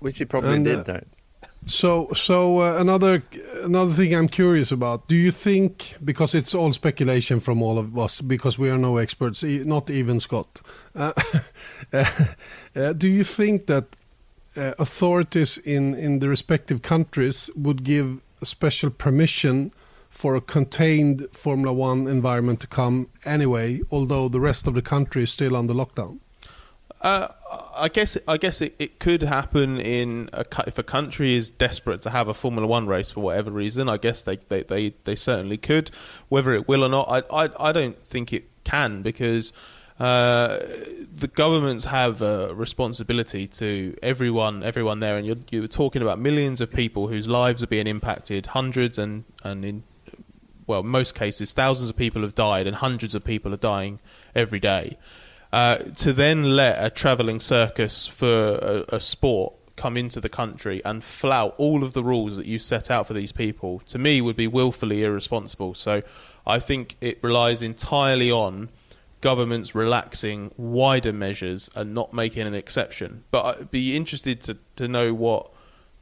which 0.00 0.18
he 0.18 0.24
probably 0.24 0.54
and, 0.54 0.64
did. 0.64 0.88
Uh, 0.88 1.00
so, 1.66 2.08
so 2.14 2.60
uh, 2.60 2.76
another 2.78 3.22
another 3.62 3.92
thing 3.92 4.14
I'm 4.14 4.28
curious 4.28 4.72
about. 4.72 5.06
Do 5.06 5.14
you 5.14 5.30
think, 5.30 5.96
because 6.04 6.34
it's 6.34 6.54
all 6.54 6.72
speculation 6.72 7.38
from 7.38 7.62
all 7.62 7.78
of 7.78 7.96
us, 7.96 8.20
because 8.20 8.58
we 8.58 8.68
are 8.68 8.78
no 8.78 8.96
experts, 8.96 9.42
not 9.42 9.90
even 9.90 10.20
Scott. 10.20 10.60
Uh, 11.92 12.04
uh, 12.76 12.92
do 12.92 13.08
you 13.08 13.24
think 13.24 13.66
that 13.66 13.96
uh, 14.56 14.72
authorities 14.78 15.58
in 15.58 15.94
in 15.94 16.18
the 16.18 16.28
respective 16.28 16.82
countries 16.82 17.50
would 17.56 17.84
give 17.84 18.20
special 18.42 18.90
permission 18.90 19.72
for 20.08 20.34
a 20.34 20.40
contained 20.40 21.26
Formula 21.32 21.72
One 21.72 22.06
environment 22.06 22.60
to 22.60 22.66
come 22.66 23.08
anyway, 23.24 23.80
although 23.90 24.28
the 24.28 24.40
rest 24.40 24.66
of 24.66 24.74
the 24.74 24.82
country 24.82 25.22
is 25.22 25.32
still 25.32 25.56
under 25.56 25.72
lockdown? 25.72 26.18
Uh, 27.00 27.28
I 27.74 27.88
guess 27.88 28.16
I 28.28 28.36
guess 28.36 28.60
it, 28.60 28.76
it 28.78 28.98
could 29.00 29.22
happen 29.22 29.80
in 29.80 30.28
a, 30.32 30.44
if 30.66 30.78
a 30.78 30.82
country 30.82 31.34
is 31.34 31.50
desperate 31.50 32.02
to 32.02 32.10
have 32.10 32.28
a 32.28 32.34
Formula 32.34 32.66
One 32.66 32.86
race 32.86 33.10
for 33.10 33.20
whatever 33.20 33.50
reason. 33.50 33.88
I 33.88 33.96
guess 33.96 34.22
they, 34.22 34.36
they, 34.36 34.62
they, 34.62 34.94
they 35.04 35.16
certainly 35.16 35.56
could. 35.56 35.90
Whether 36.28 36.52
it 36.52 36.68
will 36.68 36.84
or 36.84 36.88
not, 36.88 37.08
I 37.08 37.44
I, 37.44 37.48
I 37.58 37.72
don't 37.72 37.98
think 38.06 38.32
it 38.32 38.44
can 38.64 39.02
because 39.02 39.52
uh, 39.98 40.58
the 41.14 41.28
governments 41.32 41.84
have 41.84 42.22
a 42.22 42.54
responsibility 42.54 43.46
to 43.46 43.94
everyone 44.02 44.62
everyone 44.62 45.00
there, 45.00 45.16
and 45.16 45.26
you're 45.26 45.36
you're 45.50 45.68
talking 45.68 46.02
about 46.02 46.18
millions 46.18 46.60
of 46.60 46.72
people 46.72 47.08
whose 47.08 47.28
lives 47.28 47.62
are 47.62 47.66
being 47.66 47.86
impacted, 47.86 48.46
hundreds 48.46 48.98
and 48.98 49.24
and 49.44 49.64
in 49.64 49.82
well 50.66 50.82
most 50.82 51.14
cases 51.14 51.52
thousands 51.52 51.90
of 51.90 51.96
people 51.96 52.22
have 52.22 52.34
died, 52.34 52.66
and 52.66 52.76
hundreds 52.76 53.14
of 53.14 53.24
people 53.24 53.52
are 53.52 53.58
dying 53.58 54.00
every 54.34 54.60
day. 54.60 54.96
Uh, 55.52 55.76
to 55.76 56.14
then 56.14 56.56
let 56.56 56.82
a 56.82 56.88
travelling 56.88 57.38
circus 57.38 58.06
for 58.06 58.58
a, 58.62 58.96
a, 58.96 58.98
sport 58.98 59.52
come 59.76 59.98
into 59.98 60.18
the 60.18 60.28
country 60.30 60.80
and 60.82 61.04
flout 61.04 61.54
all 61.58 61.82
of 61.82 61.92
the 61.92 62.02
rules 62.02 62.38
that 62.38 62.46
you 62.46 62.58
set 62.58 62.90
out 62.90 63.06
for 63.06 63.12
these 63.12 63.32
people, 63.32 63.80
to 63.80 63.98
me, 63.98 64.22
would 64.22 64.34
be 64.34 64.46
willfully 64.46 65.04
irresponsible. 65.04 65.74
So 65.74 66.00
I 66.46 66.58
think 66.58 66.96
it 67.02 67.18
relies 67.22 67.60
entirely 67.60 68.30
on 68.30 68.70
governments 69.22 69.74
relaxing 69.74 70.52
wider 70.58 71.12
measures 71.12 71.70
and 71.74 71.94
not 71.94 72.12
making 72.12 72.46
an 72.46 72.54
exception. 72.54 73.24
But 73.30 73.60
I'd 73.60 73.70
be 73.70 73.96
interested 73.96 74.42
to, 74.42 74.58
to 74.76 74.86
know 74.86 75.14
what 75.14 75.50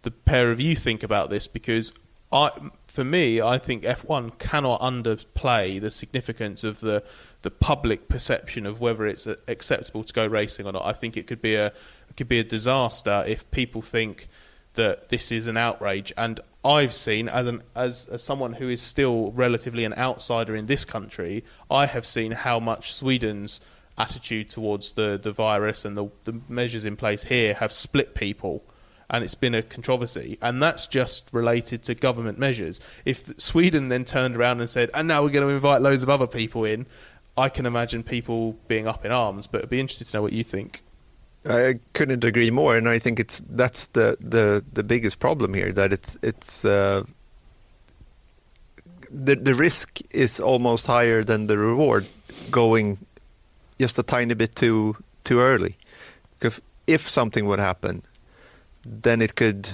the 0.02 0.11
pair 0.11 0.50
of 0.50 0.61
you 0.61 0.74
think 0.74 1.04
about 1.04 1.30
this 1.30 1.46
because 1.46 1.92
I, 2.33 2.50
for 2.87 3.04
me, 3.04 3.40
I 3.40 3.59
think 3.59 3.85
F1 3.85 4.38
cannot 4.38 4.80
underplay 4.80 5.80
the 5.80 5.90
significance 5.90 6.64
of 6.64 6.80
the 6.80 7.04
the 7.42 7.50
public 7.50 8.09
perception 8.09 8.66
of 8.66 8.83
whether 8.83 9.06
it's 9.06 9.26
acceptable 9.48 10.04
to 10.04 10.12
go 10.12 10.26
racing 10.26 10.66
or 10.66 10.72
not. 10.72 10.85
I 10.85 10.92
think 10.92 11.16
it 11.16 11.26
could 11.26 11.40
be 11.40 11.54
a 11.54 11.66
it 11.66 12.16
could 12.16 12.28
be 12.28 12.38
a 12.38 12.44
disaster 12.44 13.24
if 13.26 13.50
people 13.50 13.83
think 13.83 14.28
that 14.74 15.09
this 15.09 15.33
is 15.33 15.46
an 15.46 15.56
outrage. 15.56 16.12
And 16.16 16.40
I've 16.64 16.94
seen 16.94 17.29
as 17.29 17.46
an 17.46 17.62
as, 17.75 18.07
as 18.12 18.23
someone 18.23 18.55
who 18.55 18.68
is 18.68 18.83
still 18.83 19.33
relatively 19.33 19.85
an 19.85 19.94
outsider 19.94 20.55
in 20.55 20.66
this 20.66 20.85
country, 20.85 21.42
I 21.70 21.87
have 21.87 22.07
seen 22.07 22.33
how 22.33 22.61
much 22.61 22.92
Sweden's 22.92 23.61
attitude 23.96 24.49
towards 24.51 24.92
the, 24.92 25.18
the 25.23 25.33
virus 25.33 25.85
and 25.85 25.96
the, 25.96 26.09
the 26.25 26.40
measures 26.49 26.85
in 26.85 26.96
place 26.96 27.25
here 27.25 27.55
have 27.55 27.73
split 27.73 28.14
people. 28.14 28.62
and 29.11 29.25
it's 29.25 29.35
been 29.35 29.55
a 29.55 29.62
controversy, 29.62 30.38
and 30.40 30.62
that's 30.62 30.87
just 30.87 31.31
related 31.33 31.83
to 31.83 31.94
government 31.94 32.38
measures. 32.38 32.81
If 33.05 33.40
Sweden 33.40 33.88
then 33.88 34.05
turned 34.05 34.37
around 34.37 34.61
and 34.61 34.68
said, 34.68 34.90
"And 34.94 35.09
now 35.09 35.23
we're 35.23 35.31
going 35.31 35.46
to 35.46 35.53
invite 35.53 35.83
loads 35.83 36.03
of 36.03 36.09
other 36.09 36.29
people 36.29 36.64
in," 36.64 36.87
I 37.37 37.49
can 37.49 37.66
imagine 37.66 38.03
people 38.03 38.53
being 38.68 38.87
up 38.87 39.05
in 39.05 39.11
arms. 39.11 39.46
But 39.46 39.59
it'd 39.59 39.70
be 39.70 39.81
interested 39.81 40.07
to 40.09 40.16
know 40.18 40.23
what 40.23 40.33
you 40.33 40.44
think. 40.44 40.83
I 41.48 41.76
couldn't 41.94 42.24
agree 42.24 42.50
more, 42.50 42.76
and 42.76 42.88
I 42.88 42.98
think 42.98 43.18
it's 43.18 43.42
that's 43.48 43.88
the 43.88 44.16
the, 44.20 44.62
the 44.72 44.83
biggest 44.83 45.18
problem 45.18 45.55
here. 45.55 45.72
That 45.72 45.92
it's 45.92 46.18
it's 46.22 46.64
uh, 46.64 47.05
the 49.11 49.37
the 49.37 49.55
risk 49.55 50.00
is 50.11 50.40
almost 50.40 50.87
higher 50.87 51.24
than 51.24 51.46
the 51.46 51.57
reward 51.57 52.07
going 52.50 52.98
just 53.79 53.98
a 53.98 54.03
tiny 54.03 54.35
bit 54.35 54.55
too 54.55 54.96
too 55.24 55.40
early. 55.40 55.76
Because 56.38 56.61
if 56.87 57.09
something 57.09 57.46
would 57.46 57.59
happen, 57.59 58.03
then 58.85 59.22
it 59.22 59.35
could 59.35 59.68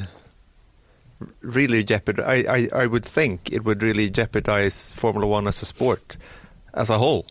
really 1.40 1.82
jeopardize. 1.82 2.46
I, 2.46 2.54
I, 2.54 2.82
I 2.82 2.86
would 2.86 3.04
think 3.04 3.50
it 3.52 3.64
would 3.64 3.82
really 3.82 4.08
jeopardize 4.10 4.92
Formula 4.92 5.26
One 5.26 5.48
as 5.48 5.62
a 5.62 5.66
sport 5.66 6.16
as 6.74 6.90
a 6.90 6.98
whole. 6.98 7.26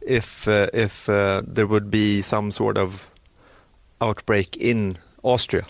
If 0.00 0.48
uh, 0.48 0.66
if 0.72 1.08
uh, 1.08 1.42
there 1.46 1.66
would 1.66 1.90
be 1.90 2.22
some 2.22 2.50
sort 2.50 2.76
of 2.76 3.10
outbreak 4.00 4.56
in 4.56 4.96
Austria. 5.22 5.66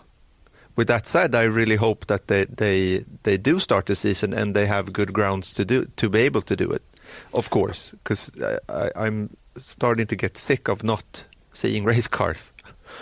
With 0.76 0.88
that 0.88 1.06
said, 1.06 1.34
I 1.34 1.42
really 1.42 1.76
hope 1.76 2.06
that 2.06 2.28
they, 2.28 2.44
they 2.44 3.04
they 3.24 3.36
do 3.36 3.58
start 3.58 3.86
the 3.86 3.96
season 3.96 4.32
and 4.32 4.54
they 4.54 4.66
have 4.66 4.92
good 4.92 5.12
grounds 5.12 5.52
to 5.54 5.64
do 5.64 5.86
to 5.96 6.08
be 6.08 6.20
able 6.20 6.42
to 6.42 6.54
do 6.54 6.70
it. 6.70 6.82
Of 7.34 7.50
course, 7.50 7.90
because 7.90 8.30
I'm 8.94 9.36
starting 9.56 10.06
to 10.06 10.16
get 10.16 10.36
sick 10.36 10.68
of 10.68 10.84
not 10.84 11.26
seeing 11.52 11.84
race 11.92 12.08
cars. 12.08 12.52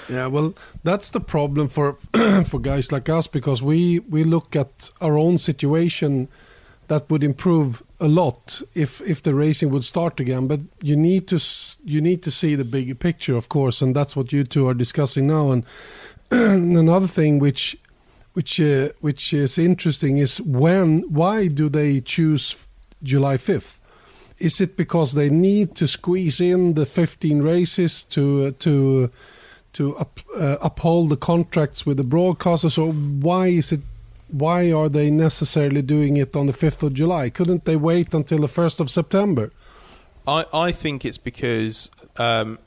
Yeah, 0.09 0.27
well, 0.27 0.55
that's 0.85 1.11
the 1.11 1.21
problem 1.21 1.69
for 1.69 1.95
for 2.45 2.61
guys 2.61 2.93
like 2.93 3.09
us 3.09 3.27
because 3.27 3.63
we 3.63 4.01
we 4.11 4.25
look 4.25 4.57
at 4.57 4.91
our 5.01 5.19
own 5.19 5.39
situation 5.39 6.29
that 6.89 7.11
would 7.11 7.25
improve 7.25 7.83
a 8.01 8.09
lot 8.09 8.63
if 8.75 9.01
if 9.01 9.23
the 9.23 9.35
racing 9.35 9.71
would 9.71 9.85
start 9.85 10.21
again. 10.21 10.47
But 10.47 10.61
you 10.83 10.97
need 10.97 11.27
to 11.29 11.39
you 11.85 12.01
need 12.01 12.23
to 12.23 12.31
see 12.31 12.55
the 12.55 12.65
bigger 12.65 12.95
picture 12.95 13.37
of 13.37 13.49
course 13.49 13.83
and 13.83 13.95
that's 13.95 14.17
what 14.17 14.33
you 14.33 14.45
two 14.45 14.69
are 14.69 14.75
discussing 14.75 15.27
now. 15.27 15.51
And, 15.51 15.65
and 16.31 16.77
another 16.77 17.07
thing 17.07 17.39
which 17.39 17.77
which 18.35 18.61
uh, 18.61 18.91
which 19.01 19.33
is 19.33 19.59
interesting 19.59 20.19
is 20.19 20.41
when 20.43 21.03
why 21.03 21.49
do 21.49 21.69
they 21.69 22.01
choose 22.01 22.67
July 23.03 23.37
5th 23.37 23.79
is 24.39 24.61
it 24.61 24.77
because 24.77 25.15
they 25.15 25.31
need 25.31 25.75
to 25.77 25.87
squeeze 25.87 26.41
in 26.41 26.75
the 26.75 26.85
15 26.85 27.43
races 27.43 28.05
to 28.05 28.47
uh, 28.47 28.53
to 28.59 29.11
to 29.73 29.97
up, 29.99 30.21
uh, 30.37 30.57
uphold 30.61 31.11
the 31.11 31.17
contracts 31.17 31.85
with 31.85 31.97
the 31.97 32.03
broadcasters 32.03 32.79
or 32.79 32.93
why 32.93 33.49
is 33.49 33.73
it 33.73 33.81
why 34.29 34.73
are 34.73 34.89
they 34.89 35.11
necessarily 35.11 35.83
doing 35.83 36.17
it 36.17 36.35
on 36.35 36.47
the 36.47 36.53
5th 36.53 36.83
of 36.83 36.95
July? 36.95 37.31
Couldn't 37.31 37.65
they 37.65 37.77
wait 37.77 38.13
until 38.15 38.39
the 38.39 38.47
1st 38.47 38.81
of 38.81 38.91
September? 38.91 39.53
I, 40.27 40.45
I 40.53 40.73
think 40.73 41.05
it's 41.05 41.19
because 41.19 41.91
um, 42.17 42.59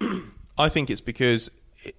I 0.58 0.68
think 0.68 0.90
it's 0.90 1.00
because 1.00 1.50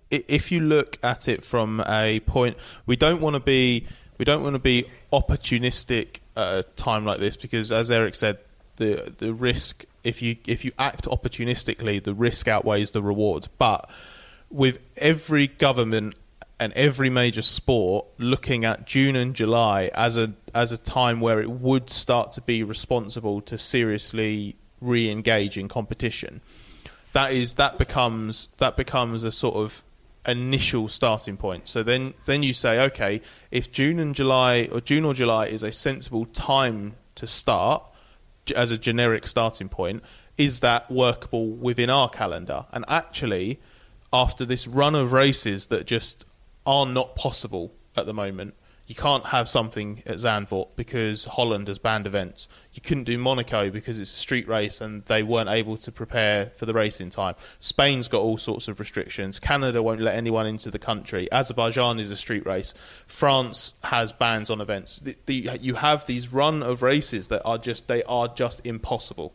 if 0.09 0.51
you 0.51 0.59
look 0.59 0.97
at 1.03 1.27
it 1.27 1.43
from 1.43 1.83
a 1.87 2.19
point, 2.21 2.57
we 2.85 2.95
don't 2.95 3.21
want 3.21 3.35
to 3.35 3.39
be 3.39 3.87
we 4.17 4.25
don't 4.25 4.43
want 4.43 4.53
to 4.53 4.59
be 4.59 4.85
opportunistic 5.11 6.19
at 6.35 6.53
a 6.59 6.63
time 6.75 7.05
like 7.05 7.19
this 7.19 7.35
because, 7.35 7.71
as 7.71 7.89
Eric 7.89 8.15
said, 8.15 8.37
the 8.75 9.13
the 9.17 9.33
risk 9.33 9.85
if 10.03 10.21
you 10.21 10.37
if 10.47 10.65
you 10.65 10.71
act 10.77 11.05
opportunistically, 11.05 12.03
the 12.03 12.13
risk 12.13 12.47
outweighs 12.47 12.91
the 12.91 13.01
rewards. 13.01 13.47
But 13.47 13.89
with 14.49 14.79
every 14.97 15.47
government 15.47 16.15
and 16.61 16.71
every 16.73 17.09
major 17.09 17.41
sport 17.41 18.05
looking 18.19 18.65
at 18.65 18.85
June 18.85 19.15
and 19.15 19.35
July 19.35 19.89
as 19.95 20.15
a 20.15 20.31
as 20.53 20.71
a 20.71 20.77
time 20.77 21.19
where 21.19 21.41
it 21.41 21.49
would 21.49 21.89
start 21.89 22.31
to 22.33 22.41
be 22.41 22.61
responsible 22.61 23.41
to 23.41 23.57
seriously 23.57 24.55
re-engage 24.79 25.57
in 25.57 25.67
competition. 25.67 26.39
That 27.13 27.33
is 27.33 27.53
that 27.53 27.79
becomes 27.79 28.49
that 28.59 28.77
becomes 28.77 29.23
a 29.23 29.31
sort 29.31 29.55
of 29.55 29.83
initial 30.27 30.87
starting 30.87 31.35
point. 31.35 31.67
So 31.67 31.81
then 31.81 32.13
then 32.27 32.43
you 32.43 32.53
say, 32.53 32.79
okay, 32.85 33.21
if 33.49 33.71
June 33.71 33.97
and 33.97 34.13
July 34.13 34.69
or 34.71 34.81
June 34.81 35.03
or 35.03 35.15
July 35.15 35.47
is 35.47 35.63
a 35.63 35.71
sensible 35.71 36.25
time 36.25 36.93
to 37.15 37.25
start 37.25 37.91
as 38.55 38.69
a 38.69 38.77
generic 38.77 39.25
starting 39.25 39.67
point, 39.67 40.03
is 40.37 40.59
that 40.59 40.91
workable 40.91 41.47
within 41.47 41.89
our 41.89 42.07
calendar? 42.07 42.67
And 42.71 42.85
actually, 42.87 43.59
after 44.13 44.45
this 44.45 44.67
run 44.67 44.93
of 44.93 45.11
races 45.11 45.65
that 45.67 45.87
just 45.87 46.25
are 46.65 46.85
not 46.85 47.15
possible 47.15 47.73
at 47.95 48.05
the 48.05 48.13
moment. 48.13 48.55
You 48.91 48.95
can't 48.95 49.27
have 49.27 49.47
something 49.47 50.03
at 50.05 50.17
Zandvoort 50.17 50.75
because 50.75 51.23
Holland 51.23 51.69
has 51.69 51.79
banned 51.79 52.05
events. 52.05 52.49
You 52.73 52.81
couldn't 52.81 53.05
do 53.05 53.17
Monaco 53.17 53.69
because 53.69 53.97
it's 53.97 54.13
a 54.13 54.17
street 54.17 54.49
race 54.49 54.81
and 54.81 55.05
they 55.05 55.23
weren't 55.23 55.47
able 55.47 55.77
to 55.77 55.93
prepare 55.93 56.47
for 56.57 56.65
the 56.65 56.73
race 56.73 56.99
in 56.99 57.09
time. 57.09 57.35
Spain's 57.59 58.09
got 58.09 58.19
all 58.19 58.37
sorts 58.37 58.67
of 58.67 58.81
restrictions. 58.81 59.39
Canada 59.39 59.81
won't 59.81 60.01
let 60.01 60.15
anyone 60.15 60.45
into 60.45 60.69
the 60.69 60.77
country. 60.77 61.31
Azerbaijan 61.31 62.01
is 62.01 62.11
a 62.11 62.17
street 62.17 62.45
race. 62.45 62.73
France 63.07 63.75
has 63.85 64.11
bans 64.11 64.49
on 64.49 64.59
events. 64.59 64.99
The, 64.99 65.15
the, 65.25 65.51
you 65.61 65.75
have 65.75 66.05
these 66.05 66.33
run 66.33 66.61
of 66.61 66.83
races 66.83 67.29
that 67.29 67.43
are 67.45 67.57
just 67.57 67.87
they 67.87 68.03
are 68.03 68.27
just 68.27 68.65
impossible. 68.65 69.33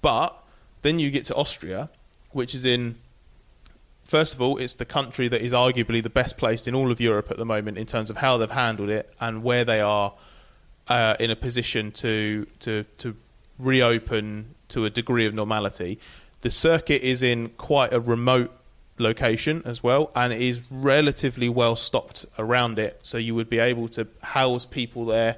But 0.00 0.34
then 0.80 0.98
you 0.98 1.10
get 1.10 1.26
to 1.26 1.34
Austria, 1.34 1.90
which 2.30 2.54
is 2.54 2.64
in 2.64 2.96
first 4.04 4.34
of 4.34 4.40
all, 4.40 4.58
it's 4.58 4.74
the 4.74 4.84
country 4.84 5.28
that 5.28 5.40
is 5.40 5.52
arguably 5.52 6.02
the 6.02 6.10
best 6.10 6.36
placed 6.36 6.68
in 6.68 6.74
all 6.74 6.90
of 6.90 7.00
Europe 7.00 7.30
at 7.30 7.36
the 7.36 7.46
moment 7.46 7.78
in 7.78 7.86
terms 7.86 8.10
of 8.10 8.16
how 8.16 8.36
they've 8.36 8.50
handled 8.50 8.90
it 8.90 9.12
and 9.20 9.42
where 9.42 9.64
they 9.64 9.80
are 9.80 10.14
uh, 10.88 11.16
in 11.18 11.30
a 11.30 11.36
position 11.36 11.90
to 11.90 12.46
to 12.60 12.84
to 12.98 13.16
reopen 13.58 14.54
to 14.68 14.84
a 14.84 14.90
degree 14.90 15.26
of 15.26 15.34
normality. 15.34 15.98
The 16.40 16.50
circuit 16.50 17.02
is 17.02 17.22
in 17.22 17.50
quite 17.50 17.92
a 17.92 18.00
remote 18.00 18.52
location 18.98 19.62
as 19.64 19.82
well, 19.82 20.10
and 20.14 20.32
it 20.32 20.40
is 20.40 20.64
relatively 20.70 21.48
well 21.48 21.76
stocked 21.76 22.26
around 22.38 22.78
it, 22.78 22.98
so 23.02 23.18
you 23.18 23.34
would 23.34 23.48
be 23.48 23.58
able 23.58 23.88
to 23.88 24.06
house 24.22 24.66
people 24.66 25.06
there 25.06 25.36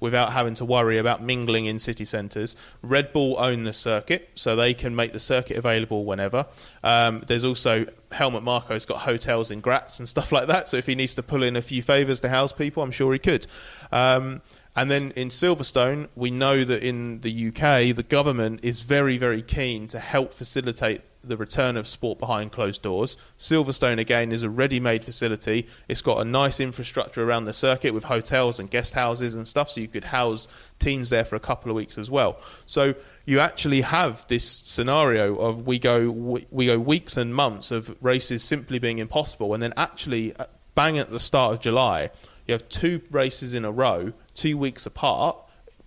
without 0.00 0.32
having 0.32 0.54
to 0.54 0.64
worry 0.64 0.98
about 0.98 1.22
mingling 1.22 1.66
in 1.66 1.78
city 1.78 2.04
centres. 2.04 2.54
Red 2.82 3.12
Bull 3.12 3.36
own 3.38 3.64
the 3.64 3.72
circuit, 3.72 4.30
so 4.34 4.54
they 4.54 4.74
can 4.74 4.94
make 4.94 5.12
the 5.12 5.20
circuit 5.20 5.56
available 5.56 6.04
whenever. 6.04 6.46
Um, 6.84 7.22
there's 7.26 7.44
also 7.44 7.86
Helmut 8.12 8.42
Marko's 8.42 8.86
got 8.86 8.98
hotels 8.98 9.50
in 9.50 9.60
Graz 9.60 9.98
and 9.98 10.08
stuff 10.08 10.32
like 10.32 10.46
that, 10.46 10.68
so 10.68 10.76
if 10.76 10.86
he 10.86 10.94
needs 10.94 11.14
to 11.16 11.22
pull 11.22 11.42
in 11.42 11.56
a 11.56 11.62
few 11.62 11.82
favours 11.82 12.20
to 12.20 12.28
house 12.28 12.52
people, 12.52 12.82
I'm 12.82 12.90
sure 12.90 13.12
he 13.12 13.18
could. 13.18 13.46
Um, 13.92 14.42
and 14.76 14.90
then 14.90 15.12
in 15.16 15.28
Silverstone, 15.28 16.08
we 16.14 16.30
know 16.30 16.64
that 16.64 16.84
in 16.84 17.20
the 17.20 17.48
UK, 17.48 17.94
the 17.96 18.04
government 18.08 18.60
is 18.62 18.80
very, 18.80 19.18
very 19.18 19.42
keen 19.42 19.88
to 19.88 19.98
help 19.98 20.32
facilitate 20.32 21.02
the 21.22 21.36
return 21.36 21.76
of 21.76 21.86
sport 21.86 22.18
behind 22.18 22.52
closed 22.52 22.82
doors. 22.82 23.16
Silverstone, 23.38 23.98
again, 23.98 24.32
is 24.32 24.42
a 24.42 24.50
ready 24.50 24.80
made 24.80 25.04
facility. 25.04 25.66
It's 25.88 26.02
got 26.02 26.20
a 26.20 26.24
nice 26.24 26.60
infrastructure 26.60 27.28
around 27.28 27.44
the 27.44 27.52
circuit 27.52 27.92
with 27.92 28.04
hotels 28.04 28.58
and 28.58 28.70
guest 28.70 28.94
houses 28.94 29.34
and 29.34 29.46
stuff, 29.46 29.70
so 29.70 29.80
you 29.80 29.88
could 29.88 30.04
house 30.04 30.48
teams 30.78 31.10
there 31.10 31.24
for 31.24 31.36
a 31.36 31.40
couple 31.40 31.70
of 31.70 31.76
weeks 31.76 31.98
as 31.98 32.10
well. 32.10 32.38
So 32.66 32.94
you 33.28 33.40
actually 33.40 33.82
have 33.82 34.26
this 34.28 34.48
scenario 34.64 35.36
of 35.36 35.66
we 35.66 35.78
go 35.78 36.10
we 36.50 36.64
go 36.64 36.78
weeks 36.78 37.18
and 37.18 37.34
months 37.34 37.70
of 37.70 37.94
races 38.02 38.42
simply 38.42 38.78
being 38.78 38.96
impossible, 39.00 39.52
and 39.52 39.62
then 39.62 39.74
actually 39.76 40.34
uh, 40.36 40.46
bang 40.74 40.96
at 40.96 41.10
the 41.10 41.20
start 41.20 41.52
of 41.52 41.60
July, 41.60 42.08
you 42.46 42.52
have 42.52 42.66
two 42.70 43.02
races 43.10 43.52
in 43.52 43.66
a 43.66 43.70
row, 43.70 44.14
two 44.32 44.56
weeks 44.56 44.86
apart 44.86 45.36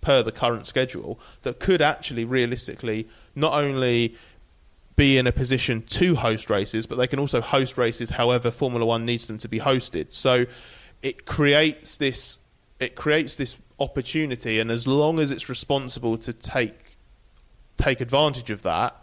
per 0.00 0.22
the 0.22 0.30
current 0.30 0.68
schedule, 0.68 1.18
that 1.42 1.58
could 1.58 1.82
actually 1.82 2.24
realistically 2.24 3.08
not 3.34 3.54
only 3.54 4.14
be 4.94 5.18
in 5.18 5.26
a 5.26 5.32
position 5.32 5.82
to 5.82 6.14
host 6.14 6.48
races, 6.48 6.86
but 6.86 6.94
they 6.94 7.08
can 7.08 7.18
also 7.18 7.40
host 7.40 7.76
races 7.76 8.10
however 8.10 8.52
Formula 8.52 8.86
One 8.86 9.04
needs 9.04 9.26
them 9.26 9.38
to 9.38 9.48
be 9.48 9.58
hosted. 9.58 10.12
So 10.12 10.46
it 11.02 11.26
creates 11.26 11.96
this 11.96 12.38
it 12.78 12.94
creates 12.94 13.34
this 13.34 13.60
opportunity, 13.80 14.60
and 14.60 14.70
as 14.70 14.86
long 14.86 15.18
as 15.18 15.32
it's 15.32 15.48
responsible 15.48 16.16
to 16.18 16.32
take 16.32 16.81
take 17.82 18.00
advantage 18.00 18.50
of 18.50 18.62
that, 18.62 18.96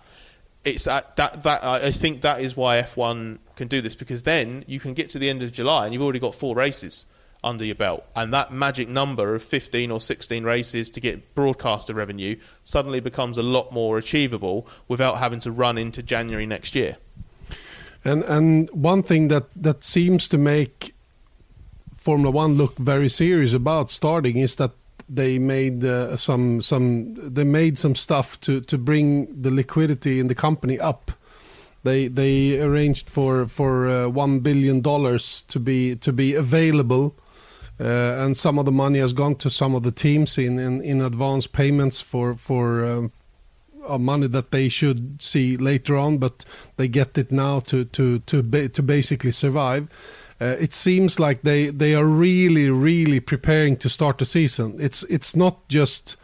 it's 0.64 0.88
at 0.88 1.16
that 1.16 1.44
that 1.44 1.64
I 1.64 1.92
think 1.92 2.22
that 2.22 2.42
is 2.42 2.56
why 2.58 2.82
F1 2.82 3.40
can 3.56 3.68
do 3.68 3.82
this 3.82 3.96
because 3.96 4.24
then 4.24 4.64
you 4.68 4.80
can 4.80 4.94
get 4.94 5.10
to 5.12 5.20
the 5.20 5.30
end 5.30 5.42
of 5.42 5.52
July 5.52 5.86
and 5.86 5.94
you've 5.94 6.04
already 6.04 6.20
got 6.20 6.36
four 6.36 6.56
races 6.56 7.06
under 7.44 7.64
your 7.64 7.76
belt. 7.76 8.06
And 8.16 8.34
that 8.34 8.52
magic 8.52 8.90
number 8.90 9.36
of 9.36 9.44
15 9.44 9.92
or 9.92 10.02
16 10.02 10.44
races 10.44 10.90
to 10.90 11.00
get 11.00 11.36
broadcaster 11.36 11.94
revenue 11.94 12.38
suddenly 12.64 13.00
becomes 13.00 13.38
a 13.38 13.44
lot 13.44 13.72
more 13.72 13.98
achievable 13.98 14.68
without 14.88 15.20
having 15.20 15.40
to 15.42 15.52
run 15.52 15.78
into 15.78 16.04
January 16.04 16.46
next 16.46 16.76
year. 16.76 16.98
And 18.04 18.24
and 18.24 18.70
one 18.72 19.04
thing 19.04 19.28
that, 19.30 19.46
that 19.56 19.84
seems 19.84 20.28
to 20.30 20.38
make 20.38 20.94
Formula 21.96 22.32
One 22.32 22.54
look 22.54 22.78
very 22.78 23.10
serious 23.10 23.54
about 23.54 23.92
starting 23.92 24.38
is 24.38 24.56
that 24.56 24.72
they 25.10 25.40
made 25.40 25.84
uh, 25.84 26.16
some 26.16 26.62
some 26.62 27.16
they 27.16 27.44
made 27.44 27.78
some 27.78 27.96
stuff 27.96 28.40
to, 28.42 28.62
to 28.62 28.78
bring 28.78 29.42
the 29.42 29.52
liquidity 29.52 30.20
in 30.20 30.28
the 30.28 30.36
company 30.36 30.80
up 30.80 31.12
they 31.84 32.08
they 32.08 32.62
arranged 32.62 33.10
for 33.10 33.46
for 33.46 33.90
uh, 33.90 34.08
one 34.08 34.40
billion 34.40 34.82
dollars 34.82 35.44
to 35.44 35.60
be 35.60 35.96
to 35.96 36.12
be 36.12 36.36
available, 36.36 37.16
uh, 37.80 38.24
and 38.24 38.36
some 38.36 38.60
of 38.60 38.66
the 38.66 38.72
money 38.72 39.00
has 39.00 39.14
gone 39.14 39.36
to 39.36 39.50
some 39.50 39.76
of 39.76 39.84
the 39.84 39.92
teams 39.92 40.38
in 40.38 40.60
in, 40.60 40.82
in 40.82 41.02
advance 41.02 41.48
payments 41.48 42.02
for 42.02 42.34
for. 42.36 42.86
Um, 42.86 43.12
money 43.98 44.28
that 44.28 44.52
they 44.52 44.70
should 44.70 45.20
see 45.20 45.58
later 45.58 45.98
on, 45.98 46.20
but 46.20 46.46
they 46.76 46.88
get 46.88 47.18
it 47.18 47.32
now 47.32 47.60
to 47.60 47.86
to 47.86 48.20
to 48.20 48.44
ba- 48.44 48.70
to 48.70 48.84
basically 48.84 49.32
survive. 49.32 49.88
Uh, 50.42 50.56
it 50.60 50.74
seems 50.74 51.20
like 51.20 51.42
they 51.42 51.70
they 51.70 51.94
are 51.94 52.06
really 52.06 52.70
really 52.70 53.20
preparing 53.20 53.76
to 53.78 53.90
start 53.90 54.18
the 54.18 54.26
season. 54.26 54.78
It's 54.80 55.04
it's 55.04 55.36
not 55.36 55.68
just 55.68 56.16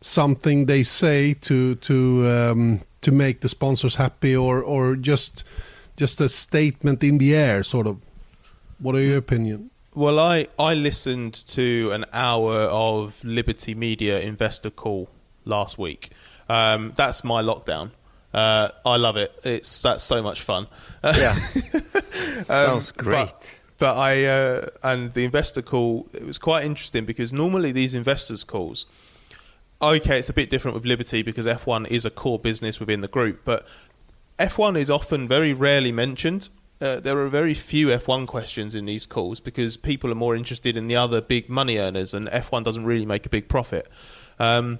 something 0.00 0.66
they 0.66 0.82
say 0.82 1.34
to 1.34 1.74
to 1.76 2.28
um, 2.28 2.80
to 3.00 3.10
make 3.10 3.40
the 3.40 3.48
sponsors 3.48 3.96
happy 3.96 4.36
or 4.36 4.62
or 4.62 4.96
just 4.96 5.44
just 5.96 6.20
a 6.20 6.28
statement 6.28 7.02
in 7.02 7.18
the 7.18 7.34
air 7.34 7.62
sort 7.62 7.86
of. 7.86 7.98
What 8.78 8.94
are 8.94 9.00
your 9.00 9.18
opinion? 9.18 9.70
Well 9.94 10.20
i 10.20 10.46
i 10.58 10.74
listened 10.74 11.34
to 11.48 11.90
an 11.92 12.04
hour 12.12 12.54
of 12.70 13.22
liberty 13.24 13.74
media 13.74 14.20
investor 14.20 14.70
call 14.70 15.08
last 15.44 15.78
week. 15.78 16.10
Um, 16.48 16.92
that's 16.96 17.24
my 17.24 17.42
lockdown. 17.42 17.90
Uh, 18.32 18.68
i 18.86 18.96
love 18.96 19.16
it. 19.16 19.38
It's 19.44 19.82
that's 19.82 20.04
so 20.04 20.22
much 20.22 20.42
fun. 20.42 20.68
Yeah. 21.02 21.34
Sounds 22.44 22.92
um, 22.98 23.04
great. 23.04 23.26
but, 23.26 23.39
but 23.80 23.96
i 23.96 24.24
uh, 24.24 24.64
and 24.84 25.12
the 25.14 25.24
investor 25.24 25.62
call 25.62 26.08
it 26.14 26.24
was 26.24 26.38
quite 26.38 26.64
interesting 26.64 27.04
because 27.04 27.32
normally 27.32 27.72
these 27.72 27.94
investors 27.94 28.44
calls 28.44 28.86
okay, 29.82 30.18
it's 30.18 30.28
a 30.28 30.34
bit 30.34 30.50
different 30.50 30.74
with 30.74 30.84
Liberty 30.84 31.22
because 31.22 31.46
F1 31.46 31.90
is 31.90 32.04
a 32.04 32.10
core 32.10 32.38
business 32.38 32.80
within 32.80 33.00
the 33.00 33.08
group, 33.08 33.40
but 33.44 33.66
F1 34.38 34.76
is 34.76 34.90
often 34.90 35.26
very 35.26 35.52
rarely 35.52 35.92
mentioned. 35.92 36.48
Uh, 36.80 36.98
there 36.98 37.18
are 37.18 37.28
very 37.28 37.54
few 37.54 37.88
F1 37.88 38.26
questions 38.26 38.74
in 38.74 38.86
these 38.86 39.04
calls 39.04 39.38
because 39.38 39.76
people 39.76 40.10
are 40.10 40.14
more 40.14 40.34
interested 40.34 40.76
in 40.76 40.86
the 40.86 40.96
other 40.96 41.20
big 41.20 41.48
money 41.48 41.78
earners, 41.78 42.14
and 42.14 42.28
F1 42.28 42.64
doesn't 42.64 42.84
really 42.84 43.06
make 43.06 43.26
a 43.26 43.28
big 43.28 43.48
profit. 43.48 43.88
Um, 44.38 44.78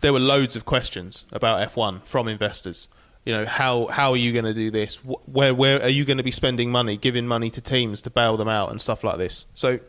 there 0.00 0.12
were 0.12 0.20
loads 0.20 0.56
of 0.56 0.64
questions 0.64 1.24
about 1.32 1.68
F1 1.68 2.04
from 2.04 2.28
investors. 2.28 2.88
You 3.28 3.34
know, 3.34 3.44
how 3.44 3.88
how 3.88 4.12
are 4.12 4.16
you 4.16 4.32
going 4.32 4.46
to 4.46 4.54
do 4.54 4.70
this? 4.70 4.96
Where 5.04 5.52
where 5.52 5.82
are 5.82 5.90
you 5.90 6.06
going 6.06 6.16
to 6.16 6.22
be 6.22 6.30
spending 6.30 6.70
money, 6.70 6.96
giving 6.96 7.26
money 7.26 7.50
to 7.50 7.60
teams 7.60 8.00
to 8.02 8.10
bail 8.10 8.38
them 8.38 8.48
out 8.48 8.70
and 8.70 8.80
stuff 8.80 9.04
like 9.04 9.18
this? 9.18 9.44
So 9.52 9.80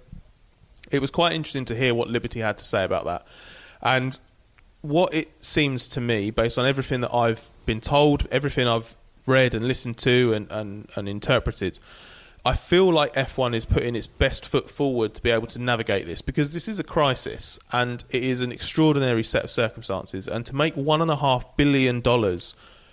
it 0.92 1.00
was 1.00 1.10
quite 1.10 1.32
interesting 1.32 1.64
to 1.64 1.74
hear 1.74 1.96
what 1.96 2.10
Liberty 2.10 2.42
had 2.42 2.58
to 2.58 2.66
say 2.66 2.84
about 2.84 3.06
that. 3.06 3.26
And 3.82 4.20
what 4.82 5.14
it 5.14 5.42
seems 5.42 5.88
to 5.88 6.02
me, 6.02 6.32
based 6.32 6.58
on 6.58 6.66
everything 6.66 7.00
that 7.00 7.16
I've 7.16 7.50
been 7.66 7.80
told, 7.80 8.28
everything 8.30 8.68
I've 8.68 8.98
read 9.26 9.54
and 9.54 9.66
listened 9.66 9.98
to 10.00 10.34
and, 10.34 10.52
and, 10.52 10.90
and 10.98 11.08
interpreted, 11.08 11.80
I 12.44 12.56
feel 12.56 12.92
like 12.92 13.14
F1 13.14 13.56
is 13.56 13.64
putting 13.64 13.96
its 13.96 14.08
best 14.08 14.46
foot 14.46 14.70
forward 14.70 15.14
to 15.14 15.24
be 15.24 15.30
able 15.30 15.48
to 15.48 15.62
navigate 15.62 16.06
this 16.08 16.22
because 16.22 16.54
this 16.54 16.68
is 16.68 16.78
a 16.78 16.84
crisis 16.84 17.58
and 17.72 18.04
it 18.10 18.22
is 18.22 18.42
an 18.42 18.52
extraordinary 18.52 19.24
set 19.24 19.46
of 19.46 19.50
circumstances. 19.50 20.28
And 20.28 20.46
to 20.46 20.54
make 20.54 20.76
$1.5 20.76 21.46
billion 21.56 22.02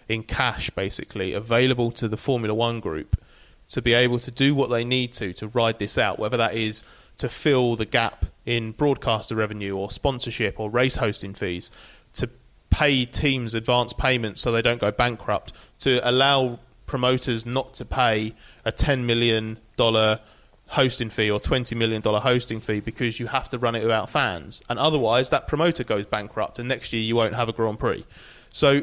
in 0.09 0.23
cash, 0.23 0.71
basically, 0.71 1.33
available 1.33 1.90
to 1.92 2.09
the 2.09 2.16
Formula 2.16 2.55
One 2.55 2.81
group 2.81 3.21
to 3.69 3.83
be 3.83 3.95
able 3.95 4.19
to 4.21 4.31
do 4.31 4.55
what 4.55 4.71
they 4.71 4.85
need 4.85 5.12
to 5.14 5.33
to 5.35 5.49
ride 5.49 5.79
this 5.79 5.99
out, 5.99 6.19
whether 6.19 6.37
that 6.37 6.55
is 6.55 6.85
to 7.19 7.29
fill 7.29 7.77
the 7.77 7.87
gap 7.87 8.27
in 8.45 8.73
broadcaster 8.73 9.35
revenue 9.35 9.77
or 9.77 9.90
sponsorship 9.90 10.61
or 10.61 10.71
race 10.71 10.97
hosting 10.97 11.35
fees, 11.35 11.71
to 12.14 12.29
pay 12.71 13.05
teams 13.05 13.55
advance 13.55 13.92
payments 13.92 14.40
so 14.40 14.53
they 14.53 14.62
don't 14.62 14.81
go 14.81 14.92
bankrupt, 14.92 15.53
to 15.79 15.99
allow 16.09 16.59
promoters 16.87 17.45
not 17.45 17.75
to 17.75 17.85
pay 17.85 18.35
a 18.64 18.71
$10 18.71 19.05
million 19.05 19.59
hosting 20.69 21.11
fee 21.11 21.31
or 21.31 21.40
$20 21.40 21.77
million 21.77 22.03
hosting 22.03 22.61
fee 22.61 22.81
because 22.81 23.21
you 23.21 23.27
have 23.27 23.49
to 23.49 23.59
run 23.59 23.75
it 23.75 23.83
without 23.83 24.11
fans. 24.11 24.62
And 24.69 24.79
otherwise, 24.79 25.31
that 25.31 25.49
promoter 25.49 25.85
goes 25.85 26.07
bankrupt 26.07 26.59
and 26.59 26.69
next 26.69 26.92
year 26.92 27.03
you 27.03 27.16
won't 27.16 27.35
have 27.35 27.49
a 27.49 27.53
Grand 27.53 27.79
Prix. 27.79 28.05
So, 28.51 28.83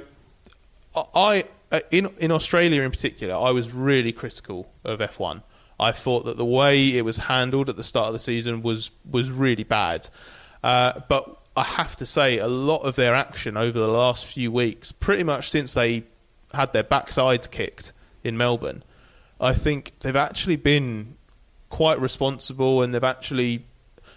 I, 0.95 1.45
in, 1.91 2.09
in 2.19 2.31
Australia 2.31 2.83
in 2.83 2.91
particular, 2.91 3.35
I 3.35 3.51
was 3.51 3.73
really 3.73 4.11
critical 4.11 4.71
of 4.83 4.99
F1 4.99 5.41
I 5.79 5.91
thought 5.91 6.25
that 6.25 6.37
the 6.37 6.45
way 6.45 6.95
it 6.97 7.03
was 7.03 7.17
handled 7.17 7.69
at 7.69 7.75
the 7.75 7.83
start 7.83 8.07
of 8.07 8.13
the 8.13 8.19
season 8.19 8.61
was 8.61 8.91
was 9.09 9.31
really 9.31 9.63
bad. 9.63 10.09
Uh, 10.63 11.01
but 11.09 11.39
I 11.57 11.63
have 11.63 11.95
to 11.97 12.05
say, 12.05 12.37
a 12.37 12.47
lot 12.47 12.79
of 12.79 12.95
their 12.95 13.13
action 13.13 13.57
over 13.57 13.77
the 13.77 13.87
last 13.87 14.25
few 14.25 14.51
weeks, 14.51 14.91
pretty 14.91 15.23
much 15.23 15.49
since 15.49 15.73
they 15.73 16.03
had 16.53 16.73
their 16.73 16.83
backsides 16.83 17.49
kicked 17.49 17.93
in 18.23 18.37
Melbourne, 18.37 18.83
I 19.39 19.53
think 19.53 19.91
they've 19.99 20.15
actually 20.15 20.55
been 20.55 21.15
quite 21.69 21.99
responsible 21.99 22.81
and 22.81 22.93
they've 22.93 23.03
actually 23.03 23.65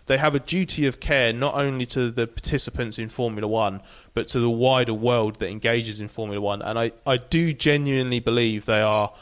they 0.06 0.18
have 0.18 0.34
a 0.34 0.40
duty 0.40 0.86
of 0.86 1.00
care 1.00 1.32
not 1.32 1.54
only 1.54 1.84
to 1.86 2.10
the 2.10 2.28
participants 2.28 2.98
in 2.98 3.08
Formula 3.08 3.48
One 3.48 3.82
but 4.16 4.28
to 4.28 4.40
the 4.40 4.48
wider 4.48 4.94
world 4.94 5.38
that 5.40 5.50
engages 5.50 6.00
in 6.00 6.08
Formula 6.08 6.40
One. 6.40 6.62
And 6.62 6.78
I, 6.78 6.92
I 7.06 7.18
do 7.18 7.52
genuinely 7.52 8.18
believe 8.18 8.64
they 8.64 8.80
are 8.80 9.12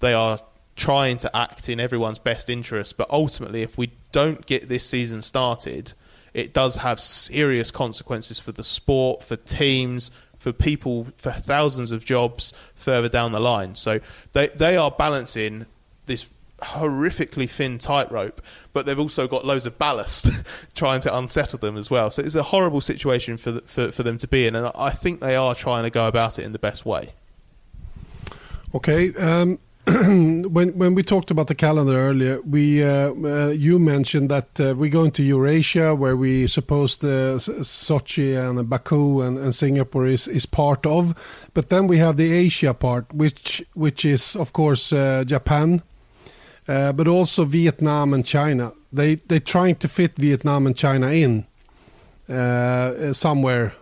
they 0.00 0.12
are 0.12 0.40
trying 0.74 1.18
to 1.18 1.36
act 1.36 1.68
in 1.68 1.78
everyone's 1.78 2.18
best 2.18 2.50
interest. 2.50 2.96
But 2.96 3.08
ultimately, 3.10 3.62
if 3.62 3.78
we 3.78 3.92
don't 4.10 4.44
get 4.44 4.68
this 4.68 4.84
season 4.84 5.22
started, 5.22 5.92
it 6.34 6.52
does 6.52 6.76
have 6.76 6.98
serious 6.98 7.70
consequences 7.70 8.40
for 8.40 8.50
the 8.50 8.64
sport, 8.64 9.22
for 9.22 9.36
teams, 9.36 10.10
for 10.40 10.52
people, 10.52 11.06
for 11.14 11.30
thousands 11.30 11.92
of 11.92 12.04
jobs 12.04 12.52
further 12.74 13.08
down 13.08 13.30
the 13.30 13.38
line. 13.38 13.76
So 13.76 14.00
they 14.32 14.48
they 14.48 14.76
are 14.76 14.90
balancing 14.90 15.66
this 16.06 16.28
horrifically 16.62 17.48
thin 17.48 17.78
tightrope, 17.78 18.40
but 18.72 18.86
they've 18.86 18.98
also 18.98 19.26
got 19.26 19.44
loads 19.44 19.66
of 19.66 19.78
ballast 19.78 20.28
trying 20.74 21.00
to 21.00 21.16
unsettle 21.16 21.58
them 21.58 21.76
as 21.76 21.90
well. 21.90 22.10
So 22.10 22.22
it's 22.22 22.34
a 22.34 22.42
horrible 22.42 22.80
situation 22.80 23.36
for, 23.36 23.52
the, 23.52 23.60
for 23.62 23.90
for 23.92 24.02
them 24.02 24.18
to 24.18 24.28
be 24.28 24.46
in, 24.46 24.54
and 24.54 24.70
I 24.74 24.90
think 24.90 25.20
they 25.20 25.36
are 25.36 25.54
trying 25.54 25.84
to 25.84 25.90
go 25.90 26.06
about 26.06 26.38
it 26.38 26.44
in 26.44 26.52
the 26.52 26.58
best 26.58 26.86
way. 26.86 27.10
Okay. 28.74 29.14
Um 29.14 29.58
when 29.86 30.76
when 30.78 30.94
we 30.94 31.02
talked 31.02 31.30
about 31.30 31.46
the 31.46 31.54
calendar 31.54 31.98
earlier, 31.98 32.40
we 32.42 32.84
uh, 32.84 33.12
uh, 33.12 33.48
you 33.48 33.78
mentioned 33.78 34.28
that 34.28 34.60
uh, 34.60 34.74
we're 34.76 34.90
going 34.90 35.10
to 35.10 35.22
Eurasia, 35.22 35.94
where 35.94 36.16
we 36.16 36.46
suppose 36.46 36.98
the 36.98 37.36
Sochi 37.38 38.36
and 38.36 38.68
Baku 38.68 39.22
and, 39.22 39.38
and, 39.38 39.54
Singapore 39.54 40.06
is, 40.06 40.28
is 40.28 40.44
part 40.44 40.84
of, 40.84 41.14
but 41.54 41.70
then 41.70 41.86
we 41.86 41.96
have 41.96 42.18
the 42.18 42.30
Asia 42.30 42.74
part, 42.74 43.12
which 43.14 43.64
which 43.72 44.04
is 44.04 44.36
of 44.36 44.52
course 44.52 44.92
uh, 44.92 45.24
Japan, 45.26 45.82
uh, 46.70 46.92
but 46.92 47.08
also 47.08 47.44
Vietnam 47.44 48.14
and 48.14 48.24
China. 48.24 48.72
They 48.92 49.16
they're 49.16 49.40
trying 49.40 49.76
to 49.76 49.88
fit 49.88 50.12
Vietnam 50.16 50.66
and 50.66 50.76
China 50.76 51.08
in 51.08 51.44
uh, 52.28 53.12
somewhere 53.12 53.74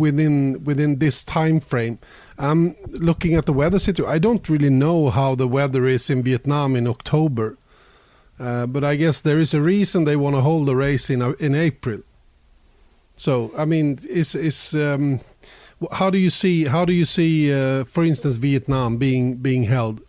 within 0.00 0.64
within 0.64 0.98
this 0.98 1.22
time 1.22 1.60
frame. 1.60 1.98
I'm 2.36 2.74
looking 2.88 3.34
at 3.36 3.46
the 3.46 3.52
weather 3.52 3.78
situation. 3.78 4.12
I 4.12 4.18
don't 4.18 4.48
really 4.48 4.70
know 4.70 5.10
how 5.10 5.36
the 5.36 5.46
weather 5.46 5.86
is 5.86 6.10
in 6.10 6.24
Vietnam 6.24 6.74
in 6.74 6.88
October, 6.88 7.56
uh, 8.40 8.66
but 8.66 8.82
I 8.82 8.96
guess 8.96 9.20
there 9.20 9.38
is 9.38 9.54
a 9.54 9.60
reason 9.60 10.04
they 10.04 10.16
want 10.16 10.34
to 10.34 10.42
hold 10.42 10.66
the 10.66 10.74
race 10.74 11.10
in 11.10 11.22
uh, 11.22 11.34
in 11.38 11.54
April. 11.54 12.00
So 13.16 13.52
I 13.56 13.64
mean, 13.64 14.00
is 14.08 14.34
is 14.34 14.74
um, 14.74 15.20
how 15.92 16.10
do 16.10 16.18
you 16.18 16.30
see 16.30 16.64
how 16.64 16.84
do 16.84 16.92
you 16.92 17.04
see, 17.04 17.52
uh, 17.52 17.84
for 17.84 18.02
instance, 18.02 18.38
Vietnam 18.38 18.96
being 18.96 19.36
being 19.36 19.64
held? 19.64 20.00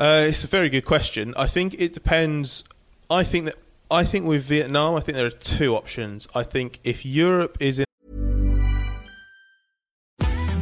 Uh, 0.00 0.24
it's 0.26 0.44
a 0.44 0.46
very 0.46 0.70
good 0.70 0.86
question. 0.86 1.34
I 1.36 1.46
think 1.46 1.78
it 1.78 1.92
depends. 1.92 2.64
I 3.10 3.22
think 3.22 3.44
that 3.44 3.56
I 3.90 4.02
think 4.02 4.24
with 4.24 4.44
Vietnam, 4.44 4.94
I 4.94 5.00
think 5.00 5.16
there 5.16 5.26
are 5.26 5.30
two 5.30 5.76
options. 5.76 6.26
I 6.34 6.42
think 6.42 6.80
if 6.84 7.04
Europe 7.04 7.58
is 7.60 7.80
in 7.80 7.84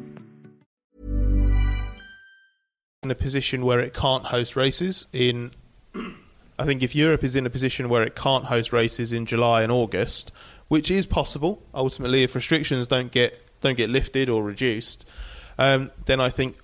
In 3.03 3.11
a 3.11 3.15
position 3.15 3.65
where 3.65 3.81
it 3.81 3.95
can't 3.95 4.25
host 4.25 4.57
races 4.57 5.07
in. 5.13 5.53
I 6.59 6.65
think 6.67 6.83
if 6.83 6.95
Europe 6.95 7.25
is 7.25 7.37
in 7.37 7.47
a 7.47 7.51
position 7.51 7.89
where 7.89 8.03
it 8.03 8.15
can't 8.15 8.45
host 8.45 8.71
races 8.71 9.15
in 9.15 9.25
July 9.25 9.63
and 9.63 9.73
August, 9.73 10.31
which 10.71 10.89
is 10.89 11.05
possible, 11.05 11.61
ultimately, 11.75 12.23
if 12.23 12.37
restrictions 12.37 12.87
don't 12.87 13.11
get 13.11 13.37
don't 13.61 13.77
get 13.77 13.91
lifted 13.91 14.29
or 14.29 14.41
reduced, 14.45 15.11
um, 15.59 15.91
then 16.07 16.21
I 16.21 16.29
think 16.29 16.57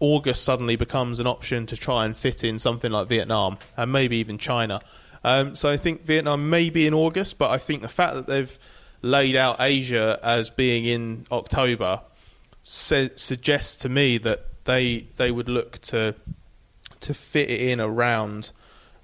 August 0.00 0.44
suddenly 0.44 0.76
becomes 0.76 1.18
an 1.18 1.26
option 1.26 1.64
to 1.64 1.76
try 1.76 2.04
and 2.04 2.14
fit 2.14 2.44
in 2.44 2.58
something 2.58 2.92
like 2.92 3.08
Vietnam 3.08 3.56
and 3.74 3.90
maybe 3.90 4.18
even 4.18 4.36
China. 4.36 4.82
Um, 5.24 5.56
so 5.56 5.70
I 5.70 5.78
think 5.78 6.02
Vietnam 6.02 6.50
may 6.50 6.68
be 6.68 6.86
in 6.86 6.92
August, 6.92 7.38
but 7.38 7.50
I 7.50 7.56
think 7.56 7.80
the 7.80 7.88
fact 7.88 8.16
that 8.16 8.26
they've 8.26 8.58
laid 9.00 9.34
out 9.34 9.56
Asia 9.60 10.20
as 10.22 10.50
being 10.50 10.84
in 10.84 11.24
October 11.32 12.02
suggests 12.62 13.80
to 13.80 13.88
me 13.88 14.18
that 14.18 14.64
they 14.66 15.06
they 15.16 15.30
would 15.30 15.48
look 15.48 15.78
to 15.78 16.14
to 17.00 17.14
fit 17.14 17.48
it 17.48 17.62
in 17.62 17.80
around 17.80 18.50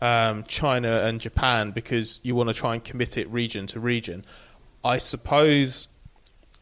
um, 0.05 0.45
China 0.45 1.01
and 1.05 1.19
Japan 1.19 1.71
because 1.71 2.21
you 2.23 2.35
want 2.35 2.51
to 2.51 2.55
try 2.55 2.75
and 2.75 2.85
commit 2.85 3.17
it 3.17 3.27
region 3.31 3.67
to 3.69 3.81
region. 3.81 4.23
I 4.85 4.99
suppose 4.99 5.89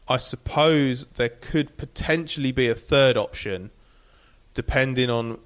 I 0.07 0.17
suppose 0.17 1.05
there 1.15 1.29
could 1.29 1.77
potentially 1.77 2.53
be 2.53 2.69
a 2.69 2.75
third 2.75 3.17
option, 3.17 3.71
depending 4.53 5.09
on 5.09 5.39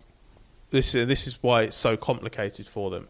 this. 0.69 0.91
This 0.91 1.25
is 1.25 1.41
why 1.41 1.63
it's 1.63 1.75
so 1.75 1.97
complicated 1.97 2.67
for 2.67 2.91
them. 2.91 3.07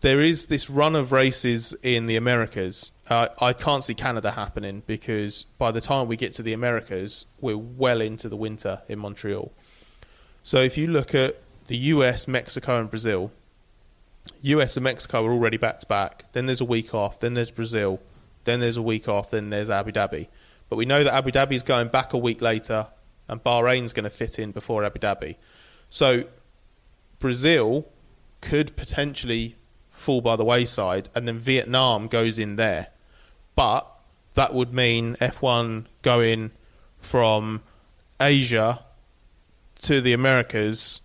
There 0.00 0.20
is 0.20 0.46
this 0.46 0.70
run 0.70 0.96
of 0.96 1.12
races 1.12 1.74
in 1.82 2.06
the 2.06 2.16
Americas. 2.16 2.92
Uh, 3.08 3.28
I 3.40 3.52
can't 3.52 3.84
see 3.84 3.94
Canada 3.94 4.30
happening 4.30 4.82
because 4.86 5.44
by 5.58 5.70
the 5.72 5.80
time 5.80 6.08
we 6.08 6.16
get 6.16 6.32
to 6.34 6.42
the 6.42 6.54
Americas, 6.54 7.26
we're 7.40 7.56
well 7.56 8.00
into 8.00 8.30
the 8.30 8.36
winter 8.36 8.82
in 8.88 8.98
Montreal. 8.98 9.52
So 10.42 10.58
if 10.58 10.76
you 10.76 10.86
look 10.86 11.14
at 11.14 11.36
the 11.68 11.76
US, 11.76 12.28
Mexico, 12.28 12.78
and 12.78 12.90
Brazil, 12.90 13.30
US 14.42 14.76
and 14.76 14.84
Mexico 14.84 15.24
are 15.26 15.32
already 15.32 15.56
back 15.56 15.78
to 15.78 15.86
back. 15.86 16.24
Then 16.32 16.46
there's 16.46 16.60
a 16.60 16.66
week 16.66 16.94
off. 16.94 17.20
Then 17.20 17.34
there's 17.34 17.50
Brazil. 17.50 18.00
Then 18.44 18.60
there's 18.60 18.76
a 18.76 18.82
week 18.82 19.08
off. 19.08 19.30
Then 19.30 19.50
there's 19.50 19.70
Abu 19.70 19.92
Dhabi. 19.92 20.28
But 20.68 20.76
we 20.76 20.86
know 20.86 21.04
that 21.04 21.14
Abu 21.14 21.30
Dhabi 21.30 21.52
is 21.52 21.62
going 21.62 21.88
back 21.88 22.12
a 22.12 22.18
week 22.18 22.40
later, 22.40 22.88
and 23.28 23.42
Bahrain's 23.42 23.92
going 23.92 24.04
to 24.04 24.10
fit 24.10 24.38
in 24.38 24.50
before 24.50 24.84
Abu 24.84 24.98
Dhabi. 24.98 25.36
So 25.90 26.24
Brazil 27.18 27.86
could 28.40 28.76
potentially 28.76 29.56
fall 29.90 30.20
by 30.20 30.36
the 30.36 30.44
wayside, 30.44 31.08
and 31.14 31.28
then 31.28 31.38
Vietnam 31.38 32.08
goes 32.08 32.38
in 32.38 32.56
there. 32.56 32.88
But 33.56 33.86
that 34.34 34.52
would 34.52 34.72
mean 34.72 35.14
F1 35.16 35.86
going 36.02 36.50
from 36.98 37.62
Asia 38.20 38.84
to 39.82 40.00
the 40.00 40.12
Americas, 40.12 41.02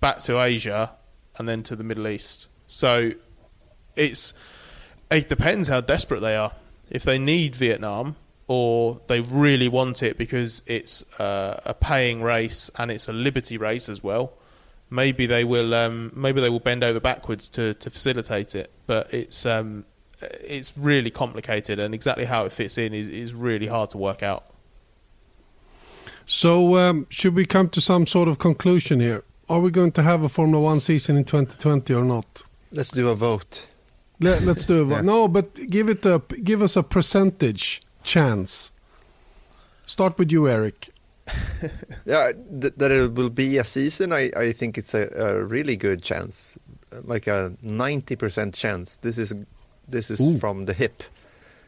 back 0.00 0.20
to 0.20 0.40
Asia, 0.40 0.92
and 1.40 1.48
then 1.48 1.62
to 1.64 1.74
the 1.74 1.82
Middle 1.82 2.06
East. 2.06 2.48
So 2.68 3.12
it's 3.96 4.34
it 5.10 5.28
depends 5.28 5.68
how 5.68 5.80
desperate 5.80 6.20
they 6.20 6.36
are. 6.36 6.52
If 6.90 7.02
they 7.02 7.18
need 7.18 7.56
Vietnam 7.56 8.16
or 8.46 9.00
they 9.08 9.20
really 9.20 9.68
want 9.68 10.02
it 10.02 10.18
because 10.18 10.62
it's 10.66 11.02
uh, 11.18 11.60
a 11.64 11.72
paying 11.72 12.22
race 12.22 12.70
and 12.78 12.90
it's 12.90 13.08
a 13.08 13.12
liberty 13.12 13.56
race 13.56 13.88
as 13.88 14.04
well, 14.04 14.34
maybe 14.90 15.24
they 15.24 15.42
will 15.42 15.74
um, 15.74 16.12
maybe 16.14 16.42
they 16.42 16.50
will 16.50 16.60
bend 16.60 16.84
over 16.84 17.00
backwards 17.00 17.48
to, 17.50 17.72
to 17.74 17.88
facilitate 17.88 18.54
it. 18.54 18.70
But 18.86 19.14
it's 19.14 19.46
um, 19.46 19.86
it's 20.20 20.76
really 20.76 21.10
complicated 21.10 21.78
and 21.78 21.94
exactly 21.94 22.26
how 22.26 22.44
it 22.44 22.52
fits 22.52 22.76
in 22.76 22.92
is, 22.92 23.08
is 23.08 23.32
really 23.32 23.66
hard 23.66 23.88
to 23.90 23.98
work 23.98 24.22
out. 24.22 24.44
So 26.26 26.76
um, 26.76 27.06
should 27.08 27.34
we 27.34 27.46
come 27.46 27.70
to 27.70 27.80
some 27.80 28.06
sort 28.06 28.28
of 28.28 28.38
conclusion 28.38 29.00
here? 29.00 29.24
Are 29.50 29.58
we 29.58 29.72
going 29.72 29.90
to 29.92 30.02
have 30.02 30.22
a 30.22 30.28
Formula 30.28 30.62
One 30.62 30.78
season 30.78 31.16
in 31.16 31.24
2020 31.24 31.92
or 31.92 32.04
not? 32.04 32.44
Let's 32.70 32.92
do 32.92 33.08
a 33.08 33.16
vote. 33.16 33.68
Let, 34.20 34.46
us 34.46 34.64
do 34.64 34.82
a 34.82 34.84
vote. 34.84 34.94
yeah. 34.94 35.00
No, 35.00 35.26
but 35.26 35.54
give 35.66 35.88
it 35.88 36.06
a 36.06 36.22
give 36.44 36.62
us 36.62 36.76
a 36.76 36.84
percentage 36.84 37.82
chance. 38.04 38.70
Start 39.86 40.16
with 40.18 40.30
you, 40.30 40.46
Erik. 40.46 40.90
yeah, 42.06 42.30
th- 42.60 42.74
that 42.76 42.92
it 42.92 43.12
will 43.14 43.30
be 43.30 43.58
a 43.58 43.64
season. 43.64 44.12
I, 44.12 44.30
I 44.36 44.52
think 44.52 44.78
it's 44.78 44.94
a, 44.94 45.08
a 45.16 45.44
really 45.44 45.76
good 45.76 46.00
chance, 46.00 46.56
like 47.02 47.26
a 47.26 47.52
ninety 47.60 48.14
percent 48.14 48.54
chance. 48.54 48.98
This 48.98 49.18
is 49.18 49.34
this 49.88 50.12
is 50.12 50.20
Ooh. 50.20 50.38
from 50.38 50.66
the 50.66 50.74
hip. 50.74 51.02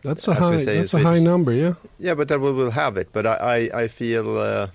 That's 0.02 0.28
a 0.28 0.34
high. 0.34 0.56
That's 0.56 0.94
a 0.94 1.00
high 1.00 1.18
number, 1.18 1.52
yeah. 1.52 1.74
Yeah, 1.98 2.14
but 2.14 2.28
that 2.28 2.40
we 2.40 2.52
will 2.52 2.70
have 2.70 2.96
it. 2.96 3.08
But 3.12 3.26
I 3.26 3.34
I, 3.72 3.82
I 3.82 3.88
feel 3.88 4.38
uh, 4.38 4.68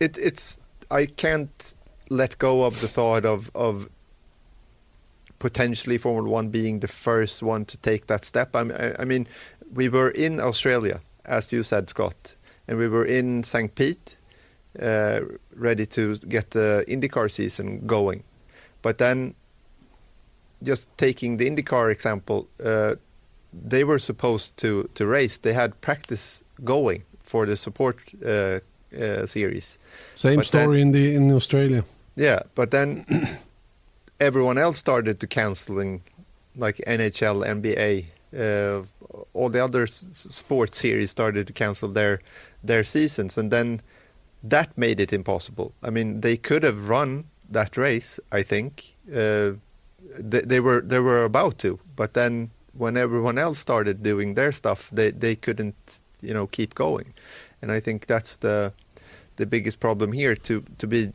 it 0.00 0.18
it's 0.18 0.60
I 0.90 1.06
can't 1.06 1.74
let 2.10 2.38
go 2.38 2.64
of 2.64 2.80
the 2.80 2.88
thought 2.88 3.24
of 3.24 3.50
of 3.54 3.88
potentially 5.38 5.98
Formula 5.98 6.28
One 6.28 6.48
being 6.48 6.80
the 6.80 6.88
first 6.88 7.42
one 7.42 7.64
to 7.66 7.76
take 7.78 8.06
that 8.06 8.24
step. 8.24 8.56
I, 8.56 8.94
I 8.98 9.04
mean, 9.04 9.26
we 9.72 9.88
were 9.88 10.10
in 10.10 10.40
Australia, 10.40 11.00
as 11.24 11.52
you 11.52 11.62
said, 11.62 11.88
Scott, 11.88 12.34
and 12.66 12.78
we 12.78 12.88
were 12.88 13.04
in 13.04 13.42
St. 13.42 13.74
Pete, 13.74 14.16
uh, 14.80 15.20
ready 15.54 15.86
to 15.86 16.16
get 16.18 16.50
the 16.50 16.84
IndyCar 16.88 17.30
season 17.30 17.86
going. 17.86 18.24
But 18.82 18.98
then, 18.98 19.34
just 20.62 20.88
taking 20.96 21.36
the 21.36 21.48
IndyCar 21.48 21.92
example, 21.92 22.48
uh, 22.64 22.96
they 23.52 23.84
were 23.84 23.98
supposed 23.98 24.56
to, 24.58 24.88
to 24.94 25.06
race. 25.06 25.38
They 25.38 25.52
had 25.52 25.80
practice 25.80 26.42
going 26.64 27.04
for 27.22 27.46
the 27.46 27.56
support 27.56 28.00
uh, 28.24 28.60
uh 28.96 29.26
series. 29.26 29.78
Same 30.14 30.36
but 30.36 30.46
story 30.46 30.78
then, 30.78 30.88
in 30.88 30.92
the 30.92 31.14
in 31.14 31.32
Australia. 31.32 31.84
Yeah, 32.16 32.40
but 32.54 32.70
then 32.70 33.04
everyone 34.20 34.58
else 34.58 34.78
started 34.78 35.20
to 35.20 35.26
canceling, 35.26 36.02
like 36.56 36.76
NHL, 36.86 37.46
NBA, 37.46 38.06
uh, 38.36 38.82
all 39.34 39.48
the 39.48 39.62
other 39.62 39.86
sports 39.86 40.78
series 40.78 41.10
started 41.10 41.46
to 41.46 41.52
cancel 41.52 41.88
their 41.88 42.20
their 42.62 42.84
seasons, 42.84 43.38
and 43.38 43.50
then 43.50 43.80
that 44.42 44.76
made 44.76 45.00
it 45.00 45.12
impossible. 45.12 45.72
I 45.82 45.90
mean, 45.90 46.20
they 46.20 46.36
could 46.36 46.62
have 46.62 46.88
run 46.88 47.24
that 47.50 47.76
race. 47.76 48.20
I 48.32 48.42
think 48.42 48.94
uh, 49.10 49.52
they, 50.18 50.40
they 50.42 50.60
were 50.60 50.80
they 50.80 51.00
were 51.00 51.24
about 51.24 51.58
to, 51.58 51.78
but 51.96 52.14
then 52.14 52.50
when 52.72 52.96
everyone 52.96 53.38
else 53.38 53.58
started 53.58 54.02
doing 54.02 54.34
their 54.34 54.52
stuff, 54.52 54.90
they 54.92 55.10
they 55.10 55.36
couldn't 55.36 56.00
you 56.20 56.34
know 56.34 56.46
keep 56.46 56.74
going, 56.74 57.14
and 57.62 57.70
I 57.72 57.80
think 57.80 58.06
that's 58.06 58.36
the 58.36 58.72
the 59.36 59.46
biggest 59.46 59.80
problem 59.80 60.12
here 60.12 60.34
to 60.34 60.62
to 60.78 60.86
be 60.86 61.10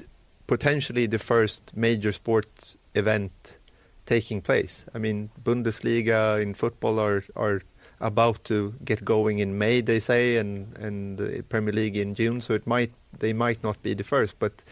potentially 0.48 1.08
the 1.08 1.20
first 1.20 1.76
major 1.76 2.12
sports 2.12 2.78
event 2.96 3.58
taking 4.06 4.42
place. 4.42 4.86
I 4.94 4.98
mean, 4.98 5.30
Bundesliga 5.42 6.42
in 6.42 6.54
football 6.54 7.00
are 7.00 7.24
are 7.36 7.62
about 8.00 8.44
to 8.44 8.74
get 8.84 9.06
going 9.06 9.40
in 9.40 9.58
May, 9.58 9.82
they 9.82 10.00
say, 10.00 10.38
and 10.38 10.78
and 10.78 11.18
the 11.18 11.44
Premier 11.44 11.74
League 11.74 11.98
in 11.98 12.14
June. 12.16 12.42
So 12.42 12.54
it 12.54 12.68
might 12.68 12.92
they 13.20 13.34
might 13.34 13.64
not 13.64 13.82
be 13.82 13.94
the 13.94 14.04
first, 14.04 14.40
but 14.40 14.64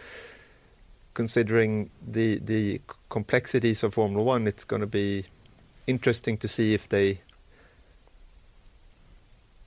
considering 1.14 1.90
the 2.06 2.40
the 2.40 2.82
complexities 3.10 3.84
of 3.84 3.94
Formula 3.94 4.24
One, 4.24 4.48
it's 4.48 4.66
going 4.66 4.82
to 4.82 4.88
be 4.88 5.26
interesting 5.88 6.38
to 6.38 6.48
see 6.48 6.74
if 6.74 6.88
they 6.90 7.22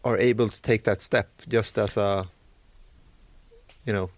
are 0.04 0.18
able 0.18 0.48
to 0.48 0.62
take 0.62 0.84
that 0.84 1.00
step 1.00 1.28
just 1.48 1.78
as 1.78 1.96
a 1.96 2.26
you 3.86 3.92
know 3.92 4.10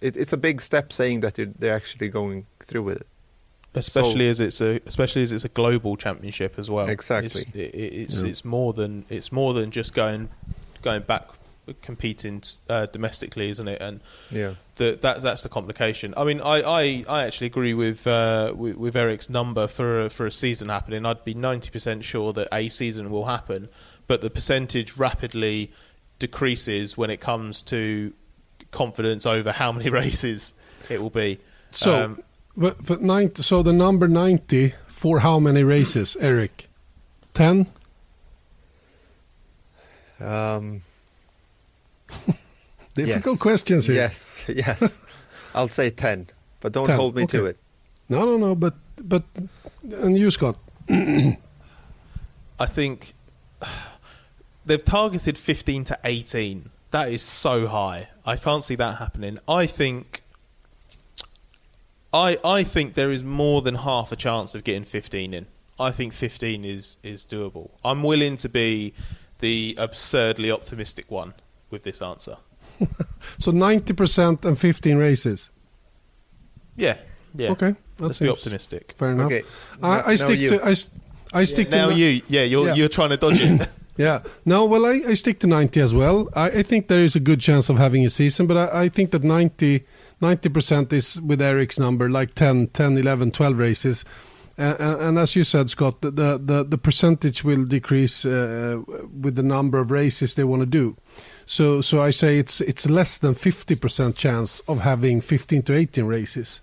it, 0.00 0.16
it's 0.16 0.32
a 0.32 0.36
big 0.36 0.60
step 0.60 0.92
saying 0.92 1.20
that 1.20 1.38
they're 1.58 1.74
actually 1.74 2.08
going 2.08 2.46
through 2.60 2.82
with 2.82 2.96
it. 2.98 3.06
Especially 3.76 4.26
so, 4.26 4.30
as 4.30 4.40
it's 4.40 4.60
a 4.60 4.80
especially 4.86 5.22
as 5.22 5.32
it's 5.32 5.44
a 5.44 5.48
global 5.48 5.96
championship 5.96 6.58
as 6.58 6.70
well. 6.70 6.88
Exactly, 6.88 7.42
it's 7.42 7.56
it, 7.56 7.74
it's, 7.74 8.22
yeah. 8.22 8.28
it's, 8.28 8.44
more 8.44 8.72
than 8.72 9.04
it's 9.08 9.32
more 9.32 9.52
than 9.52 9.72
just 9.72 9.94
going 9.94 10.28
going 10.82 11.02
back 11.02 11.24
competing 11.82 12.42
uh, 12.68 12.86
domestically, 12.86 13.48
isn't 13.48 13.66
it? 13.66 13.80
And 13.80 14.00
yeah, 14.30 14.54
the, 14.76 14.98
that 15.02 15.22
that's 15.22 15.42
the 15.42 15.48
complication. 15.48 16.14
I 16.16 16.24
mean, 16.24 16.40
I, 16.40 16.60
I, 16.60 17.04
I 17.08 17.24
actually 17.24 17.48
agree 17.48 17.74
with, 17.74 18.06
uh, 18.06 18.52
with, 18.54 18.76
with 18.76 18.96
Erik's 18.96 19.30
number 19.30 19.66
for 19.66 20.02
a, 20.02 20.10
for 20.10 20.26
a 20.26 20.30
season 20.30 20.68
happening. 20.68 21.06
I'd 21.06 21.24
be 21.24 21.34
ninety 21.34 21.70
percent 21.70 22.04
sure 22.04 22.32
that 22.34 22.48
a 22.52 22.68
season 22.68 23.10
will 23.10 23.24
happen, 23.24 23.68
but 24.06 24.20
the 24.20 24.30
percentage 24.30 24.96
rapidly 24.96 25.72
decreases 26.18 26.96
when 26.96 27.10
it 27.10 27.20
comes 27.20 27.62
to 27.62 28.12
confidence 28.70 29.26
over 29.26 29.52
how 29.52 29.72
many 29.72 29.90
races 30.02 30.54
it 30.88 31.00
will 31.00 31.10
be. 31.10 31.38
So, 31.70 32.04
um, 32.04 32.22
but, 32.56 32.84
but 32.86 33.02
90, 33.02 33.42
so 33.42 33.62
the 33.62 33.72
number 33.72 34.06
90 34.08 34.74
for 34.86 35.20
how 35.20 35.38
many 35.38 35.64
races, 35.64 36.16
Erik? 36.20 36.68
10? 37.34 37.66
Um, 40.20 40.82
Difficult 42.94 43.34
yes. 43.34 43.42
questions 43.42 43.86
here. 43.86 43.96
Yes, 43.96 44.44
yes. 44.48 44.96
I'll 45.54 45.68
say 45.68 45.90
10, 45.90 46.28
but 46.60 46.72
don't 46.72 46.86
10. 46.86 46.96
hold 46.96 47.16
me 47.16 47.24
okay. 47.24 47.38
to 47.38 47.46
it. 47.46 47.58
No, 48.08 48.24
no, 48.24 48.36
no, 48.36 48.54
but, 48.54 48.74
but, 49.02 49.24
and 49.82 50.16
you, 50.16 50.30
Scott? 50.30 50.56
I 50.88 52.66
think 52.66 53.14
they've 54.66 54.84
targeted 54.84 55.36
15 55.38 55.84
to 55.84 55.98
18 56.04 56.70
that 56.94 57.10
is 57.10 57.22
so 57.22 57.66
high. 57.66 58.06
I 58.24 58.36
can't 58.36 58.62
see 58.62 58.76
that 58.76 58.98
happening. 58.98 59.40
I 59.48 59.66
think 59.66 60.22
I 62.12 62.38
I 62.44 62.62
think 62.62 62.94
there 62.94 63.10
is 63.10 63.24
more 63.24 63.62
than 63.62 63.74
half 63.74 64.12
a 64.12 64.16
chance 64.16 64.54
of 64.54 64.62
getting 64.62 64.84
15 64.84 65.34
in. 65.34 65.46
I 65.80 65.90
think 65.90 66.12
15 66.12 66.64
is 66.64 66.96
is 67.02 67.26
doable. 67.26 67.70
I'm 67.84 68.04
willing 68.04 68.36
to 68.36 68.48
be 68.48 68.94
the 69.40 69.74
absurdly 69.76 70.52
optimistic 70.52 71.10
one 71.10 71.34
with 71.68 71.82
this 71.82 72.00
answer. 72.00 72.36
so 73.38 73.50
90% 73.50 74.44
and 74.44 74.56
15 74.56 74.96
races. 74.96 75.50
Yeah, 76.76 76.96
yeah. 77.34 77.50
Okay, 77.50 77.74
let's 77.98 78.20
be 78.20 78.28
optimistic. 78.28 78.94
Fair 78.96 79.10
enough. 79.10 79.32
Okay. 79.32 79.42
I, 79.82 80.12
I 80.12 80.14
stick 80.14 80.38
you. 80.38 80.50
to 80.50 80.64
I, 80.64 80.74
I 81.32 81.42
stick 81.42 81.72
now 81.72 81.88
to 81.88 81.94
you, 81.96 82.22
yeah, 82.28 82.44
you're 82.44 82.68
Yeah. 82.68 82.74
you're 82.74 82.88
trying 82.88 83.10
to 83.10 83.16
dodge 83.16 83.40
it. 83.40 83.68
Yeah. 83.96 84.22
No, 84.44 84.64
well, 84.64 84.86
I, 84.86 85.02
I 85.06 85.14
stick 85.14 85.38
to 85.40 85.46
90 85.46 85.80
as 85.80 85.94
well. 85.94 86.28
I, 86.34 86.46
I 86.46 86.62
think 86.62 86.88
there 86.88 87.00
is 87.00 87.14
a 87.14 87.20
good 87.20 87.40
chance 87.40 87.68
of 87.68 87.78
having 87.78 88.04
a 88.04 88.10
season, 88.10 88.46
but 88.46 88.56
I, 88.56 88.84
I 88.84 88.88
think 88.88 89.12
that 89.12 89.22
90, 89.22 89.84
90% 90.20 90.92
is 90.92 91.20
with 91.20 91.40
Erik's 91.40 91.78
number, 91.78 92.10
like 92.10 92.34
10, 92.34 92.68
10 92.68 92.98
11, 92.98 93.30
12 93.30 93.58
races. 93.58 94.04
And, 94.56 94.80
and 94.80 95.18
as 95.18 95.34
you 95.34 95.44
said, 95.44 95.70
Scott, 95.70 96.00
the, 96.00 96.10
the, 96.10 96.38
the, 96.38 96.64
the 96.64 96.78
percentage 96.78 97.42
will 97.42 97.64
decrease 97.64 98.24
uh, 98.24 98.82
with 99.20 99.34
the 99.34 99.42
number 99.42 99.78
of 99.78 99.90
races 99.90 100.34
they 100.34 100.44
want 100.44 100.60
to 100.60 100.66
do. 100.66 100.96
So, 101.46 101.80
so 101.80 102.00
I 102.00 102.10
say 102.10 102.38
it's 102.38 102.60
it's 102.60 102.88
less 102.88 103.18
than 103.18 103.34
50% 103.34 104.16
chance 104.16 104.60
of 104.60 104.80
having 104.80 105.20
15 105.20 105.62
to 105.62 105.76
18 105.76 106.06
races. 106.06 106.62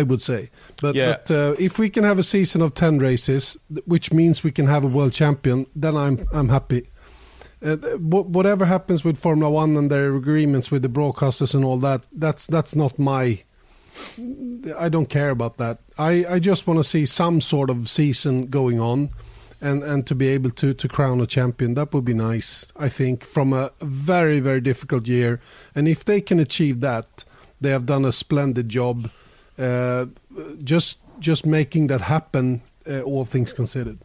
I 0.00 0.02
would 0.02 0.22
say, 0.22 0.48
but, 0.80 0.94
Yeah. 0.94 1.16
but 1.26 1.30
uh, 1.30 1.54
if 1.58 1.78
we 1.78 1.90
can 1.90 2.04
have 2.04 2.18
a 2.18 2.22
season 2.22 2.62
of 2.62 2.72
10 2.74 2.98
races, 2.98 3.58
which 3.84 4.12
means 4.12 4.42
we 4.42 4.50
can 4.50 4.66
have 4.66 4.84
a 4.84 4.88
world 4.88 5.12
champion, 5.12 5.66
then 5.76 5.94
I'm 5.96 6.16
I'm 6.32 6.48
happy. 6.48 6.82
Uh, 7.64 7.76
whatever 8.36 8.64
happens 8.66 9.04
with 9.04 9.16
Formula 9.18 9.48
One 9.48 9.76
and 9.76 9.88
their 9.90 10.14
agreements 10.16 10.70
with 10.72 10.82
the 10.82 10.88
broadcasters 10.88 11.54
and 11.54 11.64
all 11.64 11.78
that, 11.78 12.06
that's 12.12 12.46
that's 12.48 12.74
not 12.74 12.98
my. 12.98 13.42
I 14.78 14.88
don't 14.88 15.08
care 15.08 15.30
about 15.30 15.58
that. 15.58 15.78
I, 15.98 16.24
I 16.28 16.38
just 16.38 16.66
want 16.66 16.78
to 16.78 16.84
see 16.84 17.06
some 17.06 17.40
sort 17.40 17.70
of 17.70 17.88
season 17.88 18.46
going 18.46 18.80
on, 18.80 19.10
and, 19.60 19.82
and 19.84 20.06
to 20.06 20.14
be 20.14 20.28
able 20.28 20.50
to 20.50 20.74
to 20.74 20.88
crown 20.88 21.20
a 21.20 21.26
champion. 21.26 21.74
That 21.74 21.92
would 21.92 22.04
be 22.04 22.14
nice. 22.14 22.72
I 22.76 22.88
think 22.88 23.24
from 23.24 23.52
a 23.52 23.70
very 23.80 24.40
very 24.40 24.60
difficult 24.60 25.06
year, 25.08 25.38
and 25.74 25.86
if 25.86 26.04
they 26.04 26.20
can 26.20 26.40
achieve 26.40 26.80
that, 26.80 27.24
they 27.60 27.70
have 27.70 27.86
done 27.86 28.04
a 28.04 28.12
splendid 28.12 28.68
job. 28.68 29.10
Uh, 29.58 30.06
just 30.62 30.98
just 31.18 31.46
making 31.46 31.86
that 31.88 32.02
happen, 32.02 32.62
uh, 32.88 33.00
all 33.02 33.24
things 33.24 33.52
considered. 33.52 33.98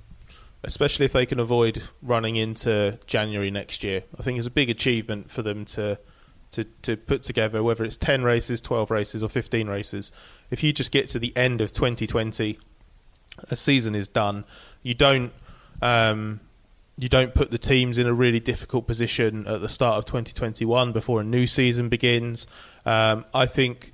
especially 0.63 1.05
if 1.05 1.13
they 1.13 1.25
can 1.25 1.39
avoid 1.39 1.81
running 2.01 2.35
into 2.35 2.99
January 3.07 3.49
next 3.49 3.83
year. 3.83 4.03
I 4.19 4.23
think 4.23 4.37
it's 4.37 4.47
a 4.47 4.51
big 4.51 4.69
achievement 4.69 5.31
for 5.31 5.41
them 5.41 5.65
to 5.65 5.99
to 6.51 6.63
to 6.81 6.97
put 6.97 7.23
together 7.23 7.63
whether 7.63 7.83
it's 7.83 7.97
10 7.97 8.23
races, 8.23 8.61
12 8.61 8.91
races 8.91 9.23
or 9.23 9.29
15 9.29 9.67
races. 9.67 10.11
If 10.49 10.63
you 10.63 10.73
just 10.73 10.91
get 10.91 11.09
to 11.09 11.19
the 11.19 11.35
end 11.35 11.61
of 11.61 11.71
2020, 11.71 12.57
a 13.49 13.55
season 13.55 13.95
is 13.95 14.07
done. 14.07 14.45
You 14.81 14.93
don't 14.93 15.31
um, 15.81 16.39
you 16.97 17.09
don't 17.09 17.33
put 17.35 17.51
the 17.51 17.59
teams 17.59 17.97
in 17.97 18.07
a 18.07 18.13
really 18.13 18.39
difficult 18.39 18.87
position 18.87 19.45
at 19.47 19.61
the 19.61 19.69
start 19.69 19.97
of 19.97 20.05
2021 20.05 20.91
before 20.91 21.21
a 21.21 21.23
new 21.23 21.45
season 21.45 21.89
begins. 21.89 22.47
Um, 22.85 23.25
I 23.33 23.45
think 23.45 23.93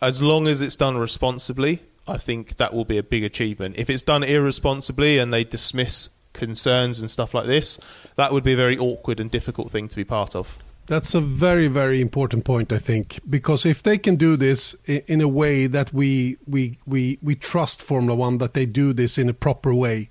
as 0.00 0.22
long 0.22 0.46
as 0.46 0.60
it's 0.60 0.76
done 0.76 0.96
responsibly, 0.96 1.80
I 2.06 2.16
think 2.16 2.56
that 2.56 2.72
will 2.72 2.84
be 2.84 2.98
a 2.98 3.02
big 3.02 3.24
achievement. 3.24 3.76
If 3.76 3.90
it's 3.90 4.02
done 4.02 4.22
irresponsibly 4.22 5.18
and 5.18 5.32
they 5.32 5.44
dismiss 5.44 6.10
concerns 6.32 7.00
and 7.00 7.10
stuff 7.10 7.34
like 7.34 7.46
this, 7.46 7.78
that 8.16 8.32
would 8.32 8.44
be 8.44 8.52
a 8.52 8.56
very 8.56 8.78
awkward 8.78 9.20
and 9.20 9.30
difficult 9.30 9.70
thing 9.70 9.88
to 9.88 9.96
be 9.96 10.04
part 10.04 10.34
of. 10.34 10.58
That's 10.86 11.14
a 11.14 11.20
very, 11.20 11.68
very 11.68 12.00
important 12.00 12.44
point, 12.44 12.72
I 12.72 12.78
think, 12.78 13.20
because 13.28 13.66
if 13.66 13.82
they 13.82 13.98
can 13.98 14.16
do 14.16 14.36
this 14.36 14.74
in 14.86 15.20
a 15.20 15.28
way 15.28 15.66
that 15.66 15.92
we 15.92 16.38
we 16.46 16.78
we 16.86 17.18
we 17.22 17.34
trust 17.34 17.82
Formula 17.82 18.16
One, 18.16 18.38
that 18.38 18.54
they 18.54 18.64
do 18.64 18.94
this 18.94 19.18
in 19.18 19.28
a 19.28 19.34
proper 19.34 19.74
way, 19.74 20.08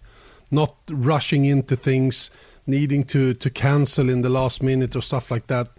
not 0.52 0.76
rushing 0.92 1.46
into 1.46 1.76
things, 1.76 2.30
needing 2.68 3.06
to 3.06 3.34
to 3.34 3.50
cancel 3.50 4.08
in 4.08 4.22
the 4.22 4.30
last 4.30 4.62
minute 4.62 4.96
or 4.96 5.02
stuff 5.02 5.32
like 5.32 5.48
that, 5.48 5.70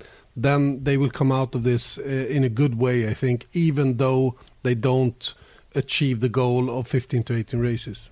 then 0.43 0.85
they 0.85 0.97
will 0.97 1.11
come 1.11 1.33
out 1.33 1.55
of 1.55 1.65
this 1.65 1.99
uh, 1.99 2.03
in 2.03 2.45
a 2.45 2.49
good 2.49 2.79
way, 2.79 3.09
I 3.09 3.15
think, 3.15 3.47
even 3.53 3.97
though 3.97 4.37
they 4.63 4.75
don't 4.75 5.35
achieve 5.75 6.21
the 6.21 6.29
goal 6.29 6.71
of 6.71 6.87
15 6.87 7.23
to 7.25 7.37
18 7.37 7.61
races. 7.61 8.11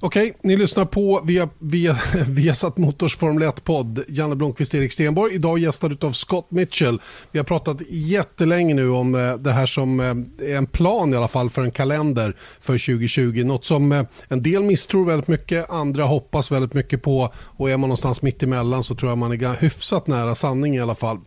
Okej, 0.00 0.32
ni 0.42 0.56
lyssnar 0.56 0.84
på 0.84 1.22
via, 1.24 1.48
via, 1.58 1.96
Viasat 2.28 2.76
Motors 2.76 3.16
Formel 3.16 3.42
1-podd. 3.42 4.04
Janne 4.08 4.36
Blomqvist, 4.36 4.74
Erik 4.74 4.92
Stenborg. 4.92 5.34
Idag 5.34 5.58
gästad 5.58 6.04
av 6.04 6.12
Scott 6.12 6.50
Mitchell. 6.50 7.00
Vi 7.32 7.38
har 7.38 7.44
pratat 7.44 7.76
jättelänge 7.88 8.74
nu 8.74 8.90
om 8.90 9.14
eh, 9.14 9.34
det 9.34 9.52
här 9.52 9.66
som 9.66 10.00
eh, 10.00 10.06
är 10.50 10.56
en 10.56 10.66
plan 10.66 11.14
i 11.14 11.16
alla 11.16 11.28
fall 11.28 11.50
för 11.50 11.62
en 11.62 11.70
kalender 11.70 12.36
för 12.60 12.72
2020. 12.72 13.42
Något 13.44 13.64
som 13.64 13.92
eh, 13.92 14.04
en 14.28 14.42
del 14.42 14.62
misstror 14.62 15.06
väldigt 15.06 15.28
mycket, 15.28 15.70
andra 15.70 16.04
hoppas 16.04 16.50
väldigt 16.52 16.74
mycket 16.74 17.02
på 17.02 17.32
och 17.36 17.70
är 17.70 17.76
man 17.76 17.88
någonstans 17.88 18.22
mitt 18.22 18.42
emellan 18.42 18.84
så 18.84 18.94
tror 18.94 19.10
jag 19.10 19.18
man 19.18 19.32
är 19.32 19.60
hyfsat 19.60 20.06
nära 20.06 20.34
sanning 20.34 20.76
i 20.76 20.80
alla 20.80 20.94
fall. 20.94 21.18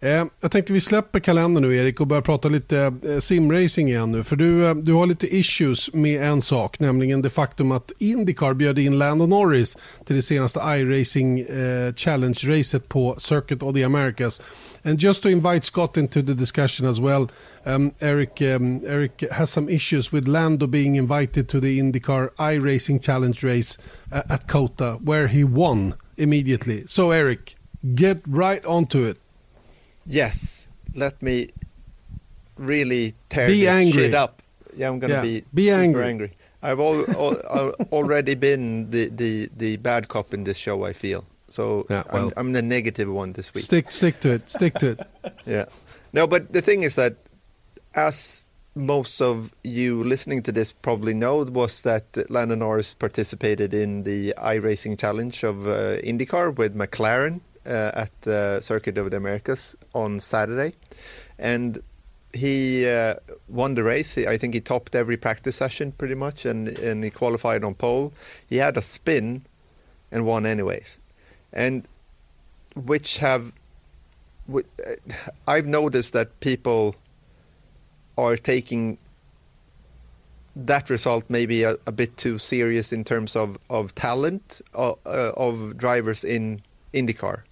Eh, 0.00 0.24
jag 0.40 0.50
tänkte 0.50 0.72
vi 0.72 0.80
släpper 0.80 1.20
kalendern 1.20 1.62
nu 1.62 1.76
Erik 1.76 2.00
och 2.00 2.06
börjar 2.06 2.22
prata 2.22 2.48
lite 2.48 2.92
eh, 3.04 3.18
simracing 3.18 3.88
igen 3.88 4.12
nu. 4.12 4.24
För 4.24 4.36
du, 4.36 4.66
eh, 4.66 4.74
du 4.74 4.92
har 4.92 5.06
lite 5.06 5.36
issues 5.36 5.92
med 5.92 6.22
en 6.22 6.42
sak, 6.42 6.80
nämligen 6.80 7.22
det 7.22 7.30
faktum 7.30 7.72
att 7.72 7.92
Indycar 7.98 8.54
bjöd 8.54 8.78
in 8.78 8.98
Lando 8.98 9.26
Norris 9.26 9.76
till 10.04 10.16
det 10.16 10.22
senaste 10.22 10.60
iRacing 10.60 11.40
eh, 11.40 11.94
Challenge-racet 11.94 12.88
på 12.88 13.16
Circuit 13.18 13.62
of 13.62 13.74
the 13.74 13.84
Americas. 13.84 14.40
And 14.82 15.02
just 15.02 15.22
to 15.22 15.28
invite 15.28 15.64
Scott 15.64 15.96
into 15.96 16.22
the 16.22 16.34
discussion 16.34 16.88
as 16.88 17.00
well, 17.00 17.28
um, 17.64 17.90
Eric, 17.98 18.40
um, 18.40 18.80
Eric 18.86 19.24
has 19.30 19.50
some 19.50 19.72
issues 19.72 20.12
with 20.12 20.28
Lando 20.28 20.66
being 20.66 20.96
invited 20.96 21.48
to 21.48 21.60
the 21.60 21.78
IndyCar 21.80 22.30
iRacing 22.38 23.02
Challenge 23.02 23.44
race 23.44 23.78
uh, 24.12 24.22
at 24.28 24.46
Kota, 24.46 24.98
where 25.04 25.28
he 25.28 25.44
won 25.44 25.94
immediately. 26.16 26.84
So 26.86 27.10
Eric, 27.10 27.56
get 27.94 28.20
right 28.26 28.64
onto 28.64 29.04
it. 29.04 29.18
Yes, 30.08 30.68
let 30.94 31.20
me 31.22 31.48
really 32.56 33.14
tear 33.28 33.46
Be 33.48 33.60
this 33.60 33.68
angry. 33.68 34.02
shit 34.02 34.14
up. 34.14 34.42
Yeah, 34.76 34.88
I'm 34.88 34.98
gonna 34.98 35.14
Yeah, 35.14 35.22
be, 35.22 35.44
be 35.54 35.68
super 35.68 35.80
angry. 35.82 36.04
angry. 36.04 36.30
I've 36.62 36.80
al- 36.80 37.10
al- 37.10 37.42
al- 37.58 37.74
already 37.92 38.34
been 38.34 38.90
the, 38.90 39.08
the, 39.10 39.48
the 39.56 39.76
bad 39.76 40.08
cop 40.08 40.32
in 40.34 40.44
this 40.44 40.56
show. 40.56 40.84
I 40.84 40.92
feel 40.92 41.24
so. 41.48 41.86
Yeah, 41.90 42.02
well. 42.12 42.28
I'm, 42.28 42.32
I'm 42.36 42.52
the 42.52 42.62
negative 42.62 43.08
one 43.10 43.32
this 43.34 43.52
week. 43.54 43.64
Stick, 43.64 43.90
stick 43.92 44.18
to 44.20 44.30
it. 44.34 44.50
Stick 44.50 44.74
to 44.80 44.90
it. 44.92 45.00
Yeah. 45.46 45.66
No, 46.12 46.26
but 46.26 46.52
the 46.52 46.62
thing 46.62 46.82
is 46.84 46.94
that, 46.96 47.16
as 47.94 48.50
most 48.74 49.20
of 49.20 49.52
you 49.62 50.02
listening 50.02 50.42
to 50.44 50.52
this 50.52 50.72
probably 50.72 51.12
know, 51.14 51.42
was 51.44 51.82
that 51.82 52.04
Lando 52.30 52.54
Norris 52.54 52.94
participated 52.94 53.74
in 53.74 54.04
the 54.04 54.34
iRacing 54.38 54.98
Challenge 54.98 55.44
of 55.44 55.66
uh, 55.66 55.98
IndyCar 56.02 56.56
with 56.56 56.74
McLaren 56.76 57.40
at 57.72 58.10
the 58.22 58.60
Circuit 58.60 58.98
of 58.98 59.10
the 59.10 59.16
Americas 59.16 59.76
on 59.94 60.20
Saturday, 60.20 60.74
and 61.38 61.82
he 62.32 62.86
uh, 62.86 63.14
won 63.48 63.74
the 63.74 63.82
race. 63.82 64.18
I 64.18 64.36
think 64.36 64.54
he 64.54 64.60
topped 64.60 64.94
every 64.94 65.16
practice 65.16 65.56
session 65.56 65.92
pretty 65.92 66.14
much, 66.14 66.44
and 66.44 66.68
and 66.68 67.04
he 67.04 67.10
qualified 67.10 67.64
on 67.64 67.74
pole. 67.74 68.12
He 68.48 68.56
had 68.56 68.76
a 68.76 68.82
spin, 68.82 69.42
and 70.10 70.24
won 70.24 70.46
anyways, 70.46 71.00
and 71.52 71.86
which 72.74 73.18
have 73.18 73.52
wi- 74.46 74.68
uh, 74.86 74.94
I've 75.46 75.66
noticed 75.66 76.12
that 76.12 76.40
people 76.40 76.96
are 78.16 78.36
taking 78.36 78.98
that 80.56 80.90
result 80.90 81.24
maybe 81.28 81.62
a, 81.62 81.76
a 81.86 81.92
bit 81.92 82.16
too 82.16 82.38
serious 82.38 82.92
in 82.92 83.04
terms 83.04 83.36
of, 83.36 83.58
of 83.70 83.94
talent 83.94 84.60
of, 84.74 84.98
uh, 85.06 85.32
of 85.36 85.76
drivers 85.76 86.24
in 86.24 86.60
IndyCar. 86.92 87.42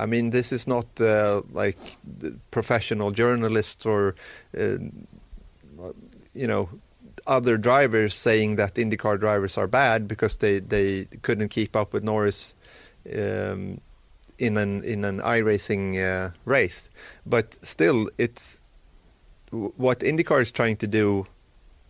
I 0.00 0.06
mean, 0.06 0.30
this 0.30 0.52
is 0.52 0.66
not 0.66 1.00
uh, 1.00 1.42
like 1.52 1.78
professional 2.50 3.10
journalists 3.10 3.84
or, 3.84 4.14
uh, 4.56 4.78
you 6.32 6.46
know, 6.46 6.70
other 7.26 7.58
drivers 7.58 8.14
saying 8.14 8.56
that 8.56 8.74
IndyCar 8.74 9.20
drivers 9.20 9.58
are 9.58 9.66
bad 9.68 10.08
because 10.08 10.38
they, 10.38 10.58
they 10.58 11.04
couldn't 11.22 11.48
keep 11.48 11.76
up 11.76 11.92
with 11.92 12.02
Norris 12.02 12.54
um, 13.14 13.80
in 14.38 14.56
an 14.56 14.82
in 14.84 15.04
an 15.04 15.20
iRacing 15.20 16.00
uh, 16.00 16.30
race. 16.46 16.88
But 17.26 17.58
still, 17.64 18.08
it's 18.16 18.62
what 19.50 20.00
IndyCar 20.00 20.40
is 20.40 20.50
trying 20.50 20.76
to 20.78 20.86
do 20.86 21.26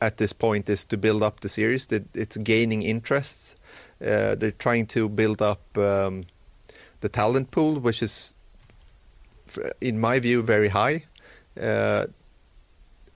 at 0.00 0.16
this 0.16 0.32
point 0.32 0.68
is 0.68 0.84
to 0.86 0.96
build 0.96 1.22
up 1.22 1.40
the 1.40 1.48
series. 1.48 1.86
It's 2.14 2.36
gaining 2.38 2.82
interests. 2.82 3.54
Uh, 4.00 4.34
they're 4.34 4.50
trying 4.58 4.86
to 4.86 5.08
build 5.08 5.42
up 5.42 5.62
um, 5.76 6.24
the 7.00 7.08
talent 7.08 7.50
pool, 7.50 7.80
which 7.80 8.02
is, 8.02 8.34
in 9.80 9.98
my 9.98 10.18
view, 10.20 10.42
very 10.42 10.68
high. 10.68 11.04
Uh, 11.60 12.06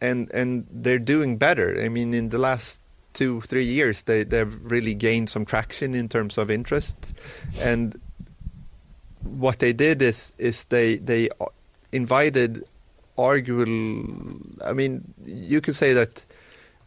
and 0.00 0.30
and 0.32 0.66
they're 0.70 0.98
doing 0.98 1.38
better. 1.38 1.80
I 1.80 1.88
mean, 1.88 2.12
in 2.14 2.28
the 2.28 2.38
last 2.38 2.80
two 3.12 3.40
three 3.42 3.64
years, 3.64 4.02
they 4.02 4.24
they've 4.24 4.54
really 4.62 4.94
gained 4.94 5.30
some 5.30 5.44
traction 5.44 5.94
in 5.94 6.08
terms 6.08 6.36
of 6.38 6.50
interest, 6.50 7.18
and 7.62 7.98
what 9.22 9.58
they 9.58 9.72
did 9.72 10.02
is 10.02 10.34
is 10.38 10.64
they 10.64 10.96
they 10.96 11.28
invited 11.92 12.64
arguable. 13.16 14.40
I 14.64 14.72
mean, 14.72 15.14
you 15.24 15.60
could 15.60 15.74
say 15.74 15.94
that 15.94 16.24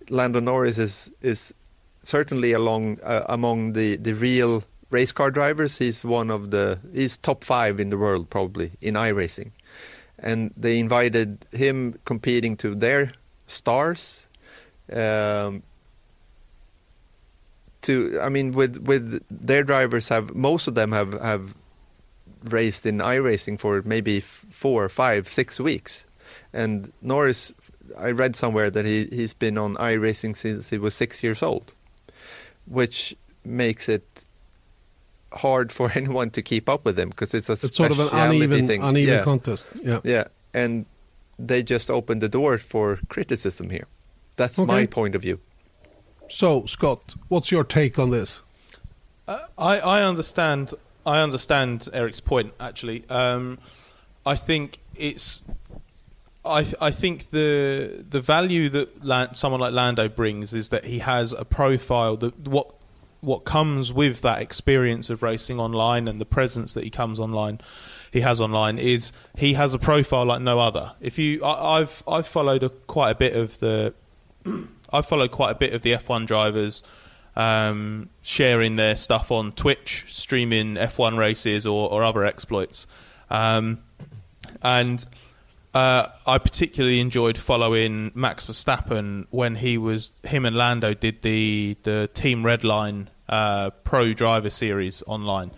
Lando 0.10 0.40
Norris 0.40 0.78
is 0.78 1.12
is 1.22 1.54
certainly 2.04 2.52
along 2.54 3.00
uh, 3.04 3.24
among 3.28 3.74
the 3.74 3.98
the 3.98 4.14
real 4.14 4.64
race 4.90 5.12
car 5.12 5.32
drivers. 5.32 5.78
He's 5.78 6.04
one 6.04 6.32
of 6.32 6.52
the 6.52 6.80
he's 6.94 7.18
top 7.18 7.44
five 7.44 7.80
in 7.80 7.90
the 7.90 7.98
world 7.98 8.30
probably 8.30 8.72
in 8.82 8.96
iRacing. 8.96 9.52
and 10.20 10.52
they 10.58 10.80
invited 10.80 11.46
him 11.52 12.00
competing 12.06 12.58
to 12.58 12.76
their 12.76 13.12
stars. 13.46 14.28
Um, 14.92 15.64
to 17.82 18.20
I 18.22 18.30
mean, 18.30 18.52
with 18.52 18.78
with 18.78 19.24
their 19.30 19.64
drivers 19.64 20.10
have 20.10 20.34
most 20.34 20.68
of 20.68 20.76
them 20.76 20.92
have 20.92 21.14
have 21.22 21.54
raced 22.44 22.86
in 22.86 23.00
iRacing 23.00 23.60
for 23.60 23.82
maybe 23.86 24.20
four, 24.20 24.90
five, 24.90 25.28
six 25.30 25.60
weeks, 25.60 26.06
and 26.54 26.92
Norris. 27.02 27.54
I 27.98 28.12
read 28.12 28.36
somewhere 28.36 28.70
that 28.72 28.86
he 28.86 29.06
he's 29.06 29.34
been 29.34 29.58
on 29.58 29.76
iRacing 29.76 30.36
since 30.36 30.70
he 30.70 30.78
was 30.78 30.94
six 30.94 31.24
years 31.24 31.44
old, 31.44 31.74
which 32.66 33.16
makes 33.46 33.88
it 33.88 34.26
hard 35.38 35.72
for 35.72 35.92
anyone 35.96 36.30
to 36.32 36.42
keep 36.42 36.70
up 36.70 36.86
with 36.86 36.98
him 36.98 37.10
because 37.10 37.34
it's 37.34 37.50
a 37.50 37.54
it's 37.54 37.76
sort 37.76 37.92
of 37.92 38.00
an 38.00 38.10
uneven 38.12 38.68
thing. 38.68 38.84
uneven 38.84 39.14
yeah. 39.16 39.24
contest. 39.24 39.68
Yeah, 39.82 40.00
yeah, 40.04 40.26
and 40.54 40.86
they 41.40 41.64
just 41.64 41.90
opened 41.90 42.22
the 42.22 42.30
door 42.30 42.58
for 42.58 43.00
criticism 43.10 43.70
here. 43.70 43.88
That's 44.36 44.60
okay. 44.60 44.68
my 44.68 44.86
point 44.86 45.16
of 45.16 45.22
view. 45.22 45.40
So, 46.30 46.66
Scott, 46.66 47.16
what's 47.28 47.52
your 47.52 47.64
take 47.64 47.98
on 47.98 48.12
this? 48.12 48.44
Uh, 49.28 49.40
I, 49.58 49.80
I 49.80 50.04
understand. 50.04 50.74
I 51.06 51.22
understand 51.22 51.88
Erik's 51.94 52.20
point. 52.20 52.54
Actually, 52.60 53.04
um, 53.10 53.58
I 54.26 54.36
think 54.36 54.78
it's. 54.96 55.44
I 56.46 56.66
I 56.82 56.92
think 56.92 57.32
the 57.32 58.06
the 58.10 58.22
value 58.22 58.70
that 58.70 59.36
someone 59.36 59.60
like 59.60 59.74
Lando 59.74 60.08
brings 60.08 60.54
is 60.54 60.70
that 60.70 60.86
he 60.86 61.00
has 61.00 61.34
a 61.34 61.44
profile 61.46 62.16
that 62.18 62.48
what 62.48 62.74
what 63.22 63.44
comes 63.46 63.92
with 63.92 64.22
that 64.22 64.42
experience 64.42 65.10
of 65.10 65.24
racing 65.24 65.60
online 65.60 66.08
and 66.08 66.22
the 66.22 66.26
presence 66.26 66.74
that 66.74 66.84
he 66.84 66.90
comes 66.90 67.20
online 67.20 67.60
he 68.12 68.22
has 68.22 68.42
online 68.42 68.78
is 68.78 69.12
he 69.36 69.54
has 69.54 69.74
a 69.74 69.80
profile 69.80 70.26
like 70.26 70.42
no 70.42 70.60
other. 70.60 70.94
If 71.02 71.20
you, 71.20 71.44
I, 71.44 71.80
have 71.80 72.04
I've 72.08 72.28
followed 72.28 72.64
a, 72.64 72.70
quite 72.70 73.12
a 73.12 73.16
bit 73.16 73.36
of 73.36 73.60
the, 73.60 73.94
I've 74.92 75.06
followed 75.06 75.32
quite 75.32 75.52
a 75.52 75.56
bit 75.56 75.74
of 75.74 75.82
the 75.82 75.92
F1 75.92 76.26
drivers 76.26 76.84
um, 77.36 78.10
sharing 78.22 78.76
their 78.76 78.96
stuff 78.96 79.32
on 79.32 79.52
Twitch, 79.52 80.06
streaming 80.08 80.76
F1 80.76 81.18
races 81.18 81.68
or, 81.68 81.92
or 81.92 82.04
other 82.04 82.26
exploits, 82.26 82.88
um, 83.30 83.80
and. 84.62 85.06
Uh, 85.78 86.10
I 86.26 86.40
particularly 86.40 87.00
enjoyed 87.00 87.38
following 87.38 88.12
Max 88.16 88.48
Verstappen 88.48 89.28
when 89.30 89.54
he 89.54 89.78
was 89.78 90.12
him 90.24 90.44
and 90.48 90.56
Lando 90.56 90.96
did 90.96 91.22
the 91.22 91.78
the 91.84 92.10
Team 92.16 92.42
Redline 92.42 93.10
uh, 93.30 93.70
Pro 93.84 94.14
Driver 94.14 94.50
Series 94.50 95.04
online 95.06 95.52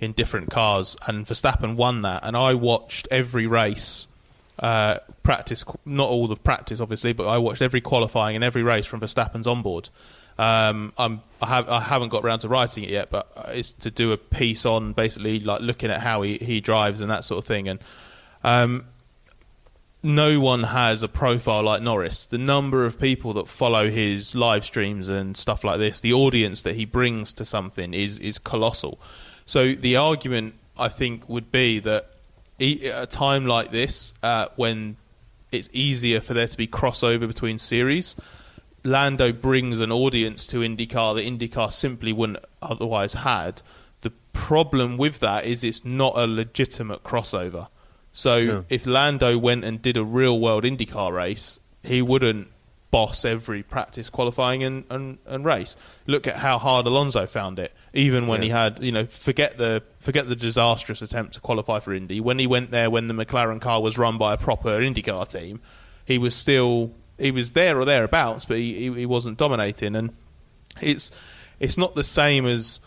in 0.00 0.10
different 0.10 0.50
cars, 0.50 0.96
and 1.06 1.24
Verstappen 1.24 1.76
won 1.76 2.02
that. 2.02 2.24
And 2.24 2.36
I 2.36 2.54
watched 2.54 3.06
every 3.12 3.46
race, 3.46 4.08
uh, 4.58 4.98
practice, 5.22 5.64
not 5.84 6.10
all 6.10 6.26
the 6.26 6.34
practice, 6.34 6.80
obviously, 6.80 7.12
but 7.12 7.28
I 7.28 7.38
watched 7.38 7.62
every 7.62 7.80
qualifying 7.80 8.34
and 8.34 8.42
every 8.42 8.64
race 8.64 8.86
from 8.86 8.98
Verstappen's 8.98 9.46
onboard. 9.46 9.88
Um, 10.36 10.92
I'm, 10.98 11.20
I, 11.40 11.46
have, 11.46 11.68
I 11.68 11.80
haven't 11.80 12.08
got 12.08 12.24
around 12.24 12.40
to 12.40 12.48
writing 12.48 12.82
it 12.82 12.90
yet, 12.90 13.08
but 13.08 13.30
it's 13.50 13.70
to 13.70 13.92
do 13.92 14.10
a 14.10 14.16
piece 14.16 14.66
on 14.66 14.94
basically 14.94 15.38
like 15.38 15.60
looking 15.60 15.92
at 15.92 16.00
how 16.00 16.22
he, 16.22 16.38
he 16.38 16.60
drives 16.60 17.00
and 17.00 17.08
that 17.10 17.22
sort 17.22 17.38
of 17.38 17.44
thing. 17.44 17.68
And 17.68 17.78
um, 18.42 18.86
no 20.02 20.40
one 20.40 20.62
has 20.64 21.02
a 21.02 21.08
profile 21.08 21.62
like 21.62 21.82
Norris. 21.82 22.26
The 22.26 22.38
number 22.38 22.86
of 22.86 22.98
people 22.98 23.34
that 23.34 23.48
follow 23.48 23.90
his 23.90 24.34
live 24.34 24.64
streams 24.64 25.08
and 25.08 25.36
stuff 25.36 25.62
like 25.62 25.78
this, 25.78 26.00
the 26.00 26.12
audience 26.12 26.62
that 26.62 26.76
he 26.76 26.84
brings 26.84 27.34
to 27.34 27.44
something 27.44 27.92
is 27.92 28.18
is 28.18 28.38
colossal. 28.38 28.98
So 29.44 29.72
the 29.72 29.96
argument 29.96 30.54
I 30.78 30.88
think 30.88 31.28
would 31.28 31.52
be 31.52 31.80
that 31.80 32.06
at 32.60 33.02
a 33.02 33.06
time 33.06 33.46
like 33.46 33.70
this, 33.70 34.14
uh, 34.22 34.48
when 34.56 34.96
it's 35.52 35.68
easier 35.72 36.20
for 36.20 36.34
there 36.34 36.46
to 36.46 36.56
be 36.56 36.66
crossover 36.66 37.26
between 37.26 37.58
series, 37.58 38.16
Lando 38.84 39.32
brings 39.32 39.80
an 39.80 39.92
audience 39.92 40.46
to 40.48 40.58
IndyCar 40.58 41.14
that 41.16 41.26
IndyCar 41.26 41.70
simply 41.70 42.12
wouldn't 42.12 42.38
otherwise 42.62 43.14
had. 43.14 43.60
The 44.00 44.12
problem 44.32 44.96
with 44.96 45.20
that 45.20 45.44
is 45.44 45.62
it's 45.62 45.84
not 45.84 46.14
a 46.16 46.26
legitimate 46.26 47.02
crossover. 47.02 47.68
So 48.20 48.44
no. 48.44 48.64
if 48.68 48.84
Lando 48.84 49.38
went 49.38 49.64
and 49.64 49.80
did 49.80 49.96
a 49.96 50.04
real 50.04 50.38
world 50.38 50.64
IndyCar 50.64 51.10
race, 51.10 51.58
he 51.82 52.02
wouldn't 52.02 52.48
boss 52.90 53.24
every 53.24 53.62
practice 53.62 54.10
qualifying 54.10 54.62
and, 54.62 54.84
and, 54.90 55.16
and 55.24 55.42
race. 55.42 55.74
Look 56.06 56.26
at 56.26 56.36
how 56.36 56.58
hard 56.58 56.86
Alonso 56.86 57.24
found 57.24 57.58
it, 57.58 57.72
even 57.94 58.26
when 58.26 58.42
yeah. 58.42 58.44
he 58.44 58.50
had 58.50 58.82
you 58.82 58.92
know 58.92 59.06
forget 59.06 59.56
the 59.56 59.82
forget 60.00 60.28
the 60.28 60.36
disastrous 60.36 61.00
attempt 61.00 61.32
to 61.34 61.40
qualify 61.40 61.78
for 61.78 61.94
Indy. 61.94 62.20
When 62.20 62.38
he 62.38 62.46
went 62.46 62.70
there, 62.70 62.90
when 62.90 63.06
the 63.06 63.14
McLaren 63.14 63.58
car 63.58 63.80
was 63.80 63.96
run 63.96 64.18
by 64.18 64.34
a 64.34 64.36
proper 64.36 64.78
IndyCar 64.78 65.26
team, 65.26 65.60
he 66.04 66.18
was 66.18 66.34
still 66.34 66.92
he 67.16 67.30
was 67.30 67.52
there 67.52 67.80
or 67.80 67.86
thereabouts, 67.86 68.44
but 68.44 68.58
he, 68.58 68.74
he, 68.74 68.92
he 69.00 69.06
wasn't 69.06 69.38
dominating. 69.38 69.96
And 69.96 70.14
it's 70.82 71.10
it's 71.58 71.78
not 71.78 71.94
the 71.94 72.04
same 72.04 72.44
as 72.44 72.80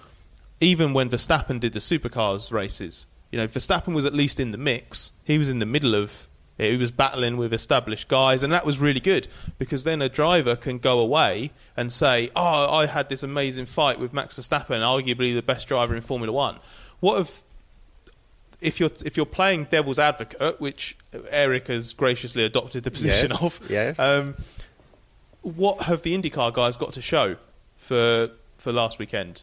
even 0.59 0.93
when 0.93 1.09
Verstappen 1.09 1.59
did 1.59 1.73
the 1.73 1.79
supercars 1.79 2.51
races. 2.51 3.07
You 3.33 3.39
know, 3.39 3.47
Verstappen 3.47 3.95
was 3.95 4.05
at 4.05 4.13
least 4.13 4.39
in 4.39 4.51
the 4.51 4.59
mix. 4.59 5.11
He 5.23 5.39
was 5.39 5.49
in 5.49 5.57
the 5.57 5.65
middle 5.65 5.95
of 5.95 6.27
it. 6.59 6.69
he 6.69 6.77
was 6.77 6.91
battling 6.91 7.35
with 7.35 7.51
established 7.51 8.07
guys, 8.07 8.43
and 8.43 8.53
that 8.53 8.63
was 8.63 8.77
really 8.77 8.99
good 8.99 9.27
because 9.57 9.85
then 9.85 10.03
a 10.03 10.07
driver 10.07 10.55
can 10.55 10.77
go 10.77 10.99
away 10.99 11.49
and 11.75 11.91
say, 11.91 12.29
"Oh, 12.35 12.71
I 12.71 12.85
had 12.85 13.09
this 13.09 13.23
amazing 13.23 13.65
fight 13.65 13.99
with 13.99 14.13
Max 14.13 14.35
Verstappen, 14.35 14.81
arguably 14.81 15.33
the 15.33 15.41
best 15.41 15.67
driver 15.67 15.95
in 15.95 16.01
Formula 16.03 16.31
One." 16.31 16.59
What 16.99 17.21
if, 17.21 17.41
if 18.61 18.79
you're 18.79 18.91
if 19.03 19.17
you're 19.17 19.25
playing 19.25 19.63
devil's 19.63 19.97
advocate, 19.97 20.61
which 20.61 20.95
Erik 21.31 21.69
has 21.69 21.93
graciously 21.93 22.43
adopted 22.43 22.83
the 22.83 22.91
position 22.91 23.31
yes, 23.31 23.41
of? 23.41 23.71
Yes. 23.71 23.99
Um, 23.99 24.35
what 25.41 25.81
have 25.81 26.03
the 26.03 26.15
IndyCar 26.15 26.53
guys 26.53 26.77
got 26.77 26.93
to 26.93 27.01
show 27.01 27.37
for 27.75 28.29
for 28.57 28.71
last 28.71 28.99
weekend? 28.99 29.41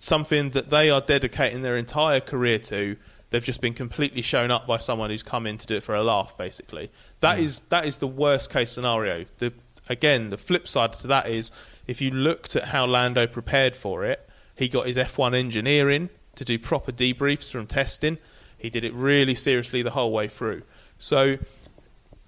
Something 0.00 0.50
that 0.50 0.70
they 0.70 0.90
are 0.90 1.00
dedicating 1.00 1.62
their 1.62 1.76
entire 1.76 2.18
career 2.18 2.58
to 2.58 2.96
They've 3.30 3.44
just 3.44 3.60
been 3.60 3.74
completely 3.74 4.22
shown 4.22 4.50
up 4.50 4.66
by 4.66 4.78
someone 4.78 5.10
who's 5.10 5.22
come 5.22 5.46
in 5.46 5.56
to 5.58 5.66
do 5.66 5.76
it 5.76 5.82
for 5.82 5.94
a 5.94 6.02
laugh. 6.02 6.36
Basically, 6.36 6.90
that 7.20 7.38
mm. 7.38 7.42
is 7.42 7.60
that 7.60 7.86
is 7.86 7.98
the 7.98 8.08
worst 8.08 8.50
case 8.50 8.72
scenario. 8.72 9.24
The, 9.38 9.52
again, 9.88 10.30
the 10.30 10.38
flip 10.38 10.66
side 10.66 10.92
to 10.94 11.06
that 11.06 11.28
is 11.28 11.52
if 11.86 12.00
you 12.00 12.10
looked 12.10 12.56
at 12.56 12.64
how 12.64 12.86
Lando 12.86 13.26
prepared 13.26 13.76
for 13.76 14.04
it, 14.04 14.28
he 14.56 14.68
got 14.68 14.86
his 14.86 14.96
F1 14.96 15.34
engineering 15.34 16.10
to 16.34 16.44
do 16.44 16.58
proper 16.58 16.92
debriefs 16.92 17.50
from 17.50 17.66
testing. 17.66 18.18
He 18.58 18.68
did 18.68 18.84
it 18.84 18.92
really 18.94 19.34
seriously 19.34 19.82
the 19.82 19.90
whole 19.90 20.12
way 20.12 20.28
through. 20.28 20.62
So 20.98 21.38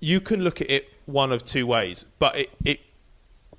you 0.01 0.21
can 0.21 0.43
look 0.43 0.61
at 0.61 0.71
it 0.71 0.89
one 1.07 1.33
of 1.33 1.45
two 1.45 1.67
ways, 1.67 2.07
but 2.19 2.37
it, 2.37 2.51
it 2.65 2.81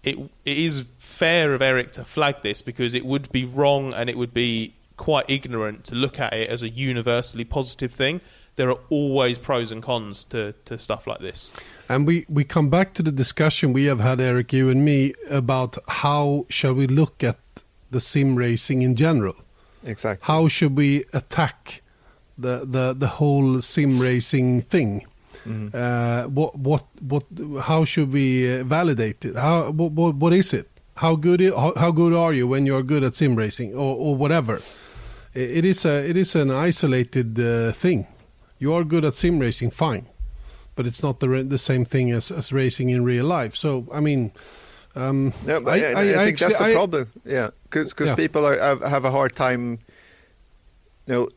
it 0.04 0.18
it 0.46 0.58
is 0.58 0.88
fair 0.98 1.54
of 1.54 1.62
Erik 1.62 1.92
to 1.92 2.04
flag 2.04 2.42
this 2.42 2.62
because 2.62 2.94
it 2.94 3.06
would 3.06 3.32
be 3.32 3.46
wrong 3.46 3.94
and 3.94 4.10
it 4.10 4.18
would 4.18 4.34
be 4.34 4.74
quite 4.98 5.30
ignorant 5.30 5.86
to 5.86 5.96
look 5.96 6.20
at 6.20 6.34
it 6.34 6.50
as 6.50 6.64
a 6.64 6.70
universally 6.70 7.46
positive 7.46 7.92
thing. 7.92 8.22
There 8.56 8.70
are 8.70 8.80
always 8.90 9.40
pros 9.40 9.72
and 9.72 9.82
cons 9.82 10.26
to, 10.26 10.54
to 10.66 10.78
stuff 10.78 11.08
like 11.08 11.20
this. 11.20 11.54
And 11.90 12.06
we, 12.06 12.26
we 12.30 12.44
come 12.44 12.70
back 12.70 12.94
to 12.96 13.04
the 13.04 13.12
discussion 13.12 13.74
we 13.74 13.86
have 13.86 14.00
had, 14.00 14.22
Erik, 14.22 14.54
you 14.54 14.70
and 14.70 14.86
me, 14.86 15.14
about 15.30 15.78
how 15.88 16.46
shall 16.50 16.74
we 16.74 16.86
look 16.86 17.24
at 17.24 17.40
the 17.90 18.00
sim 18.00 18.36
racing 18.36 18.84
in 18.84 18.96
general. 18.96 19.36
Exactly. 19.84 20.26
How 20.26 20.48
should 20.48 20.78
we 20.78 21.06
attack 21.14 21.82
the, 22.38 22.64
the, 22.64 22.94
the 22.94 23.08
whole 23.08 23.62
sim 23.62 24.00
racing 24.00 24.62
thing? 24.62 25.06
Mm-hmm. 25.46 25.76
Uh, 25.76 26.30
what 26.30 26.58
what 26.58 26.86
what? 27.02 27.24
How 27.64 27.84
should 27.84 28.14
we 28.14 28.60
uh, 28.60 28.64
validate 28.64 29.26
it? 29.26 29.36
How 29.36 29.72
what, 29.72 29.92
what, 29.92 30.16
what 30.16 30.32
is 30.32 30.54
it? 30.54 30.70
How 30.96 31.16
good 31.18 31.42
how, 31.42 31.74
how 31.76 31.92
good 31.92 32.14
are 32.14 32.32
you 32.32 32.48
when 32.48 32.66
you're 32.66 32.82
good 32.82 33.04
at 33.04 33.16
sim 33.16 33.36
racing 33.36 33.74
or, 33.74 33.96
or 33.98 34.16
whatever? 34.16 34.62
It 35.34 35.66
is 35.66 35.86
a 35.86 36.10
it 36.10 36.18
is 36.18 36.36
an 36.36 36.52
isolated 36.52 37.40
uh, 37.40 37.72
thing. 37.72 38.08
You 38.60 38.74
are 38.74 38.84
good 38.84 39.06
at 39.06 39.16
sim 39.16 39.40
racing, 39.40 39.72
fine, 39.72 40.06
but 40.76 40.86
it's 40.86 41.04
not 41.04 41.20
the 41.20 41.44
the 41.44 41.58
same 41.58 41.86
thing 41.86 42.12
as, 42.12 42.32
as 42.32 42.54
racing 42.54 42.90
in 42.90 43.04
real 43.04 43.26
life. 43.26 43.56
So 43.56 43.88
I 43.92 44.00
mean, 44.00 44.32
um, 44.96 45.34
no, 45.46 45.62
but 45.62 45.74
I, 45.74 45.78
I, 45.78 45.90
I, 45.90 46.02
I 46.02 46.04
think 46.04 46.42
actually, 46.42 46.48
that's 46.48 46.60
the 46.60 46.74
problem. 46.74 47.08
Yeah, 47.26 47.50
because 47.64 47.94
yeah. 48.00 48.16
people 48.16 48.46
are, 48.46 48.58
have, 48.60 48.82
have 48.82 49.06
a 49.06 49.12
hard 49.12 49.36
time. 49.36 49.80
You 51.08 51.14
know, 51.14 51.30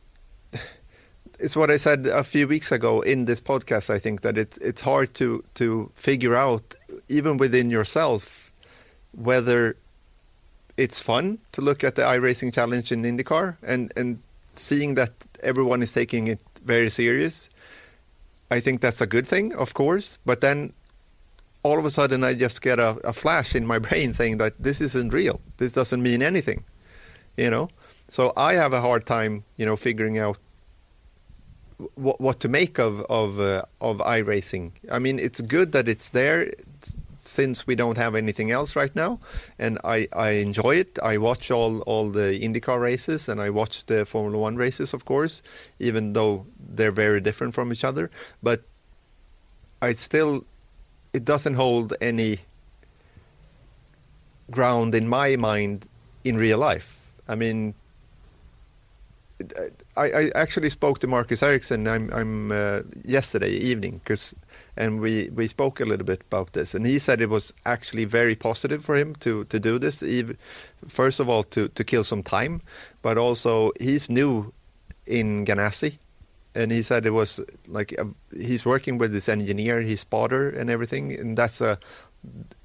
it's 1.38 1.56
what 1.56 1.70
I 1.70 1.76
said 1.76 2.06
a 2.06 2.22
few 2.22 2.46
weeks 2.46 2.70
ago 2.70 3.00
in 3.00 3.24
this 3.24 3.40
podcast. 3.40 3.90
I 3.90 3.98
think 3.98 4.20
that 4.20 4.36
it's 4.36 4.58
it's 4.58 4.82
hard 4.82 5.14
to 5.14 5.42
to 5.54 5.90
figure 5.94 6.34
out 6.34 6.74
even 7.08 7.38
within 7.38 7.70
yourself 7.70 8.52
whether 9.12 9.76
it's 10.76 11.00
fun 11.00 11.38
to 11.52 11.60
look 11.60 11.82
at 11.82 11.94
the 11.94 12.02
iRacing 12.02 12.52
Challenge 12.52 12.92
in 12.92 13.02
IndyCar 13.02 13.56
and 13.62 13.92
and 13.96 14.18
seeing 14.54 14.94
that 14.94 15.12
everyone 15.42 15.82
is 15.82 15.92
taking 15.92 16.26
it 16.28 16.40
very 16.64 16.90
serious. 16.90 17.48
I 18.50 18.60
think 18.60 18.80
that's 18.80 19.00
a 19.00 19.06
good 19.06 19.26
thing, 19.26 19.54
of 19.54 19.74
course. 19.74 20.18
But 20.24 20.40
then 20.40 20.72
all 21.62 21.78
of 21.78 21.84
a 21.84 21.90
sudden, 21.90 22.22
I 22.22 22.34
just 22.34 22.62
get 22.62 22.78
a, 22.78 22.90
a 23.04 23.12
flash 23.12 23.54
in 23.54 23.66
my 23.66 23.78
brain 23.86 24.12
saying 24.12 24.38
that 24.38 24.54
this 24.58 24.80
isn't 24.80 25.12
real. 25.12 25.40
This 25.56 25.72
doesn't 25.72 26.02
mean 26.02 26.22
anything, 26.22 26.64
you 27.36 27.50
know. 27.50 27.68
So 28.08 28.32
I 28.36 28.54
have 28.54 28.72
a 28.72 28.80
hard 28.80 29.04
time, 29.04 29.44
you 29.56 29.66
know, 29.66 29.76
figuring 29.76 30.18
out 30.18 30.38
what, 31.94 32.20
what 32.20 32.40
to 32.40 32.48
make 32.48 32.78
of 32.78 33.00
of 33.10 33.40
uh, 33.40 33.62
of 33.80 33.98
iRacing. 33.98 34.72
I 34.90 34.98
mean, 34.98 35.18
it's 35.18 35.40
good 35.40 35.72
that 35.72 35.88
it's 35.88 36.10
there 36.10 36.50
since 37.26 37.66
we 37.66 37.74
don't 37.74 37.98
have 37.98 38.14
anything 38.14 38.50
else 38.50 38.76
right 38.76 38.94
now, 38.94 39.18
and 39.58 39.78
I, 39.84 40.08
I 40.12 40.30
enjoy 40.30 40.76
it. 40.76 40.98
I 41.02 41.18
watch 41.18 41.50
all 41.50 41.80
all 41.82 42.10
the 42.10 42.38
IndyCar 42.40 42.80
races 42.80 43.28
and 43.28 43.40
I 43.40 43.50
watch 43.50 43.86
the 43.86 44.04
Formula 44.04 44.38
One 44.38 44.56
races, 44.56 44.94
of 44.94 45.04
course, 45.04 45.42
even 45.78 46.12
though 46.12 46.46
they're 46.58 46.90
very 46.90 47.20
different 47.20 47.54
from 47.54 47.72
each 47.72 47.84
other. 47.84 48.10
But 48.42 48.62
I 49.82 49.92
still, 49.92 50.44
it 51.12 51.24
doesn't 51.24 51.54
hold 51.54 51.94
any 52.00 52.38
ground 54.50 54.94
in 54.94 55.08
my 55.08 55.36
mind 55.36 55.88
in 56.24 56.36
real 56.36 56.58
life. 56.58 57.10
I 57.28 57.34
mean, 57.34 57.74
I, 59.96 60.10
I 60.10 60.30
actually 60.34 60.70
spoke 60.70 60.98
to 61.00 61.06
Marcus 61.06 61.42
Ericsson. 61.42 61.86
I'm, 61.86 62.10
I'm 62.12 62.52
uh, 62.52 62.80
yesterday 63.04 63.50
evening 63.50 64.00
because, 64.02 64.34
and 64.76 65.00
we, 65.00 65.28
we 65.28 65.46
spoke 65.46 65.80
a 65.80 65.84
little 65.84 66.06
bit 66.06 66.22
about 66.22 66.52
this, 66.52 66.74
and 66.74 66.86
he 66.86 66.98
said 66.98 67.20
it 67.20 67.28
was 67.28 67.52
actually 67.66 68.06
very 68.06 68.34
positive 68.34 68.84
for 68.84 68.96
him 68.96 69.14
to 69.16 69.44
to 69.44 69.60
do 69.60 69.78
this. 69.78 70.02
First 70.88 71.20
of 71.20 71.28
all, 71.28 71.42
to 71.44 71.68
to 71.68 71.84
kill 71.84 72.04
some 72.04 72.22
time, 72.22 72.62
but 73.02 73.18
also 73.18 73.72
he's 73.78 74.08
new 74.08 74.52
in 75.06 75.44
Ganassi, 75.44 75.98
and 76.54 76.72
he 76.72 76.82
said 76.82 77.04
it 77.04 77.12
was 77.12 77.40
like 77.68 77.92
a, 77.92 78.08
he's 78.34 78.64
working 78.64 78.96
with 78.98 79.12
this 79.12 79.28
engineer, 79.28 79.82
his 79.82 80.00
spotter, 80.00 80.48
and 80.48 80.70
everything, 80.70 81.12
and 81.12 81.36
that's 81.36 81.60
a. 81.60 81.78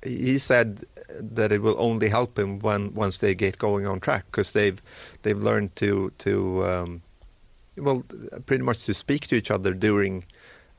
He 0.04 0.38
said 0.38 0.84
that 1.10 1.52
it 1.52 1.62
will 1.62 1.76
only 1.78 2.10
help 2.10 2.38
him 2.38 2.60
when 2.60 2.94
once 2.94 3.20
they 3.20 3.36
get 3.36 3.58
going 3.58 3.86
on 3.86 4.00
track 4.00 4.26
because 4.26 4.52
they've 4.54 4.82
they've 5.22 5.42
learned 5.42 5.76
to 5.78 6.12
to 6.20 6.66
um, 6.66 7.02
well 7.78 8.04
pretty 8.46 8.64
much 8.64 8.86
to 8.86 8.94
speak 8.94 9.28
to 9.28 9.36
each 9.36 9.52
other 9.52 9.74
during 9.74 10.24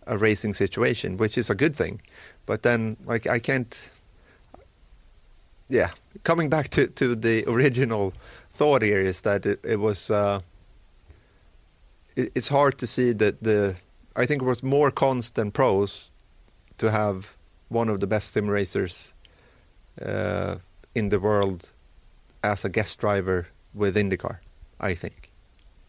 a 0.07 0.17
racing 0.19 0.55
situation, 0.55 1.17
which 1.17 1.39
is 1.39 1.51
a 1.51 1.55
good 1.55 1.77
thing. 1.77 2.01
But 2.47 2.63
then 2.63 2.97
like 3.05 3.27
I 3.27 3.39
can't. 3.39 3.91
Yeah, 5.69 5.91
coming 6.25 6.49
back 6.49 6.69
to 6.71 6.87
to 6.87 7.15
the 7.15 7.45
original 7.47 8.13
thought 8.51 8.83
here 8.83 9.01
is 9.01 9.23
that 9.23 9.47
it, 9.47 9.61
it 9.65 9.81
was. 9.81 10.11
Uh, 10.11 10.41
it, 12.17 12.33
it's 12.35 12.49
hard 12.49 12.79
to 12.79 12.87
see 12.87 13.13
that 13.13 13.43
the. 13.43 13.77
I 14.15 14.27
think 14.27 14.43
it 14.43 14.45
was 14.45 14.63
more 14.63 14.91
cons 14.91 15.31
than 15.31 15.51
pros 15.51 16.13
to 16.77 16.91
have 16.91 17.35
one 17.73 17.89
of 17.89 18.01
the 18.01 18.07
best 18.07 18.33
sim 18.33 18.49
racers 18.49 19.15
uh, 20.01 20.57
in 20.95 21.09
the 21.09 21.19
world 21.19 21.71
as 22.43 22.65
a 22.65 22.69
guest 22.69 22.99
driver 22.99 23.49
with 23.75 23.97
IndyCar. 23.97 24.39
I 24.81 24.95
think. 24.95 25.31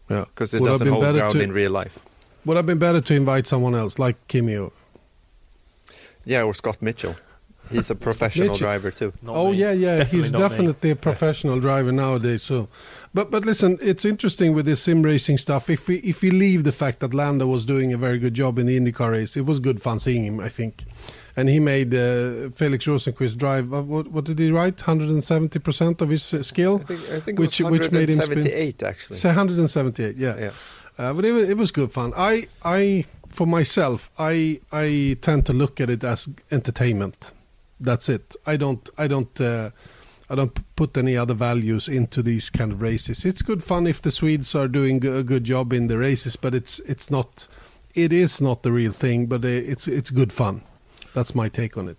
Yeah, 0.08 0.24
because 0.26 0.54
it 0.54 0.60
would 0.60 0.68
doesn't 0.68 0.88
hold 0.88 1.14
ground 1.14 1.32
to, 1.32 1.42
in 1.42 1.52
real 1.52 1.72
life. 1.72 1.98
Would 2.44 2.56
have 2.56 2.66
been 2.66 2.78
better 2.78 3.00
to 3.00 3.14
invite 3.14 3.46
someone 3.46 3.74
else, 3.74 3.98
like 3.98 4.16
Kimi? 4.28 4.70
Yeah, 6.24 6.42
or 6.42 6.54
Scott 6.54 6.80
Mitchell. 6.80 7.16
He's 7.70 7.90
a 7.90 7.94
professional 8.08 8.48
Mitchell. 8.48 8.66
driver 8.66 8.90
too. 8.90 9.12
Not 9.22 9.34
oh 9.34 9.50
me. 9.50 9.56
yeah, 9.56 9.72
yeah, 9.72 9.98
definitely 9.98 10.18
he's 10.18 10.32
definitely 10.32 10.88
me. 10.88 10.92
a 10.92 10.96
professional 11.08 11.60
driver 11.60 11.90
nowadays. 11.90 12.42
So, 12.42 12.68
but 13.14 13.30
but 13.30 13.44
listen, 13.44 13.78
it's 13.80 14.04
interesting 14.04 14.52
with 14.54 14.66
this 14.66 14.82
sim 14.82 15.02
racing 15.02 15.38
stuff. 15.38 15.70
If 15.70 15.88
we 15.88 15.96
if 15.96 16.22
we 16.22 16.30
leave 16.30 16.64
the 16.64 16.72
fact 16.72 17.00
that 17.00 17.14
Lando 17.14 17.46
was 17.46 17.64
doing 17.64 17.92
a 17.92 17.96
very 17.96 18.18
good 18.18 18.34
job 18.34 18.58
in 18.58 18.66
the 18.66 18.78
IndyCar 18.78 19.12
race, 19.12 19.36
it 19.36 19.46
was 19.46 19.58
good 19.58 19.80
fun 19.80 19.98
seeing 19.98 20.24
him. 20.24 20.40
I 20.40 20.50
think 20.50 20.84
and 21.36 21.48
he 21.48 21.60
made 21.60 21.94
uh, 21.94 22.50
Felix 22.50 22.86
Rosenqvist 22.86 23.36
drive. 23.36 23.72
Uh, 23.72 23.82
what, 23.82 24.08
what, 24.08 24.24
did 24.24 24.38
he 24.38 24.50
write? 24.50 24.80
170 24.80 25.58
percent 25.58 26.00
of 26.00 26.10
his 26.10 26.32
uh, 26.32 26.42
skill, 26.42 26.80
I 26.80 26.84
think, 26.84 27.00
I 27.10 27.20
think 27.20 27.38
which 27.38 27.60
which 27.60 27.90
made 27.90 28.10
him 28.10 28.20
spin. 28.20 28.74
actually. 28.84 29.16
Say 29.16 29.28
178, 29.28 30.16
yeah. 30.16 30.36
yeah. 30.38 30.50
Uh, 30.96 31.12
but 31.12 31.24
it, 31.24 31.50
it 31.50 31.56
was 31.56 31.72
good 31.72 31.92
fun. 31.92 32.12
I 32.16 32.46
I 32.64 33.04
for 33.28 33.46
myself, 33.46 34.10
I 34.18 34.60
I 34.72 35.16
tend 35.20 35.46
to 35.46 35.52
look 35.52 35.80
at 35.80 35.90
it 35.90 36.04
as 36.04 36.28
entertainment. 36.50 37.32
That's 37.80 38.08
it. 38.08 38.36
I 38.46 38.56
don't 38.56 38.88
I 38.96 39.08
don't. 39.08 39.40
Uh, 39.40 39.70
I 40.30 40.36
don't 40.36 40.74
put 40.74 40.96
any 40.96 41.18
other 41.18 41.34
values 41.34 41.86
into 41.86 42.22
these 42.22 42.48
kind 42.48 42.72
of 42.72 42.80
races. 42.80 43.26
It's 43.26 43.42
good 43.42 43.62
fun 43.62 43.86
if 43.86 44.00
the 44.00 44.10
Swedes 44.10 44.54
are 44.54 44.68
doing 44.68 45.04
a 45.06 45.22
good 45.22 45.44
job 45.44 45.70
in 45.72 45.86
the 45.88 45.98
races, 45.98 46.34
but 46.34 46.54
it's 46.54 46.78
it's 46.80 47.10
not 47.10 47.46
it 47.94 48.12
is 48.12 48.40
not 48.40 48.62
the 48.62 48.72
real 48.72 48.92
thing, 48.92 49.26
but 49.26 49.44
uh, 49.44 49.48
it's 49.48 49.86
it's 49.86 50.10
good 50.10 50.32
fun. 50.32 50.62
That's 51.14 51.34
my 51.34 51.48
take 51.48 51.78
on 51.78 51.88
it. 51.88 51.96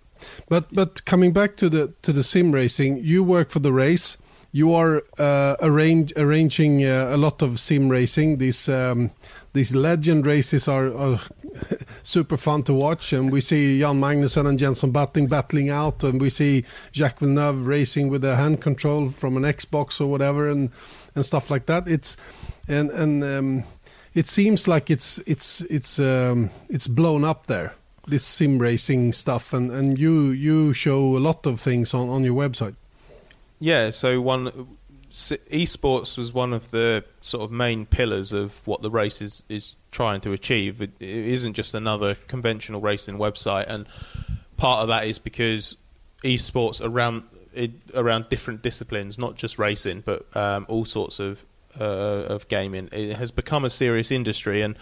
But 0.47 0.73
but 0.73 1.05
coming 1.05 1.33
back 1.33 1.55
to 1.57 1.69
the 1.69 1.93
to 2.03 2.13
the 2.13 2.23
sim 2.23 2.51
racing, 2.51 2.97
you 2.97 3.23
work 3.23 3.49
for 3.49 3.59
the 3.59 3.73
race. 3.73 4.17
You 4.51 4.73
are 4.73 5.03
uh, 5.19 5.57
arrange, 5.61 6.13
arranging 6.15 6.85
uh, 6.85 7.09
a 7.11 7.17
lot 7.17 7.41
of 7.41 7.59
sim 7.59 7.89
racing. 7.89 8.37
These 8.37 8.69
um, 8.69 9.11
these 9.51 9.75
legend 9.75 10.25
races 10.25 10.67
are, 10.69 10.95
are 10.95 11.19
super 12.03 12.37
fun 12.37 12.63
to 12.63 12.73
watch, 12.73 13.11
and 13.11 13.31
we 13.31 13.41
see 13.41 13.79
Jan 13.79 13.99
Magnussen 13.99 14.47
and 14.47 14.57
Jensen 14.57 14.91
Button 14.91 15.27
battling 15.27 15.69
out, 15.69 16.05
and 16.05 16.21
we 16.21 16.29
see 16.29 16.63
Jacques 16.93 17.19
Villeneuve 17.19 17.67
racing 17.67 18.07
with 18.07 18.23
a 18.23 18.37
hand 18.37 18.61
control 18.61 19.09
from 19.09 19.35
an 19.35 19.43
Xbox 19.43 19.99
or 19.99 20.07
whatever, 20.07 20.49
and 20.49 20.69
and 21.15 21.25
stuff 21.25 21.49
like 21.49 21.65
that. 21.65 21.87
It's 21.87 22.15
and 22.67 22.89
and 22.91 23.23
um, 23.25 23.63
it 24.13 24.27
seems 24.27 24.69
like 24.69 24.89
it's 24.89 25.17
it's 25.27 25.61
it's 25.61 25.99
um, 25.99 26.49
it's 26.69 26.87
blown 26.87 27.25
up 27.25 27.47
there 27.47 27.75
this 28.07 28.23
sim 28.23 28.59
racing 28.59 29.13
stuff, 29.13 29.53
and, 29.53 29.71
and 29.71 29.97
you 29.97 30.29
you 30.29 30.73
show 30.73 31.17
a 31.17 31.19
lot 31.19 31.45
of 31.45 31.59
things 31.59 31.93
on, 31.93 32.09
on 32.09 32.23
your 32.23 32.35
website. 32.35 32.75
Yeah, 33.59 33.89
so 33.89 34.21
one 34.21 34.67
esports 35.11 36.17
was 36.17 36.33
one 36.33 36.51
of 36.51 36.71
the 36.71 37.03
sort 37.21 37.43
of 37.43 37.51
main 37.51 37.85
pillars 37.85 38.33
of 38.33 38.65
what 38.67 38.81
the 38.81 38.91
race 38.91 39.21
is, 39.21 39.45
is 39.47 39.77
trying 39.91 40.19
to 40.21 40.33
achieve. 40.33 40.81
It, 40.81 40.91
it 40.99 41.09
isn't 41.09 41.53
just 41.53 41.73
another 41.73 42.15
conventional 42.15 42.81
racing 42.81 43.17
website, 43.17 43.67
and 43.67 43.87
part 44.57 44.81
of 44.81 44.89
that 44.89 45.05
is 45.05 45.19
because 45.19 45.77
esports 46.23 46.81
around 46.83 47.23
it, 47.53 47.71
around 47.93 48.27
different 48.29 48.61
disciplines, 48.61 49.17
not 49.17 49.35
just 49.35 49.57
racing, 49.57 50.01
but 50.01 50.25
um, 50.35 50.65
all 50.67 50.85
sorts 50.85 51.19
of 51.19 51.45
uh, 51.79 52.25
of 52.27 52.47
gaming, 52.47 52.89
it 52.91 53.15
has 53.15 53.31
become 53.31 53.65
a 53.65 53.69
serious 53.69 54.11
industry 54.11 54.61
and 54.61 54.77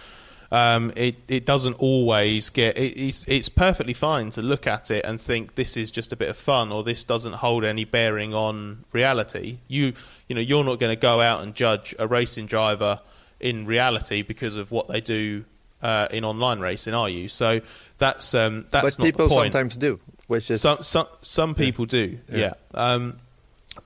um, 0.53 0.91
it 0.95 1.15
it 1.27 1.45
doesn't 1.47 1.73
always 1.73 2.49
get. 2.51 2.77
It, 2.77 2.95
it's 2.95 3.27
it's 3.27 3.49
perfectly 3.49 3.93
fine 3.93 4.29
to 4.31 4.43
look 4.43 4.67
at 4.67 4.91
it 4.91 5.03
and 5.03 5.19
think 5.19 5.55
this 5.55 5.75
is 5.75 5.89
just 5.89 6.13
a 6.13 6.15
bit 6.15 6.29
of 6.29 6.37
fun 6.37 6.71
or 6.71 6.83
this 6.83 7.03
doesn't 7.03 7.33
hold 7.33 7.63
any 7.63 7.85
bearing 7.85 8.35
on 8.35 8.85
reality. 8.91 9.57
You 9.67 9.93
you 10.27 10.35
know 10.35 10.41
you're 10.41 10.63
not 10.63 10.79
going 10.79 10.95
to 10.95 11.01
go 11.01 11.19
out 11.19 11.41
and 11.41 11.55
judge 11.55 11.95
a 11.97 12.07
racing 12.07 12.45
driver 12.45 12.99
in 13.39 13.65
reality 13.65 14.21
because 14.21 14.55
of 14.55 14.71
what 14.71 14.87
they 14.87 15.01
do 15.01 15.43
uh, 15.81 16.07
in 16.11 16.23
online 16.23 16.59
racing, 16.59 16.93
are 16.93 17.09
you? 17.09 17.29
So 17.29 17.61
that's 17.97 18.35
um, 18.35 18.67
that's 18.69 18.97
but 18.97 19.03
people 19.03 19.29
sometimes 19.29 19.75
do, 19.75 19.99
which 20.27 20.51
is 20.51 20.61
some 20.61 20.77
some, 20.77 21.07
some 21.21 21.55
people 21.55 21.85
yeah. 21.85 21.89
do, 21.89 22.19
yeah. 22.31 22.37
yeah. 22.37 22.53
Um, 22.75 23.19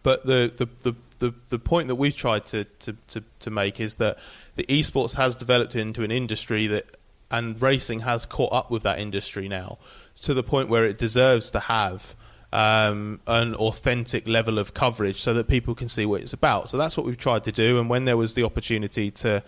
but 0.04 0.26
the, 0.26 0.52
the, 0.56 0.68
the, 0.84 0.96
the, 1.20 1.34
the 1.50 1.60
point 1.60 1.88
that 1.88 1.96
we've 1.96 2.16
tried 2.16 2.46
to, 2.48 2.66
to, 2.66 2.94
to, 3.08 3.24
to 3.40 3.50
make 3.50 3.80
is 3.80 3.96
that 3.98 4.18
the 4.58 4.66
esports 4.66 5.16
has 5.16 5.36
developed 5.36 5.76
into 5.76 6.04
an 6.04 6.12
industry 6.12 6.68
that, 6.68 6.98
and 7.32 7.62
racing 7.62 8.02
has 8.02 8.26
caught 8.26 8.52
up 8.52 8.70
with 8.70 8.84
that 8.84 9.00
industry 9.00 9.48
now 9.48 9.78
to 10.22 10.34
the 10.34 10.44
point 10.44 10.68
where 10.68 10.84
it 10.84 10.98
deserves 10.98 11.52
to 11.52 11.60
have 11.60 12.16
um, 12.52 13.20
an 13.28 13.56
authentic 13.56 14.28
level 14.28 14.58
of 14.58 14.74
coverage 14.74 15.22
so 15.22 15.34
that 15.34 15.48
people 15.48 15.76
can 15.76 15.88
see 15.88 16.06
what 16.06 16.22
it's 16.22 16.34
about. 16.34 16.70
So 16.70 16.78
that's 16.78 16.98
what 16.98 17.06
we've 17.06 17.18
tried 17.18 17.44
to 17.46 17.52
do. 17.52 17.80
And 17.80 17.90
when 17.90 18.06
there 18.06 18.18
was 18.18 18.34
the 18.34 18.44
opportunity 18.44 19.12
to 19.12 19.44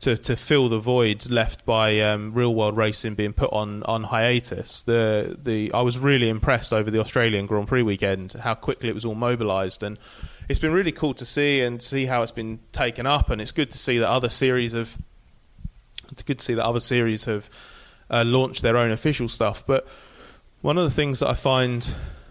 to, 0.00 0.16
to 0.16 0.34
fill 0.34 0.68
the 0.68 0.80
void 0.80 1.30
left 1.30 1.64
by 1.64 2.00
um, 2.00 2.34
real 2.34 2.52
world 2.52 2.76
racing 2.76 3.14
being 3.14 3.32
put 3.32 3.52
on, 3.52 3.84
on 3.84 4.02
hiatus, 4.02 4.82
the 4.82 5.38
the 5.40 5.72
I 5.72 5.82
was 5.82 5.96
really 5.96 6.28
impressed 6.28 6.72
over 6.72 6.90
the 6.90 6.98
Australian 6.98 7.46
Grand 7.46 7.68
Prix 7.68 7.82
weekend 7.82 8.32
how 8.32 8.54
quickly 8.54 8.88
it 8.88 8.94
was 8.96 9.04
all 9.04 9.14
mobilised 9.14 9.84
and 9.84 9.98
it's 10.52 10.58
been 10.58 10.74
really 10.74 10.92
cool 10.92 11.14
to 11.14 11.24
see 11.24 11.62
and 11.62 11.82
see 11.82 12.04
how 12.04 12.20
it's 12.20 12.30
been 12.30 12.60
taken 12.72 13.06
up, 13.06 13.30
and 13.30 13.40
it's 13.40 13.52
good 13.52 13.72
to 13.72 13.78
see 13.78 13.96
that 13.96 14.10
other 14.10 14.28
series 14.28 14.74
have. 14.74 14.98
It's 16.10 16.22
good 16.24 16.40
to 16.40 16.44
see 16.44 16.52
that 16.52 16.66
other 16.66 16.78
series 16.78 17.24
have 17.24 17.48
uh, 18.10 18.22
launched 18.26 18.60
their 18.60 18.76
own 18.76 18.90
official 18.90 19.28
stuff. 19.28 19.66
But 19.66 19.88
one 20.60 20.76
of 20.76 20.84
the 20.84 20.90
things 20.90 21.20
that 21.20 21.30
I 21.30 21.32
find, 21.32 21.82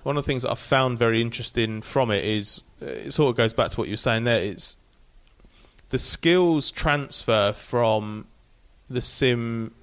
one 0.03 0.17
of 0.17 0.24
the 0.24 0.28
things 0.28 0.43
that 0.43 0.51
I've 0.51 0.59
found 0.59 0.99
very 0.99 1.19
interesting 1.19 1.82
from 1.82 2.11
it 2.11 2.24
is, 2.24 2.61
uh, 2.80 2.86
it 2.86 3.11
sort 3.11 3.32
of 3.32 3.38
goes 3.38 3.53
back 3.53 3.72
to 3.72 3.80
what 3.80 3.88
you 3.88 3.93
were 3.93 3.97
saying 3.97 4.26
there. 4.26 4.43
It's 4.43 4.78
the 5.89 5.97
skills 5.97 6.69
transfer 6.69 7.53
from 7.53 8.28
the 8.88 9.01
sim 9.01 9.74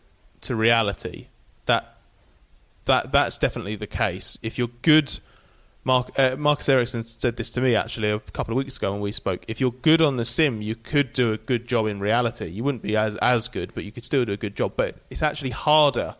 to 0.42 0.54
reality. 0.54 1.26
That 1.66 1.96
that 2.84 3.10
that's 3.10 3.36
definitely 3.36 3.74
the 3.74 3.88
case. 3.88 4.38
If 4.44 4.58
you're 4.58 4.70
good 4.82 5.18
Mark, 5.88 6.18
uh, 6.18 6.36
Marcus 6.36 6.68
Ericsson 6.68 7.02
said 7.02 7.38
this 7.38 7.48
to 7.48 7.62
me 7.62 7.74
actually 7.74 8.10
a 8.10 8.20
couple 8.20 8.52
of 8.52 8.58
weeks 8.58 8.76
ago 8.76 8.92
when 8.92 9.00
we 9.00 9.10
spoke. 9.10 9.46
If 9.48 9.58
you're 9.58 9.72
good 9.72 10.02
on 10.02 10.18
the 10.18 10.26
sim, 10.26 10.60
you 10.60 10.74
could 10.74 11.14
do 11.14 11.32
a 11.32 11.38
good 11.38 11.66
job 11.66 11.86
in 11.86 11.98
reality. 11.98 12.46
You 12.46 12.62
wouldn't 12.62 12.82
be 12.82 12.94
as 12.94 13.16
as 13.16 13.48
good, 13.48 13.72
but 13.72 13.84
you 13.84 13.90
could 13.90 14.04
still 14.04 14.26
do 14.26 14.32
a 14.32 14.36
good 14.36 14.54
job. 14.54 14.74
But 14.76 14.96
it's 15.08 15.22
actually 15.22 15.48
harder 15.48 16.14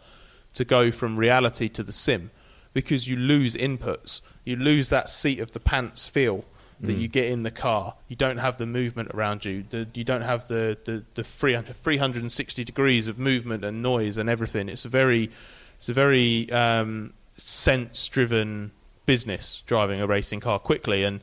to 0.54 0.64
go 0.64 0.90
from 0.90 1.18
reality 1.18 1.68
to 1.68 1.82
the 1.82 1.92
sim 1.92 2.30
because 2.72 3.08
you 3.08 3.16
lose 3.16 3.54
inputs. 3.56 4.22
You 4.42 4.56
lose 4.56 4.88
that 4.88 5.10
seat 5.10 5.38
of 5.38 5.52
the 5.52 5.60
pants 5.60 6.06
feel 6.06 6.46
that 6.80 6.94
you 6.94 7.06
get 7.06 7.28
in 7.28 7.42
the 7.42 7.50
car. 7.50 7.94
You 8.06 8.16
don't 8.16 8.38
have 8.38 8.56
the 8.56 8.64
movement 8.64 9.10
around 9.12 9.44
you. 9.44 9.64
The, 9.68 9.86
you 9.92 10.04
don't 10.04 10.22
have 10.22 10.48
the, 10.48 10.78
the, 10.86 11.04
the 11.12 11.24
300, 11.24 11.76
360 11.76 12.64
degrees 12.64 13.06
of 13.06 13.18
movement 13.18 13.66
and 13.66 13.82
noise 13.82 14.16
and 14.16 14.30
everything. 14.30 14.70
It's 14.70 14.86
a 14.86 14.88
very, 14.88 15.28
it's 15.74 15.90
a 15.90 15.92
very 15.92 16.50
um, 16.52 17.12
sense-driven 17.36 18.70
business 19.09 19.62
driving 19.66 20.00
a 20.00 20.06
racing 20.06 20.40
car 20.40 20.61
quickly 20.61 21.02
and. 21.02 21.20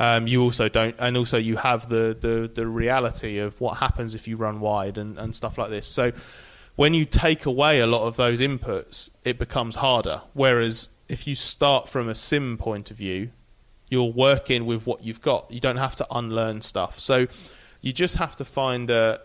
Um, 0.00 0.28
you 0.28 0.42
also 0.42 0.68
don't, 0.68 0.94
and 1.00 1.16
also 1.16 1.38
you 1.38 1.56
have 1.56 1.88
the, 1.88 2.16
the, 2.20 2.48
the 2.54 2.68
reality 2.68 3.38
of 3.38 3.60
what 3.60 3.78
happens 3.78 4.14
if 4.14 4.28
you 4.28 4.36
run 4.36 4.60
wide 4.60 4.96
and, 4.96 5.18
and 5.18 5.34
stuff 5.34 5.58
like 5.58 5.70
this. 5.70 5.88
So, 5.88 6.12
when 6.76 6.94
you 6.94 7.04
take 7.04 7.46
away 7.46 7.80
a 7.80 7.86
lot 7.88 8.06
of 8.06 8.14
those 8.14 8.40
inputs, 8.40 9.10
it 9.24 9.40
becomes 9.40 9.74
harder. 9.74 10.22
Whereas 10.34 10.88
if 11.08 11.26
you 11.26 11.34
start 11.34 11.88
from 11.88 12.08
a 12.08 12.14
sim 12.14 12.56
point 12.56 12.92
of 12.92 12.96
view, 12.96 13.30
you're 13.88 14.12
working 14.12 14.66
with 14.66 14.86
what 14.86 15.02
you've 15.02 15.20
got. 15.20 15.50
You 15.50 15.58
don't 15.58 15.78
have 15.78 15.96
to 15.96 16.06
unlearn 16.12 16.60
stuff. 16.60 17.00
So 17.00 17.26
you 17.80 17.92
just 17.92 18.18
have 18.18 18.36
to 18.36 18.44
find 18.44 18.90
a 18.90 19.20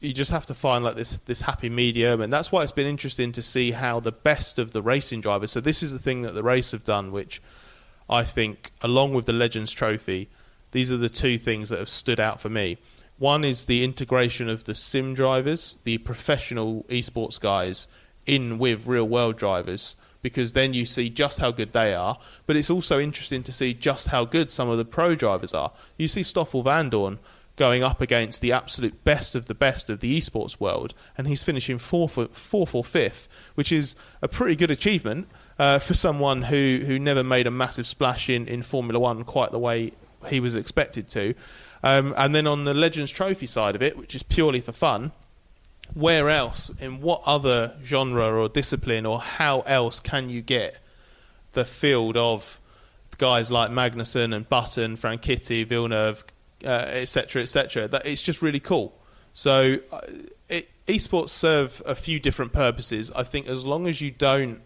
you 0.00 0.12
just 0.12 0.30
have 0.30 0.46
to 0.46 0.54
find 0.54 0.84
like 0.84 0.96
this 0.96 1.18
this 1.20 1.42
happy 1.42 1.68
medium 1.68 2.20
and 2.20 2.32
that's 2.32 2.50
why 2.50 2.62
it's 2.62 2.72
been 2.72 2.86
interesting 2.86 3.32
to 3.32 3.42
see 3.42 3.70
how 3.70 4.00
the 4.00 4.12
best 4.12 4.58
of 4.58 4.72
the 4.72 4.82
racing 4.82 5.20
drivers 5.20 5.52
so 5.52 5.60
this 5.60 5.82
is 5.82 5.92
the 5.92 5.98
thing 5.98 6.22
that 6.22 6.32
the 6.32 6.42
race 6.42 6.72
have 6.72 6.84
done 6.84 7.12
which 7.12 7.42
I 8.08 8.24
think 8.24 8.72
along 8.80 9.14
with 9.14 9.26
the 9.26 9.32
Legends 9.32 9.72
trophy 9.72 10.28
these 10.72 10.90
are 10.90 10.96
the 10.96 11.08
two 11.08 11.38
things 11.38 11.68
that 11.68 11.78
have 11.78 11.88
stood 11.88 12.18
out 12.18 12.40
for 12.40 12.48
me 12.48 12.78
one 13.18 13.44
is 13.44 13.66
the 13.66 13.84
integration 13.84 14.48
of 14.48 14.64
the 14.64 14.74
sim 14.74 15.14
drivers 15.14 15.74
the 15.84 15.98
professional 15.98 16.84
esports 16.88 17.38
guys 17.38 17.86
in 18.26 18.58
with 18.58 18.86
real 18.86 19.06
world 19.06 19.36
drivers 19.36 19.96
because 20.22 20.52
then 20.52 20.74
you 20.74 20.84
see 20.84 21.08
just 21.08 21.40
how 21.40 21.50
good 21.50 21.72
they 21.72 21.94
are. 21.94 22.18
But 22.46 22.56
it's 22.56 22.70
also 22.70 22.98
interesting 23.00 23.42
to 23.44 23.52
see 23.52 23.74
just 23.74 24.08
how 24.08 24.24
good 24.24 24.50
some 24.50 24.68
of 24.68 24.78
the 24.78 24.84
pro 24.84 25.14
drivers 25.14 25.54
are. 25.54 25.72
You 25.96 26.08
see 26.08 26.22
Stoffel 26.22 26.62
Vandoorne 26.62 27.18
going 27.60 27.82
up 27.82 28.00
against 28.00 28.40
the 28.40 28.52
absolute 28.52 29.04
best 29.04 29.34
of 29.34 29.44
the 29.44 29.54
best 29.54 29.90
of 29.90 30.00
the 30.00 30.18
esports 30.18 30.58
world, 30.58 30.94
and 31.18 31.28
he's 31.28 31.42
finishing 31.42 31.76
fourth 31.76 32.16
or, 32.16 32.24
fourth 32.28 32.74
or 32.74 32.82
fifth, 32.82 33.28
which 33.54 33.70
is 33.70 33.94
a 34.22 34.28
pretty 34.28 34.56
good 34.56 34.70
achievement 34.70 35.28
uh, 35.58 35.78
for 35.78 35.92
someone 35.92 36.40
who, 36.40 36.80
who 36.86 36.98
never 36.98 37.22
made 37.22 37.46
a 37.46 37.50
massive 37.50 37.86
splash 37.86 38.30
in, 38.30 38.46
in 38.48 38.62
Formula 38.62 38.98
One 38.98 39.24
quite 39.24 39.50
the 39.50 39.58
way 39.58 39.92
he 40.26 40.40
was 40.40 40.54
expected 40.54 41.10
to. 41.10 41.34
Um, 41.82 42.14
and 42.16 42.34
then 42.34 42.46
on 42.46 42.64
the 42.64 42.72
Legends 42.72 43.10
Trophy 43.10 43.44
side 43.44 43.74
of 43.74 43.82
it, 43.82 43.94
which 43.98 44.14
is 44.14 44.22
purely 44.22 44.60
for 44.60 44.72
fun, 44.72 45.12
where 45.92 46.30
else, 46.30 46.70
in 46.80 47.02
what 47.02 47.20
other 47.26 47.76
genre 47.84 48.40
or 48.40 48.48
discipline, 48.48 49.04
or 49.04 49.20
how 49.20 49.60
else 49.66 50.00
can 50.00 50.30
you 50.30 50.40
get 50.40 50.78
the 51.52 51.66
field 51.66 52.16
of 52.16 52.58
guys 53.18 53.50
like 53.50 53.70
Magnussen 53.70 54.34
and 54.34 54.48
Button, 54.48 54.96
Franchitti, 54.96 55.66
Villeneuve, 55.66 56.24
etc., 56.64 57.40
uh, 57.40 57.42
etc.? 57.42 57.84
Et 57.84 57.90
that 57.90 58.06
it's 58.06 58.22
just 58.22 58.42
really 58.42 58.60
cool. 58.60 58.98
So, 59.32 59.78
uh, 59.92 60.00
it, 60.48 60.68
esports 60.86 61.30
serve 61.30 61.82
a 61.86 61.94
few 61.94 62.18
different 62.20 62.52
purposes. 62.52 63.10
I 63.14 63.22
think 63.22 63.48
as 63.48 63.64
long 63.64 63.86
as 63.86 64.00
you 64.00 64.10
don't 64.10 64.60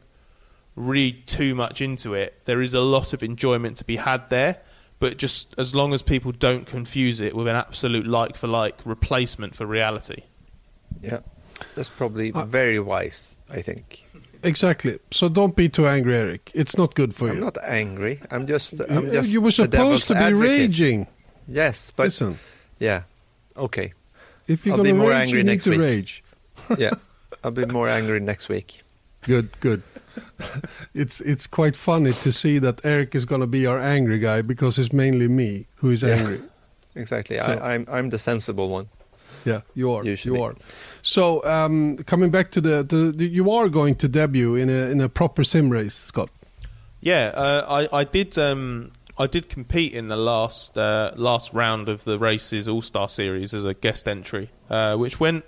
read 0.76 1.26
too 1.26 1.54
much 1.54 1.80
into 1.80 2.14
it, 2.14 2.40
there 2.46 2.60
is 2.60 2.74
a 2.74 2.80
lot 2.80 3.12
of 3.12 3.22
enjoyment 3.22 3.76
to 3.78 3.84
be 3.84 3.96
had 3.96 4.28
there. 4.28 4.60
But 5.00 5.18
just 5.18 5.54
as 5.58 5.74
long 5.74 5.92
as 5.92 6.02
people 6.02 6.32
don't 6.32 6.66
confuse 6.66 7.20
it 7.20 7.34
with 7.34 7.48
an 7.48 7.56
absolute 7.56 8.06
like 8.06 8.36
for 8.36 8.46
like 8.46 8.78
replacement 8.86 9.54
for 9.54 9.66
reality. 9.66 10.22
Yeah, 11.00 11.18
that's 11.74 11.88
probably 11.88 12.32
uh, 12.32 12.44
very 12.44 12.78
wise, 12.78 13.36
I 13.50 13.60
think. 13.60 14.04
Exactly. 14.44 14.98
So 15.10 15.28
don't 15.28 15.56
be 15.56 15.68
too 15.68 15.86
angry, 15.86 16.16
Erik. 16.16 16.50
It's 16.54 16.76
not 16.76 16.94
good 16.94 17.14
for 17.14 17.28
I'm 17.28 17.34
you. 17.34 17.40
I'm 17.40 17.44
not 17.44 17.58
angry. 17.64 18.20
I'm 18.30 18.46
just. 18.46 18.80
I'm 18.80 19.10
just 19.10 19.32
you 19.32 19.40
were 19.40 19.50
supposed 19.50 20.06
to 20.06 20.14
be 20.14 20.20
advocate. 20.20 20.50
raging. 20.50 21.06
Yes, 21.48 21.90
but 21.90 22.04
listen. 22.04 22.38
Yeah. 22.78 23.02
Okay. 23.56 23.92
If 24.46 24.66
you're 24.66 24.76
going 24.76 24.94
to 24.94 25.08
rage, 25.08 25.32
you 25.32 25.42
need 25.42 25.60
to 25.60 25.70
week. 25.70 25.80
rage. 25.80 26.24
yeah, 26.78 26.90
I'll 27.42 27.50
be 27.50 27.66
more 27.66 27.88
angry 27.88 28.20
next 28.20 28.48
week. 28.48 28.80
Good, 29.22 29.48
good. 29.60 29.82
it's 30.94 31.20
it's 31.20 31.46
quite 31.46 31.76
funny 31.76 32.12
to 32.12 32.32
see 32.32 32.58
that 32.58 32.84
Erik 32.84 33.14
is 33.14 33.24
going 33.24 33.40
to 33.40 33.46
be 33.46 33.66
our 33.66 33.78
angry 33.78 34.18
guy 34.18 34.42
because 34.42 34.78
it's 34.78 34.92
mainly 34.92 35.28
me 35.28 35.66
who 35.76 35.90
is 35.90 36.02
yeah, 36.02 36.14
angry. 36.14 36.40
Exactly. 36.96 37.38
So. 37.38 37.44
I, 37.44 37.74
I'm 37.74 37.86
I'm 37.90 38.10
the 38.10 38.20
sensible 38.20 38.68
one. 38.68 38.86
Yeah, 39.44 39.62
you 39.74 39.90
are. 39.92 40.04
Usually. 40.04 40.36
You 40.36 40.44
are. 40.44 40.54
So 41.02 41.44
um, 41.44 41.96
coming 42.06 42.30
back 42.30 42.52
to 42.52 42.60
the, 42.60 42.84
the, 42.84 43.12
the, 43.12 43.26
you 43.26 43.50
are 43.50 43.68
going 43.68 43.96
to 43.96 44.08
debut 44.08 44.54
in 44.54 44.70
a 44.70 44.90
in 44.92 45.00
a 45.00 45.08
proper 45.08 45.42
sim 45.42 45.70
race, 45.70 45.94
Scott. 45.94 46.30
Yeah, 47.00 47.32
uh, 47.34 47.86
I 47.92 48.00
I 48.00 48.04
did 48.04 48.38
um, 48.38 48.92
I 49.16 49.26
did 49.26 49.48
compete 49.48 49.94
in 49.94 50.08
the 50.08 50.16
last 50.16 50.76
uh, 50.76 51.12
last 51.16 51.52
round 51.52 51.88
of 51.88 52.04
the 52.04 52.18
races 52.18 52.66
All 52.66 52.82
Star 52.82 53.08
Series 53.08 53.54
as 53.54 53.64
a 53.64 53.74
guest 53.74 54.08
entry, 54.08 54.50
uh, 54.68 54.96
which 54.96 55.20
went 55.20 55.44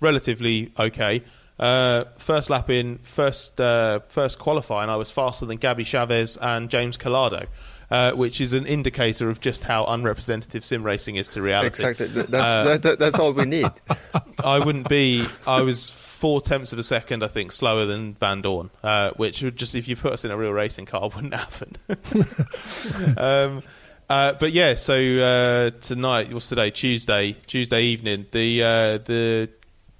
relatively 0.00 0.72
okay. 0.78 1.22
Uh, 1.56 2.04
first 2.18 2.50
lap 2.50 2.68
in, 2.70 2.98
first 2.98 3.60
uh, 3.60 4.00
first 4.08 4.40
qualifying, 4.40 4.90
I 4.90 4.96
was 4.96 5.10
faster 5.10 5.46
than 5.46 5.58
Gabby 5.58 5.84
Chaves 5.84 6.36
and 6.40 6.68
James 6.68 6.98
Calado 6.98 7.46
uh, 7.94 8.12
which 8.12 8.40
is 8.40 8.52
an 8.52 8.66
indicator 8.66 9.30
of 9.30 9.38
just 9.38 9.62
how 9.62 9.84
unrepresentative 9.84 10.64
sim 10.64 10.82
racing 10.82 11.14
is 11.14 11.28
to 11.28 11.40
reality. 11.40 11.68
Exactly. 11.68 12.06
That's, 12.08 12.34
uh, 12.34 12.78
that, 12.78 12.98
that's 12.98 13.20
all 13.20 13.32
we 13.32 13.44
need. 13.44 13.68
I 14.44 14.58
wouldn't 14.58 14.88
be. 14.88 15.24
I 15.46 15.62
was 15.62 15.90
four 15.90 16.40
tenths 16.40 16.72
of 16.72 16.80
a 16.80 16.82
second, 16.82 17.22
I 17.22 17.28
think, 17.28 17.52
slower 17.52 17.86
than 17.86 18.14
Vandoorne, 18.14 18.70
uh, 18.82 19.12
which 19.12 19.44
would 19.44 19.54
just 19.54 19.76
if 19.76 19.86
you 19.86 19.94
put 19.94 20.12
us 20.12 20.24
in 20.24 20.32
a 20.32 20.36
real 20.36 20.50
racing 20.50 20.86
car 20.86 21.08
wouldn't 21.14 21.34
happen. 21.34 21.76
um, 23.16 23.62
uh, 24.10 24.32
but 24.40 24.50
yeah, 24.50 24.74
so 24.74 24.96
uh, 24.98 25.70
tonight, 25.80 26.32
what's 26.32 26.48
today? 26.48 26.70
Tuesday, 26.70 27.36
Tuesday 27.46 27.82
evening, 27.82 28.26
the 28.32 28.60
uh, 28.60 28.98
the 28.98 29.50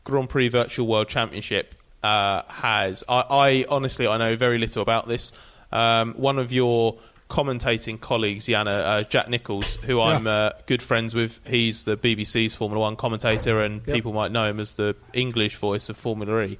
Grand 0.03 0.29
Prix 0.29 0.49
Virtual 0.49 0.89
World 0.89 1.07
Championship 1.07 1.77
uh, 2.03 2.43
has. 2.49 3.05
I, 3.09 3.25
I, 3.31 3.65
honestly, 3.69 4.09
I 4.09 4.17
know 4.17 4.35
very 4.35 4.59
little 4.59 4.83
about 4.83 5.07
this. 5.07 5.31
Um, 5.71 6.15
one 6.15 6.41
of 6.41 6.53
your 6.53 6.99
commentating 7.29 8.01
colleagues, 8.01 8.47
Janne, 8.47 8.69
uh, 8.69 9.03
Jack 9.05 9.29
Nicholls, 9.29 9.77
who 9.77 9.99
yeah. 9.99 10.05
I'm 10.05 10.27
uh, 10.27 10.51
good 10.67 10.83
friends 10.83 11.15
with. 11.15 11.47
He's 11.47 11.85
the 11.85 11.97
BBC's 11.97 12.55
Formula 12.55 12.81
One 12.81 12.97
commentator, 12.97 13.61
and 13.61 13.87
yep. 13.87 13.95
people 13.95 14.13
might 14.13 14.33
know 14.33 14.49
him 14.49 14.61
as 14.61 14.77
the 14.77 14.97
English 15.13 15.57
voice 15.57 15.89
of 15.89 15.97
Formula 15.97 16.43
E. 16.43 16.59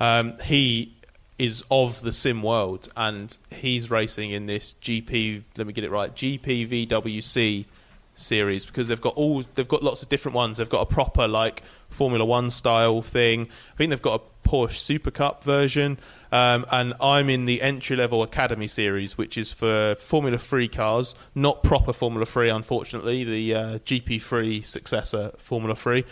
Um, 0.00 0.38
he 0.44 0.94
is 1.38 1.64
of 1.70 2.02
the 2.02 2.12
sim 2.12 2.42
world, 2.42 2.88
and 2.96 3.36
he's 3.50 3.90
racing 3.90 4.30
in 4.30 4.46
this 4.46 4.74
GP. 4.80 5.42
Let 5.56 5.66
me 5.66 5.72
get 5.72 5.84
it 5.84 5.90
right. 5.90 6.14
GPVWC 6.14 7.66
series 8.14 8.66
because 8.66 8.88
they've 8.88 9.00
got 9.00 9.14
all 9.14 9.42
they've 9.54 9.68
got 9.68 9.82
lots 9.82 10.02
of 10.02 10.08
different 10.08 10.34
ones. 10.36 10.58
They've 10.58 10.68
got 10.68 10.82
a 10.82 10.92
proper 10.92 11.26
like 11.26 11.62
Formula 11.88 12.24
One 12.24 12.50
style 12.50 13.02
thing. 13.02 13.48
I 13.72 13.76
think 13.76 13.90
they've 13.90 14.02
got 14.02 14.20
a 14.20 14.48
Porsche 14.48 14.76
Super 14.76 15.10
Cup 15.10 15.44
version. 15.44 15.98
Um, 16.32 16.64
and 16.72 16.94
I'm 17.00 17.28
in 17.28 17.44
the 17.44 17.60
entry 17.60 17.94
level 17.94 18.22
Academy 18.22 18.66
series, 18.66 19.18
which 19.18 19.36
is 19.36 19.52
for 19.52 19.94
Formula 19.96 20.38
3 20.38 20.66
cars, 20.68 21.14
not 21.34 21.62
proper 21.62 21.92
Formula 21.92 22.24
3, 22.24 22.48
unfortunately, 22.48 23.22
the 23.22 23.54
uh, 23.54 23.78
GP3 23.80 24.64
successor 24.64 25.32
Formula 25.36 25.76
3. 25.76 26.04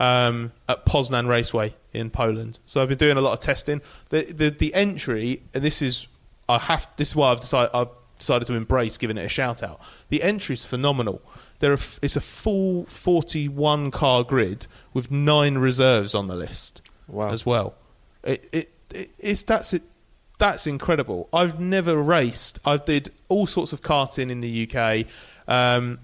Um, 0.00 0.52
at 0.68 0.86
Poznan 0.86 1.26
Raceway 1.26 1.74
in 1.92 2.10
Poland. 2.10 2.60
So 2.66 2.80
I've 2.80 2.88
been 2.88 2.98
doing 2.98 3.16
a 3.16 3.20
lot 3.20 3.32
of 3.32 3.40
testing. 3.40 3.82
The 4.10 4.32
the, 4.32 4.50
the 4.50 4.72
entry, 4.72 5.42
and 5.52 5.64
this 5.64 5.82
is 5.82 6.06
I 6.48 6.58
have 6.58 6.88
this 6.98 7.08
is 7.08 7.16
why 7.16 7.32
I've 7.32 7.40
decided 7.40 7.70
I've 7.74 7.88
decided 8.18 8.46
to 8.46 8.54
embrace 8.54 8.96
giving 8.96 9.16
it 9.16 9.24
a 9.24 9.28
shout 9.28 9.60
out. 9.60 9.80
The 10.08 10.22
entry 10.22 10.52
is 10.52 10.64
phenomenal. 10.64 11.20
There 11.58 11.72
are, 11.72 11.78
it's 12.00 12.14
a 12.14 12.20
full 12.20 12.84
41 12.84 13.90
car 13.90 14.22
grid 14.22 14.66
with 14.94 15.10
nine 15.10 15.58
reserves 15.58 16.14
on 16.14 16.26
the 16.26 16.36
list 16.36 16.82
wow. 17.08 17.30
as 17.30 17.44
well. 17.44 17.74
It, 18.22 18.48
it 18.52 18.77
it's 18.90 19.42
that's 19.42 19.74
it. 19.74 19.82
That's 20.38 20.66
incredible. 20.66 21.28
I've 21.32 21.58
never 21.58 21.96
raced. 21.96 22.60
I 22.64 22.76
did 22.76 23.10
all 23.28 23.46
sorts 23.46 23.72
of 23.72 23.82
karting 23.82 24.30
in 24.30 24.40
the 24.40 24.68
UK, 24.70 25.06
um, 25.48 25.98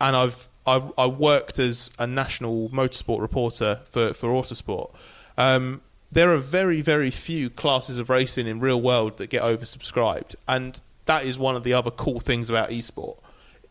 and 0.00 0.14
I've, 0.16 0.48
I've 0.66 0.92
I 0.96 1.06
worked 1.06 1.58
as 1.58 1.90
a 1.98 2.06
national 2.06 2.68
motorsport 2.70 3.20
reporter 3.20 3.80
for 3.84 4.14
for 4.14 4.28
Autosport. 4.28 4.94
Um, 5.36 5.80
there 6.10 6.32
are 6.32 6.38
very 6.38 6.80
very 6.80 7.10
few 7.10 7.50
classes 7.50 7.98
of 7.98 8.10
racing 8.10 8.46
in 8.46 8.60
real 8.60 8.80
world 8.80 9.18
that 9.18 9.30
get 9.30 9.42
oversubscribed, 9.42 10.36
and 10.46 10.80
that 11.06 11.24
is 11.24 11.38
one 11.38 11.56
of 11.56 11.64
the 11.64 11.72
other 11.72 11.90
cool 11.90 12.20
things 12.20 12.48
about 12.48 12.70
esport. 12.70 13.18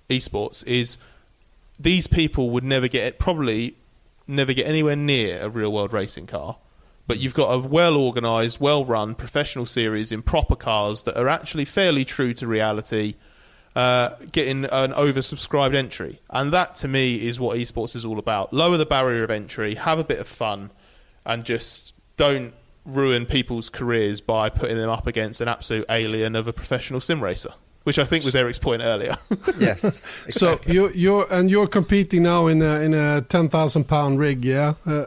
Esports 0.10 0.68
is 0.68 0.98
these 1.80 2.06
people 2.06 2.50
would 2.50 2.64
never 2.64 2.88
get 2.88 3.18
probably 3.18 3.76
never 4.28 4.54
get 4.54 4.68
anywhere 4.68 4.96
near 4.96 5.42
a 5.42 5.50
real 5.50 5.72
world 5.72 5.94
racing 5.94 6.28
car 6.28 6.58
but 7.08 7.20
you've 7.20 7.34
got 7.34 7.50
a 7.50 7.60
well 7.60 7.98
organised, 7.98 8.62
well 8.62 8.86
run 8.86 9.16
professional 9.16 9.66
series 9.66 10.12
in 10.12 10.22
proper 10.22 10.56
cars 10.56 11.04
that 11.04 11.18
are 11.18 11.28
actually 11.28 11.66
fairly 11.66 12.06
true 12.06 12.34
to 12.36 12.48
reality, 12.48 13.16
uh, 13.76 14.12
getting 14.32 14.66
an 14.66 14.92
oversubscribed 14.92 15.76
entry. 15.76 16.20
And 16.30 16.52
that 16.54 16.76
to 16.76 16.88
me 16.88 17.26
is 17.26 17.40
what 17.40 17.58
esports 17.58 17.96
is 17.96 18.06
all 18.06 18.20
about. 18.20 18.54
Lower 18.54 18.78
the 18.78 18.86
barrier 18.86 19.24
of 19.24 19.32
entry, 19.32 19.76
have 19.76 20.00
a 20.00 20.04
bit 20.04 20.20
of 20.20 20.28
fun, 20.28 20.72
and 21.26 21.44
just 21.44 21.94
don't 22.18 22.54
ruin 22.86 23.26
people's 23.26 23.70
careers 23.70 24.22
by 24.22 24.50
putting 24.50 24.78
them 24.78 24.90
up 24.90 25.08
against 25.08 25.40
an 25.42 25.48
absolute 25.48 25.86
alien 25.90 26.36
of 26.36 26.48
a 26.48 26.54
professional 26.54 27.00
sim 27.00 27.22
racer. 27.24 27.52
which 27.84 27.98
I 28.00 28.04
think 28.06 28.24
was 28.26 28.36
Erik's 28.36 28.60
point 28.60 28.82
earlier. 28.82 29.16
yes. 29.60 30.06
So 30.30 30.60
you 30.68 30.90
you're 30.90 31.28
and 31.32 31.50
you're 31.50 31.68
competing 31.68 32.24
now 32.24 32.48
in 32.48 32.62
a 32.62 32.80
in 32.82 32.94
a 32.94 33.22
ten 33.22 33.50
thousand 33.50 33.86
pound 33.86 34.20
rig, 34.20 34.46
yeah. 34.46 34.74
Uh, 34.86 35.06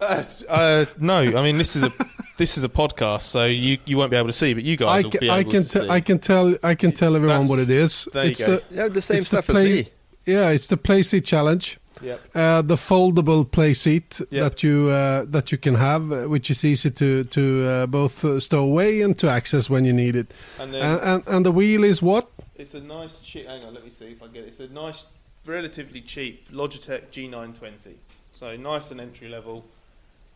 Uh, 0.00 0.22
uh, 0.50 0.84
no, 0.98 1.16
I 1.16 1.42
mean 1.42 1.56
this 1.58 1.74
is 1.76 1.82
a 1.84 1.90
this 2.36 2.58
is 2.58 2.64
a 2.64 2.68
podcast, 2.68 3.22
so 3.22 3.46
you, 3.46 3.78
you 3.86 3.96
won't 3.96 4.10
be 4.10 4.16
able 4.18 4.26
to 4.28 4.32
see, 4.32 4.52
but 4.52 4.62
you 4.62 4.76
guys 4.76 5.04
I 5.04 5.06
will 5.06 5.10
can, 5.10 5.20
be 5.20 5.30
I 5.30 5.38
able 5.38 5.50
can 5.52 5.62
to 5.62 5.68
te- 5.68 5.78
see. 5.80 5.88
I 5.88 6.00
can 6.00 6.18
tell 6.18 6.54
I 6.62 6.74
can 6.74 6.92
tell 6.92 7.16
everyone 7.16 7.46
what 7.48 7.58
it 7.58 7.66
That's- 7.68 8.06
is. 8.06 8.08
there 8.12 8.24
you 8.24 8.30
it's 8.30 8.46
go. 8.46 8.54
a- 8.56 8.74
You 8.74 8.80
have 8.80 8.94
the 8.94 9.00
same 9.00 9.18
it's 9.18 9.30
the 9.30 9.42
stuff 9.42 9.56
as 9.56 9.58
me. 9.64 9.88
Yeah, 10.26 10.50
it's 10.50 10.66
the 10.66 10.76
Playseat 10.76 11.24
challenge. 11.24 11.78
Yep. 12.02 12.20
Uh, 12.34 12.60
the 12.60 12.74
foldable 12.76 13.46
Playseat 13.46 14.20
Yep. 14.30 14.42
that 14.42 14.62
you 14.62 14.88
uh, 14.90 15.24
that 15.28 15.50
you 15.50 15.56
can 15.56 15.76
have, 15.76 16.12
uh, 16.12 16.24
which 16.24 16.50
is 16.50 16.62
easy 16.62 16.90
to 16.90 17.24
to 17.24 17.64
uh, 17.66 17.86
both 17.86 18.22
uh, 18.22 18.38
stow 18.38 18.64
away 18.64 19.00
and 19.00 19.18
to 19.20 19.30
access 19.30 19.70
when 19.70 19.86
you 19.86 19.94
need 19.94 20.14
it. 20.14 20.34
And 20.60 20.74
then- 20.74 20.82
and, 20.84 21.00
and 21.02 21.22
and 21.28 21.46
the 21.46 21.52
wheel 21.52 21.84
is 21.84 22.02
what? 22.02 22.28
It's 22.56 22.74
a 22.74 22.82
nice 22.82 23.20
cheap. 23.20 23.46
Hang 23.46 23.64
on, 23.64 23.72
let 23.72 23.82
me 23.84 23.90
see 23.90 24.06
if 24.12 24.22
I 24.22 24.26
get 24.26 24.44
it. 24.44 24.48
It's 24.48 24.60
a 24.60 24.68
nice, 24.68 25.06
relatively 25.46 26.02
cheap 26.02 26.50
Logitech 26.52 27.06
G920. 27.12 27.94
So 28.30 28.56
nice 28.56 28.90
and 28.90 29.00
entry 29.00 29.28
level. 29.28 29.64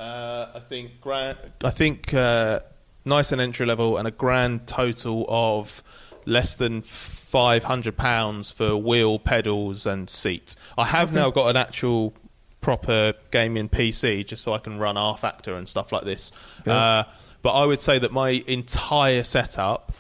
Uh, 0.01 0.49
I 0.55 0.61
think 0.61 0.99
grand. 1.03 1.37
I 1.63 1.69
think 1.69 2.15
uh, 2.15 2.61
nice 3.05 3.33
and 3.33 3.41
entry 3.41 3.67
level, 3.67 3.99
and 3.99 4.09
a 4.09 4.11
grand 4.11 4.67
total 4.67 5.27
of 5.29 5.83
less 6.25 6.55
than 6.55 6.81
five 6.81 7.65
hundred 7.65 7.99
pounds 7.99 8.51
for 8.51 8.75
wheel, 8.79 9.19
pedals, 9.19 9.85
and 9.85 10.09
seat. 10.09 10.57
I 10.79 10.87
have 10.87 11.13
now 11.13 11.31
got 11.31 11.51
an 11.51 11.57
actual 11.57 12.15
proper 12.63 13.13
gaming 13.31 13.69
PC 13.69 14.27
just 14.27 14.43
so 14.43 14.55
I 14.55 14.59
can 14.59 14.79
run 14.79 14.97
rFactor 14.97 15.57
and 15.57 15.69
stuff 15.69 15.93
like 15.93 16.05
this. 16.05 16.33
Uh, 16.67 17.05
but 17.43 17.53
I 17.53 17.67
would 17.67 17.83
say 17.83 17.99
that 17.99 18.11
my 18.11 18.43
entire 18.47 19.23
setup 19.23 19.93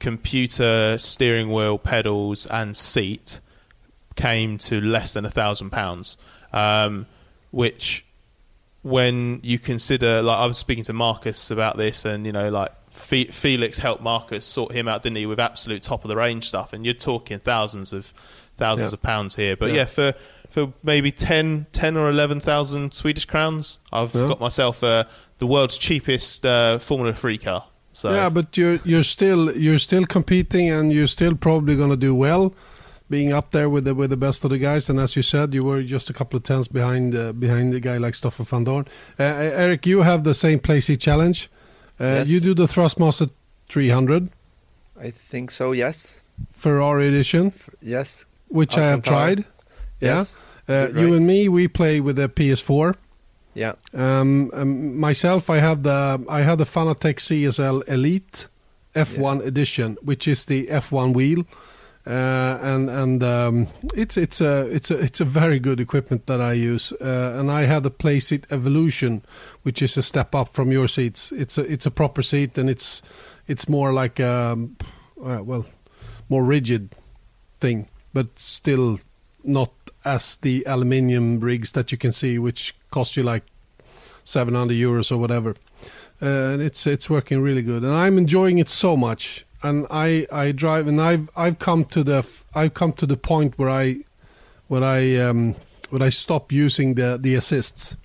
computer, 0.00 0.98
steering 0.98 1.52
wheel, 1.52 1.78
pedals, 1.78 2.46
and 2.46 2.76
seat 2.76 3.40
came 4.16 4.58
to 4.58 4.80
less 4.80 5.14
than 5.14 5.24
a 5.24 5.30
thousand 5.30 5.70
pounds, 5.70 6.18
um, 6.52 7.06
which 7.52 8.04
when 8.84 9.40
you 9.42 9.58
consider, 9.58 10.22
like 10.22 10.38
I 10.38 10.46
was 10.46 10.58
speaking 10.58 10.84
to 10.84 10.92
Marcus 10.92 11.50
about 11.50 11.76
this, 11.76 12.04
and 12.04 12.24
you 12.26 12.32
know, 12.32 12.50
like 12.50 12.70
Fe- 12.90 13.24
Felix 13.32 13.78
helped 13.78 14.02
Marcus 14.02 14.46
sort 14.46 14.72
him 14.72 14.86
out, 14.86 15.02
didn't 15.02 15.16
he, 15.16 15.26
with 15.26 15.40
absolute 15.40 15.82
top 15.82 16.04
of 16.04 16.08
the 16.08 16.16
range 16.16 16.46
stuff, 16.46 16.72
and 16.72 16.84
you're 16.84 16.94
talking 16.94 17.38
thousands 17.38 17.92
of 17.92 18.12
thousands 18.58 18.92
Yeah. 18.92 18.96
of 18.96 19.02
pounds 19.02 19.34
here. 19.36 19.56
But 19.56 19.70
Yeah. 19.70 19.76
yeah, 19.76 19.84
for 19.86 20.14
for 20.50 20.72
maybe 20.84 21.10
10, 21.10 21.66
10 21.72 21.96
or 21.96 22.08
eleven 22.08 22.38
thousand 22.38 22.92
Swedish 22.94 23.24
crowns, 23.24 23.78
I've 23.92 24.14
Yeah. 24.14 24.28
got 24.28 24.40
myself 24.40 24.84
uh, 24.84 25.04
the 25.38 25.46
world's 25.48 25.78
cheapest 25.78 26.46
uh, 26.46 26.78
Formula 26.78 27.12
Three 27.14 27.38
car. 27.38 27.64
So 27.92 28.12
Yeah, 28.12 28.28
but 28.28 28.54
you're 28.56 28.80
you're 28.84 29.02
still 29.04 29.56
you're 29.56 29.78
still 29.78 30.04
competing, 30.04 30.70
and 30.70 30.92
you're 30.92 31.06
still 31.08 31.34
probably 31.34 31.74
going 31.74 31.90
to 31.90 31.96
do 31.96 32.14
well, 32.14 32.52
being 33.10 33.32
up 33.32 33.50
there 33.50 33.68
with 33.68 33.84
the 33.84 33.94
with 33.94 34.10
the 34.10 34.16
best 34.16 34.44
of 34.44 34.50
the 34.50 34.58
guys. 34.58 34.88
And 34.90 34.98
as 35.00 35.14
you 35.16 35.22
said, 35.22 35.54
you 35.54 35.64
were 35.64 35.82
just 35.82 36.10
a 36.10 36.12
couple 36.12 36.36
of 36.36 36.42
tenths 36.42 36.68
behind 36.68 37.14
uh, 37.14 37.32
behind 37.32 37.72
the 37.72 37.80
guy 37.80 37.98
like 37.98 38.14
Stoffel 38.14 38.44
Vandoorne. 38.44 38.86
Uh, 39.18 39.22
Erik, 39.62 39.86
you 39.86 40.02
have 40.02 40.24
the 40.24 40.34
same 40.34 40.58
Playseat 40.58 41.00
challenge. 41.00 41.48
Uh, 42.00 42.04
Yes. 42.04 42.28
You 42.28 42.40
do 42.40 42.54
the 42.54 42.66
Thrustmaster 42.66 43.30
300 43.68 44.28
I 45.00 45.10
think 45.10 45.50
so, 45.50 45.72
yes. 45.72 46.22
Ferrari 46.52 47.08
edition, 47.08 47.52
Yes. 47.82 48.26
which 48.48 48.76
I 48.76 48.80
have 48.82 48.94
Alcantara. 49.00 49.34
tried. 49.34 49.38
Yeah. 50.00 50.16
Yes. 50.16 50.38
Uh, 50.68 50.72
You're 50.72 50.98
You 51.08 51.14
and 51.14 51.26
me, 51.26 51.48
we 51.48 51.68
play 51.68 52.00
with 52.00 52.16
the 52.16 52.28
PS4. 52.28 52.94
Yeah. 53.54 53.74
Um, 53.92 54.50
um, 54.52 54.98
myself, 54.98 55.48
I 55.50 55.58
had 55.58 55.82
the 55.84 56.24
I 56.28 56.42
had 56.42 56.58
the 56.58 56.64
Fanatec 56.64 57.16
CSL 57.20 57.82
Elite 57.88 58.48
F1 58.94 59.44
edition, 59.46 59.96
which 60.02 60.26
is 60.26 60.44
the 60.46 60.66
F1 60.68 61.12
wheel, 61.14 61.44
uh, 62.06 62.58
and 62.62 62.90
and 62.90 63.22
um, 63.22 63.66
it's 63.94 64.16
it's 64.16 64.40
a 64.40 64.66
it's 64.68 64.90
a 64.90 64.98
it's 64.98 65.20
a 65.20 65.24
very 65.24 65.58
good 65.58 65.80
equipment 65.80 66.26
that 66.26 66.40
I 66.40 66.52
use. 66.52 66.92
Uh, 66.92 67.36
and 67.38 67.50
I 67.50 67.62
had 67.62 67.82
the 67.82 67.90
Playseat 67.90 68.44
Evolution, 68.52 69.22
which 69.62 69.80
is 69.80 69.96
a 69.96 70.02
step 70.02 70.34
up 70.34 70.52
from 70.52 70.70
your 70.70 70.86
seats. 70.86 71.32
It's 71.32 71.56
a 71.56 71.62
it's 71.62 71.86
a 71.86 71.90
proper 71.90 72.20
seat, 72.20 72.58
and 72.58 72.68
it's 72.68 73.00
it's 73.48 73.68
more 73.68 73.92
like 73.92 74.20
a 74.20 74.58
uh, 75.24 75.42
well, 75.42 75.64
more 76.28 76.44
rigid 76.44 76.94
thing, 77.60 77.88
but 78.12 78.38
still 78.38 79.00
not 79.42 79.70
as 80.04 80.36
the 80.36 80.62
aluminium 80.66 81.40
rigs 81.40 81.72
that 81.72 81.90
you 81.90 81.96
can 81.96 82.12
see, 82.12 82.38
which 82.38 82.74
cost 82.90 83.16
you 83.16 83.22
like 83.22 83.44
700 84.24 84.74
euros 84.74 85.10
or 85.10 85.16
whatever. 85.16 85.54
Uh, 86.20 86.52
and 86.52 86.62
it's 86.62 86.86
it's 86.86 87.08
working 87.08 87.40
really 87.40 87.62
good, 87.62 87.82
and 87.82 87.92
I'm 87.92 88.18
enjoying 88.18 88.58
it 88.58 88.68
so 88.68 88.96
much. 88.96 89.43
And 89.64 89.86
I, 89.90 90.26
I 90.30 90.52
drive, 90.52 90.86
and 90.86 91.00
I've 91.00 91.30
I've 91.36 91.58
come 91.58 91.84
to 91.86 92.04
the 92.04 92.22
I've 92.54 92.74
come 92.74 92.92
to 92.92 93.06
the 93.06 93.16
point 93.16 93.58
where 93.58 93.70
I 93.70 93.96
where 94.68 94.84
I 94.84 95.16
um, 95.16 95.54
where 95.90 96.02
I 96.02 96.10
stop 96.10 96.52
using 96.52 96.94
the 96.94 97.18
the 97.20 97.34
assists. 97.34 97.96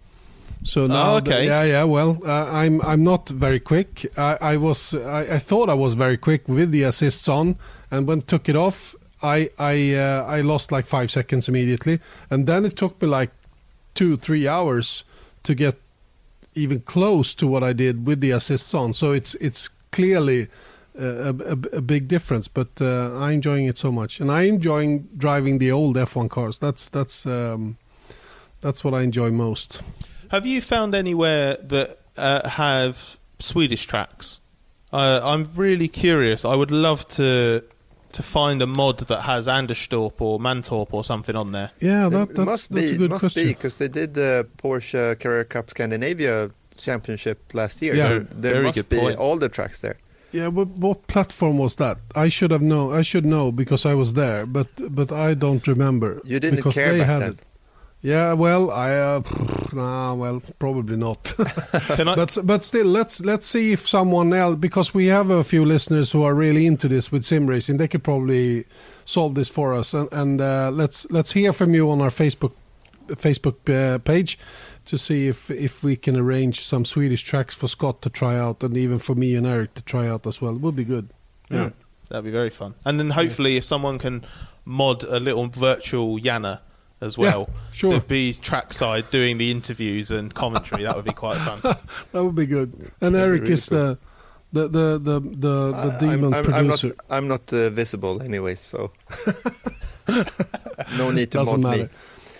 So 0.64 0.88
now, 0.88 1.20
the- 1.20 1.32
okay. 1.32 1.45
yeah, 1.45 1.64
yeah. 1.64 1.84
Well, 1.84 2.18
uh, 2.26 2.45
I'm 2.51 2.82
I'm 2.82 3.03
not 3.03 3.30
very 3.30 3.60
quick. 3.60 4.05
I, 4.18 4.38
I 4.53 4.57
was 4.57 4.93
I, 4.93 5.36
I 5.36 5.39
thought 5.39 5.70
I 5.70 5.74
was 5.74 5.93
very 5.95 6.18
quick 6.18 6.47
with 6.47 6.72
the 6.72 6.84
assists 6.84 7.28
on, 7.28 7.55
and 7.91 8.07
when 8.07 8.22
took 8.22 8.49
it 8.49 8.55
off, 8.55 8.95
I 9.22 9.49
I 9.60 9.95
uh, 9.95 10.26
I 10.38 10.41
lost 10.41 10.72
like 10.72 10.86
five 10.86 11.12
seconds 11.12 11.49
immediately, 11.49 11.99
and 12.30 12.45
then 12.47 12.66
it 12.66 12.76
took 12.78 13.01
me 13.01 13.07
like 13.07 13.32
two 13.95 14.16
three 14.18 14.47
hours 14.47 15.03
to 15.43 15.55
get 15.55 15.76
even 16.55 16.80
close 16.82 17.34
to 17.36 17.47
what 17.47 17.64
I 17.64 17.74
did 17.74 18.07
with 18.07 18.22
the 18.22 18.32
assists 18.32 18.74
on. 18.74 18.93
So 18.93 19.12
it's 19.14 19.36
it's 19.36 19.70
clearly 19.91 20.47
a, 21.00 21.30
a, 21.30 21.78
a 21.78 21.82
big 21.82 22.08
difference. 22.08 22.47
But 22.47 22.70
uh, 22.82 23.16
I'm 23.18 23.34
enjoying 23.34 23.66
it 23.66 23.78
so 23.78 23.91
much, 23.91 24.20
and 24.20 24.32
I'm 24.32 24.56
enjoying 24.56 25.08
driving 25.18 25.58
the 25.60 25.72
old 25.72 25.95
F1 25.95 26.30
cars. 26.30 26.60
That's 26.60 26.89
that's 26.89 27.26
um, 27.26 27.78
that's 28.62 28.84
what 28.84 28.93
I 28.93 29.02
enjoy 29.02 29.32
most. 29.32 29.82
Have 30.32 30.45
you 30.45 30.62
found 30.62 30.93
anywhere 30.93 31.58
that 31.64 32.00
uh, 32.18 32.47
have 32.50 33.18
Swedish 33.39 33.86
tracks? 33.86 34.41
Uh, 34.91 35.22
I'm 35.24 35.50
really 35.56 35.88
curious. 35.88 36.45
I 36.45 36.56
would 36.56 36.72
love 36.72 37.08
to 37.10 37.64
to 38.12 38.24
find 38.24 38.62
a 38.62 38.68
mod 38.68 39.00
that 39.00 39.22
has 39.22 39.47
Anderstorp 39.47 40.20
or 40.20 40.39
Mantorp 40.39 40.88
or 40.93 41.04
something 41.04 41.36
on 41.36 41.52
there. 41.52 41.72
Yeah, 41.80 42.10
that, 42.10 42.30
that's 42.30 42.39
must 42.39 42.72
that's 42.72 42.89
be, 42.89 42.95
a 42.95 42.97
good 42.97 43.10
must 43.12 43.22
question. 43.22 43.43
be 43.43 43.50
because 43.54 43.78
they 43.78 43.88
did 43.88 44.16
the 44.16 44.47
Porsche 44.58 45.20
Carrera 45.20 45.45
Cup 45.45 45.70
Scandinavia 45.70 46.50
Championship 46.76 47.54
last 47.54 47.82
year. 47.82 47.95
Yeah. 47.95 48.08
so 48.08 48.20
there 48.20 48.54
very 48.54 48.66
must 48.66 48.78
good 48.78 48.89
be 48.89 49.00
point. 49.00 49.20
all 49.20 49.38
the 49.38 49.50
tracks 49.50 49.82
there. 49.82 49.97
Yeah, 50.32 50.48
what, 50.48 50.68
what 50.70 51.08
platform 51.08 51.58
was 51.58 51.76
that? 51.78 51.98
I 52.16 52.30
should 52.30 52.52
have 52.52 52.62
known. 52.62 52.94
I 52.94 53.02
should 53.02 53.26
know 53.26 53.52
because 53.52 53.86
I 53.86 53.96
was 53.96 54.14
there, 54.14 54.46
but 54.46 54.68
but 54.90 55.12
I 55.12 55.34
don't 55.34 55.66
remember. 55.68 56.22
You 56.24 56.40
didn't 56.40 56.58
because 56.58 56.76
care 56.76 56.94
they 56.94 57.04
had 57.04 57.22
then. 57.22 57.32
It. 57.32 57.40
Yeah, 58.02 58.32
well, 58.32 58.72
I 58.72 58.92
uh, 58.92 59.22
nah, 59.74 60.14
well, 60.14 60.42
probably 60.58 60.96
not. 60.96 61.34
Can 61.96 62.08
I? 62.08 62.16
but 62.16 62.38
but 62.44 62.64
still, 62.64 62.86
let's 62.86 63.20
let's 63.22 63.46
see 63.46 63.74
if 63.74 63.86
someone 63.86 64.32
else 64.32 64.56
because 64.56 64.94
we 64.94 65.08
have 65.08 65.30
a 65.30 65.44
few 65.44 65.66
listeners 65.66 66.14
who 66.14 66.24
are 66.24 66.34
really 66.34 66.66
into 66.66 66.88
this 66.88 67.12
with 67.12 67.26
sim 67.26 67.48
racing. 67.48 67.78
They 67.78 67.90
could 67.90 68.04
probably 68.04 68.66
solve 69.04 69.36
this 69.36 69.50
for 69.50 69.74
us, 69.74 69.94
and, 69.94 70.08
and 70.14 70.40
uh, 70.40 70.72
let's 70.72 71.10
let's 71.12 71.34
hear 71.34 71.52
from 71.52 71.74
you 71.74 71.92
on 71.92 72.00
our 72.00 72.10
Facebook 72.10 72.54
Facebook 73.08 73.58
uh, 73.70 73.98
page 74.00 74.38
to 74.90 74.98
see 74.98 75.28
if 75.28 75.50
if 75.50 75.84
we 75.84 75.96
can 75.96 76.16
arrange 76.18 76.62
some 76.62 76.84
Swedish 76.86 77.24
tracks 77.24 77.56
for 77.56 77.68
Scott 77.68 78.02
to 78.02 78.10
try 78.10 78.38
out, 78.38 78.64
and 78.64 78.76
even 78.78 79.00
for 79.00 79.16
me 79.16 79.36
and 79.36 79.46
Erik 79.48 79.74
to 79.76 79.82
try 79.84 80.08
out 80.08 80.28
as 80.28 80.42
well. 80.42 80.56
It 80.56 80.62
would 80.62 80.76
be 80.76 80.84
good. 80.86 81.10
Yeah. 81.50 81.70
That'd 82.10 82.26
be 82.26 82.32
very 82.32 82.50
fun. 82.50 82.74
And 82.86 83.00
then 83.00 83.12
hopefully, 83.12 83.58
if 83.58 83.64
someone 83.66 84.00
can 84.00 84.24
mod 84.66 85.04
a 85.04 85.20
little 85.20 85.48
virtual 85.48 86.18
Janne 86.20 86.60
as 87.02 87.18
Yeah, 87.18 87.24
well, 87.24 87.50
sure. 87.72 87.94
to 87.94 88.06
be 88.06 88.34
trackside 88.34 89.10
doing 89.12 89.38
the 89.38 89.52
interviews 89.52 90.10
and 90.12 90.34
commentary, 90.34 90.84
that 90.84 90.96
would 90.96 91.06
be 91.06 91.14
quite 91.14 91.38
fun. 91.38 91.62
That 92.12 92.24
would 92.24 92.36
be 92.36 92.48
good. 92.48 92.74
And 93.00 93.14
That'd 93.14 93.28
Erik 93.30 93.42
really 93.42 93.54
is 93.54 93.68
the, 93.68 93.98
the 94.54 94.68
the 94.68 94.98
the 94.98 95.20
the 95.20 95.72
the 95.72 95.96
I- 95.96 96.00
demon 96.00 96.34
I'm, 96.34 96.46
I'm, 96.46 96.54
I'm 96.54 96.68
not, 96.68 96.80
producer. 96.80 96.96
I'm 97.12 97.28
not 97.28 97.54
uh, 97.54 97.70
visible 97.70 98.22
anyway, 98.24 98.56
so 98.56 98.92
no 100.98 101.12
need 101.12 101.32
to 101.32 101.38
Doesn't 101.38 101.62
mod 101.62 101.72
matter. 101.72 101.84
me. 101.84 101.90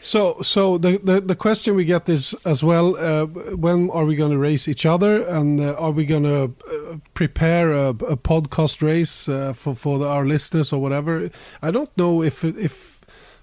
So 0.02 0.42
so 0.42 0.78
the, 0.78 0.98
the 1.04 1.22
the 1.22 1.36
question 1.36 1.76
we 1.76 1.86
get 1.86 2.10
is 2.10 2.34
as 2.46 2.64
well: 2.64 2.96
uh, 2.98 3.26
when 3.56 3.90
are 3.90 4.06
we 4.06 4.16
going 4.16 4.32
to 4.32 4.38
race 4.38 4.68
each 4.68 4.86
other, 4.86 5.24
and 5.28 5.60
uh, 5.60 5.76
are 5.78 5.92
we 5.92 6.06
going 6.06 6.24
to 6.24 6.44
uh, 6.44 6.98
prepare 7.14 7.72
a, 7.74 7.90
a 7.90 8.18
podcast 8.18 8.82
race 8.82 9.28
uh, 9.28 9.54
for 9.54 9.76
for 9.76 10.00
the, 10.00 10.08
our 10.08 10.26
listeners 10.26 10.74
or 10.74 10.82
whatever? 10.82 11.30
I 11.62 11.72
don't 11.72 11.90
know 11.98 12.24
if 12.24 12.44
if 12.44 13.02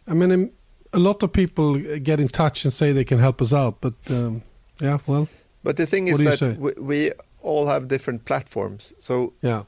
I 0.09 0.15
mean. 0.15 0.53
A 0.93 0.99
lot 0.99 1.23
of 1.23 1.31
people 1.31 1.75
get 1.99 2.21
in 2.21 2.29
touch 2.29 2.65
and 2.65 2.73
say 2.73 2.93
they 2.93 3.05
can 3.05 3.19
help 3.19 3.43
us 3.43 3.53
out, 3.53 3.81
but 3.81 3.95
um, 4.09 4.43
yeah, 4.81 4.99
well, 5.07 5.29
But 5.63 5.77
the 5.77 5.85
thing 5.87 6.09
is 6.09 6.19
that 6.19 6.59
we, 6.59 6.73
we 6.79 7.11
all 7.43 7.67
have 7.67 7.87
different 7.87 8.25
platforms, 8.25 8.95
so 8.99 9.33
yeah, 9.43 9.65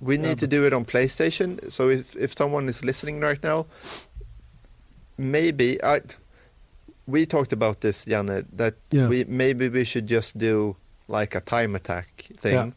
we 0.00 0.16
need 0.16 0.38
to 0.38 0.46
do 0.46 0.64
it 0.64 0.72
on 0.72 0.84
PlayStation. 0.84 1.70
So 1.70 1.90
if 1.90 2.16
if 2.16 2.32
someone 2.32 2.68
is 2.70 2.82
listening 2.84 3.20
right 3.20 3.42
now, 3.42 3.66
maybe 5.18 5.82
I, 5.82 6.00
we 7.06 7.26
talked 7.26 7.52
about 7.52 7.80
this, 7.80 8.04
Janne, 8.04 8.44
that 8.56 8.74
Yeah. 8.90 9.08
we 9.08 9.24
maybe 9.24 9.68
we 9.68 9.84
should 9.84 10.06
just 10.06 10.38
do 10.38 10.76
like 11.08 11.34
a 11.34 11.40
time 11.40 11.74
attack 11.74 12.26
thing, 12.38 12.54
Yeah. 12.54 12.70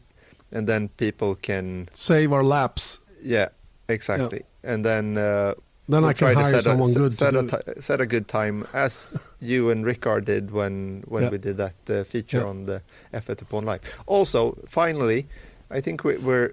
and 0.58 0.66
then 0.68 0.88
people 0.96 1.34
can 1.36 1.88
save 1.92 2.32
our 2.32 2.44
laps. 2.44 2.98
yeah 3.22 3.48
Exactly. 3.88 4.42
And 4.64 4.84
then 4.84 5.16
uh, 5.16 5.54
Then 5.88 6.02
we'll 6.02 6.10
I 6.10 6.12
can 6.12 6.18
try 6.18 6.34
to 6.34 6.40
hire 6.40 6.50
set 6.50 6.58
a, 6.58 6.62
someone 6.62 6.88
set, 6.90 6.98
good 7.00 7.12
set, 7.12 7.30
to 7.30 7.38
a 7.38 7.42
it. 7.44 7.50
ti- 7.76 7.80
set 7.80 8.00
a 8.00 8.06
good 8.06 8.26
time 8.26 8.66
as 8.72 9.16
you 9.40 9.70
and 9.70 9.86
Rickard 9.86 10.24
did 10.24 10.50
when 10.50 11.04
when 11.06 11.22
Yeah. 11.22 11.30
we 11.30 11.38
did 11.38 11.56
that 11.58 11.76
uh, 11.88 12.02
feature 12.04 12.38
Yeah. 12.42 12.50
on 12.50 12.66
the 12.66 12.82
F1 13.14 13.42
upon 13.42 13.64
life. 13.64 13.80
Also, 14.06 14.58
finally, 14.66 15.26
I 15.70 15.80
think 15.80 16.02
we, 16.04 16.16
we're 16.18 16.50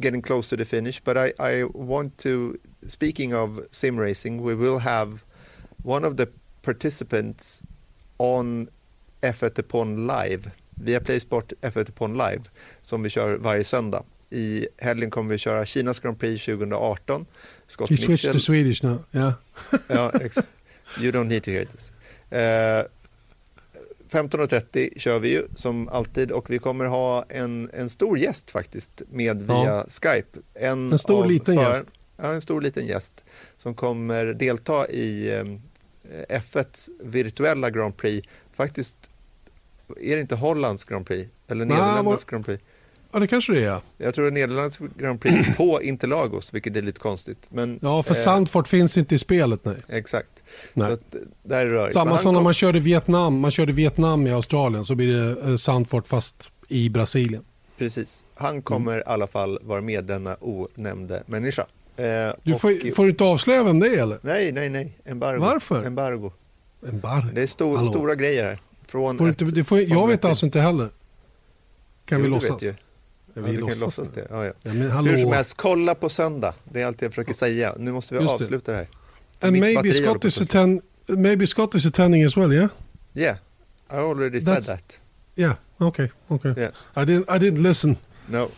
getting 0.00 0.22
close 0.22 0.48
to 0.50 0.56
the 0.56 0.64
finish, 0.64 1.00
but 1.04 1.16
I, 1.16 1.32
I 1.38 1.64
want 1.72 2.18
to, 2.18 2.58
speaking 2.86 3.34
of 3.34 3.60
sim 3.70 3.96
racing, 3.98 4.42
we 4.42 4.54
will 4.54 4.78
have 4.80 5.22
one 5.82 6.04
of 6.04 6.16
the 6.16 6.28
participants 6.62 7.62
on 8.16 8.68
F1 9.20 9.58
upon 9.60 10.06
live, 10.06 10.50
via 10.74 11.00
Playsport 11.00 11.52
F1 11.60 11.88
upon 11.90 12.12
live, 12.12 12.42
som 12.82 13.02
vi 13.02 13.10
kör 13.10 13.34
varje 13.36 13.64
söndag. 13.64 14.02
I 14.30 14.68
helgen 14.78 15.10
kommer 15.10 15.30
vi 15.30 15.38
köra 15.38 15.66
Kinas 15.66 16.00
Grand 16.00 16.18
Prix 16.20 16.44
2018. 16.44 17.26
Scott 17.66 17.90
He 17.90 17.96
switched 17.96 18.10
Mitchell. 18.10 18.32
to 18.32 18.38
Swedish 18.40 18.82
now. 18.84 18.98
Yeah. 19.12 19.32
Ja, 19.88 20.12
you 21.00 21.12
don't 21.12 21.24
need 21.24 21.42
to 21.42 21.50
hear 21.50 21.64
this. 21.64 21.92
Eh, 22.30 22.84
15.30 24.10 24.98
kör 24.98 25.18
vi 25.18 25.28
ju 25.28 25.42
som 25.54 25.88
alltid 25.88 26.30
och 26.32 26.50
vi 26.50 26.58
kommer 26.58 26.84
ha 26.84 27.24
en, 27.28 27.70
en 27.72 27.88
stor 27.88 28.18
gäst 28.18 28.50
faktiskt 28.50 29.02
med 29.10 29.42
via 29.42 29.64
Ja. 29.64 29.86
Skype. 29.88 30.38
En, 30.54 30.92
En 30.92 30.98
stor 30.98 31.26
liten 31.26 31.54
gäst. 31.54 31.84
Ja, 32.16 32.32
en 32.32 32.40
stor 32.40 32.60
liten 32.60 32.86
gäst 32.86 33.24
som 33.56 33.74
kommer 33.74 34.24
delta 34.26 34.88
i 34.88 35.34
eh, 35.36 35.44
F1s 36.28 36.88
virtuella 37.02 37.70
Grand 37.70 37.96
Prix. 37.96 38.28
Faktiskt 38.56 38.96
är 40.00 40.14
det 40.14 40.20
inte 40.20 40.34
Hollands 40.36 40.84
Grand 40.84 41.06
Prix 41.06 41.30
eller 41.48 41.64
Nederländernas 41.64 42.24
Grand 42.24 42.44
Prix. 42.46 42.64
ja, 43.12 43.18
det 43.18 43.26
kanske 43.26 43.52
det 43.52 43.64
är. 43.64 43.80
Jag 43.98 44.14
tror 44.14 44.24
det 44.24 44.28
är 44.28 44.32
Nederländernas 44.32 44.78
Grand 44.96 45.20
Prix 45.20 45.48
på 45.56 45.82
Interlagos, 45.82 46.54
vilket 46.54 46.76
är 46.76 46.82
lite 46.82 47.00
konstigt. 47.00 47.46
Men, 47.50 47.78
Ja, 47.82 48.02
för 48.02 48.14
eh, 48.14 48.18
Sandfort 48.18 48.68
finns 48.68 48.98
inte 48.98 49.14
i 49.14 49.18
spelet, 49.18 49.64
nej. 49.64 49.76
Exakt. 49.88 50.28
Nej. 50.74 50.92
Att, 50.92 51.14
eh, 51.14 51.20
där 51.42 51.66
är 51.66 51.70
rörigt. 51.70 51.94
Samma 51.94 52.18
som 52.18 52.34
när 52.34 52.40
man 52.42 52.54
körde 52.54 52.78
Vietnam. 52.80 53.40
Man 53.40 53.50
körde 53.50 53.72
Vietnam 53.72 54.26
i 54.26 54.32
Australien 54.32 54.84
så 54.84 54.94
blir 54.94 55.16
det 55.16 55.50
eh, 55.50 55.56
Sandfort 55.56 56.08
fast 56.08 56.52
i 56.68 56.90
Brasilien. 56.90 57.44
Precis. 57.78 58.24
Han 58.34 58.62
kommer 58.62 58.92
Mm. 58.92 59.00
i 59.00 59.10
alla 59.10 59.26
fall 59.26 59.58
vara 59.62 59.80
med, 59.80 60.04
denna 60.04 60.36
onämnde 60.40 61.22
människa. 61.26 61.66
Eh, 61.98 62.34
Du 62.42 62.54
och- 62.54 62.60
får, 62.60 62.94
får 62.94 63.04
du 63.04 63.10
inte 63.10 63.24
avslöja 63.24 63.64
vem 63.64 63.78
det 63.80 63.88
är 63.88 64.02
eller? 64.02 64.18
Nej, 64.22 64.52
nej, 64.52 64.68
nej. 64.68 64.98
Embargo. 65.04 65.40
Varför? 65.40 65.84
Embargo. 65.84 66.32
Embargo. 66.88 67.28
Det 67.32 67.42
är 67.42 67.46
stor, 67.46 67.84
stora 67.84 68.14
grejer 68.14 68.44
här. 68.44 68.58
Från 68.86 69.18
Får 69.18 69.28
ett- 69.28 69.40
inte, 69.40 69.54
det 69.54 69.64
får, 69.64 69.80
jag 69.80 70.08
vet 70.08 70.24
alltså 70.24 70.46
inte 70.46 70.60
heller. 70.60 70.88
Kan 72.04 72.18
Jo, 72.18 72.24
vi 72.24 72.30
låtsas? 72.30 72.62
vet. 72.62 72.76
Ja, 73.34 73.42
vi 73.42 73.56
låtsas 73.56 73.80
låtsas 73.80 74.08
det. 74.08 74.26
Ja, 74.30 74.44
ja. 74.44 74.52
Ja. 74.62 74.70
Hur 74.72 75.16
som 75.16 75.32
helst, 75.32 75.56
kolla 75.56 75.94
på 75.94 76.08
söndag. 76.08 76.54
Det 76.64 76.80
är 76.82 76.86
allt 76.86 77.02
jag 77.02 77.10
försöker 77.10 77.34
säga. 77.34 77.74
Nu 77.78 77.92
måste 77.92 78.14
vi 78.14 78.20
Just 78.20 78.34
avsluta 78.34 78.72
det 78.72 78.78
här. 78.78 78.88
And 79.40 79.52
Mitt 79.52 79.60
maybe 79.62 79.92
Scott, 79.92 80.24
attend, 80.24 80.82
maybe 81.06 81.46
Scott 81.46 81.74
is 81.74 81.86
attending 81.86 82.24
as 82.24 82.36
well, 82.36 82.52
yeah? 82.52 82.68
Yeah, 83.14 83.36
I 83.90 83.94
already 83.94 84.38
That's- 84.38 84.60
said 84.60 84.76
that. 84.78 85.00
Yeah, 85.36 85.54
okay, 85.78 86.08
okay. 86.28 86.52
Yeah. 86.56 86.70
I, 86.96 87.00
didn't, 87.04 87.36
I 87.36 87.38
didn't 87.38 87.62
listen. 87.62 87.96
No. 88.26 88.48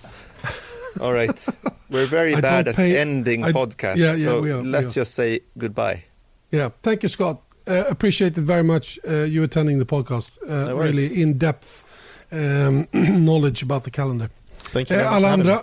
All 1.00 1.12
right. 1.12 1.46
We're 1.90 2.06
very 2.06 2.34
I 2.34 2.40
bad 2.40 2.68
at 2.68 2.76
pay- 2.76 2.96
ending 3.00 3.44
I- 3.44 3.52
podcasts, 3.52 3.98
yeah, 3.98 4.16
yeah, 4.16 4.24
so 4.24 4.40
we 4.40 4.50
are, 4.52 4.62
we 4.62 4.68
let's 4.68 4.92
are. 4.92 5.00
just 5.00 5.14
say 5.14 5.40
goodbye. 5.56 6.04
Yeah, 6.52 6.70
thank 6.82 7.02
you, 7.02 7.08
Scott. 7.08 7.36
Uh, 7.66 7.84
appreciate 7.90 8.36
it 8.38 8.44
very 8.46 8.62
much. 8.62 8.98
Uh, 9.08 9.24
you 9.24 9.42
attending 9.44 9.78
the 9.78 9.84
podcast. 9.86 10.38
Uh, 10.42 10.68
No 10.68 10.76
really 10.78 11.22
in 11.22 11.38
depth 11.38 11.84
um, 12.32 12.86
knowledge 13.24 13.62
about 13.62 13.82
the 13.84 13.90
calendar. 13.90 14.28
Thank 14.72 14.90
you. 14.90 14.96
Eh, 14.96 15.06
alla 15.16 15.28
andra, 15.32 15.62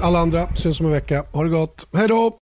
alla 0.00 0.18
andra 0.18 0.48
syns 0.54 0.80
om 0.80 0.86
en 0.86 0.92
vecka. 0.92 1.24
Ha 1.32 1.42
det 1.42 1.48
gott. 1.50 1.86
Hej 1.92 2.08
då! 2.08 2.36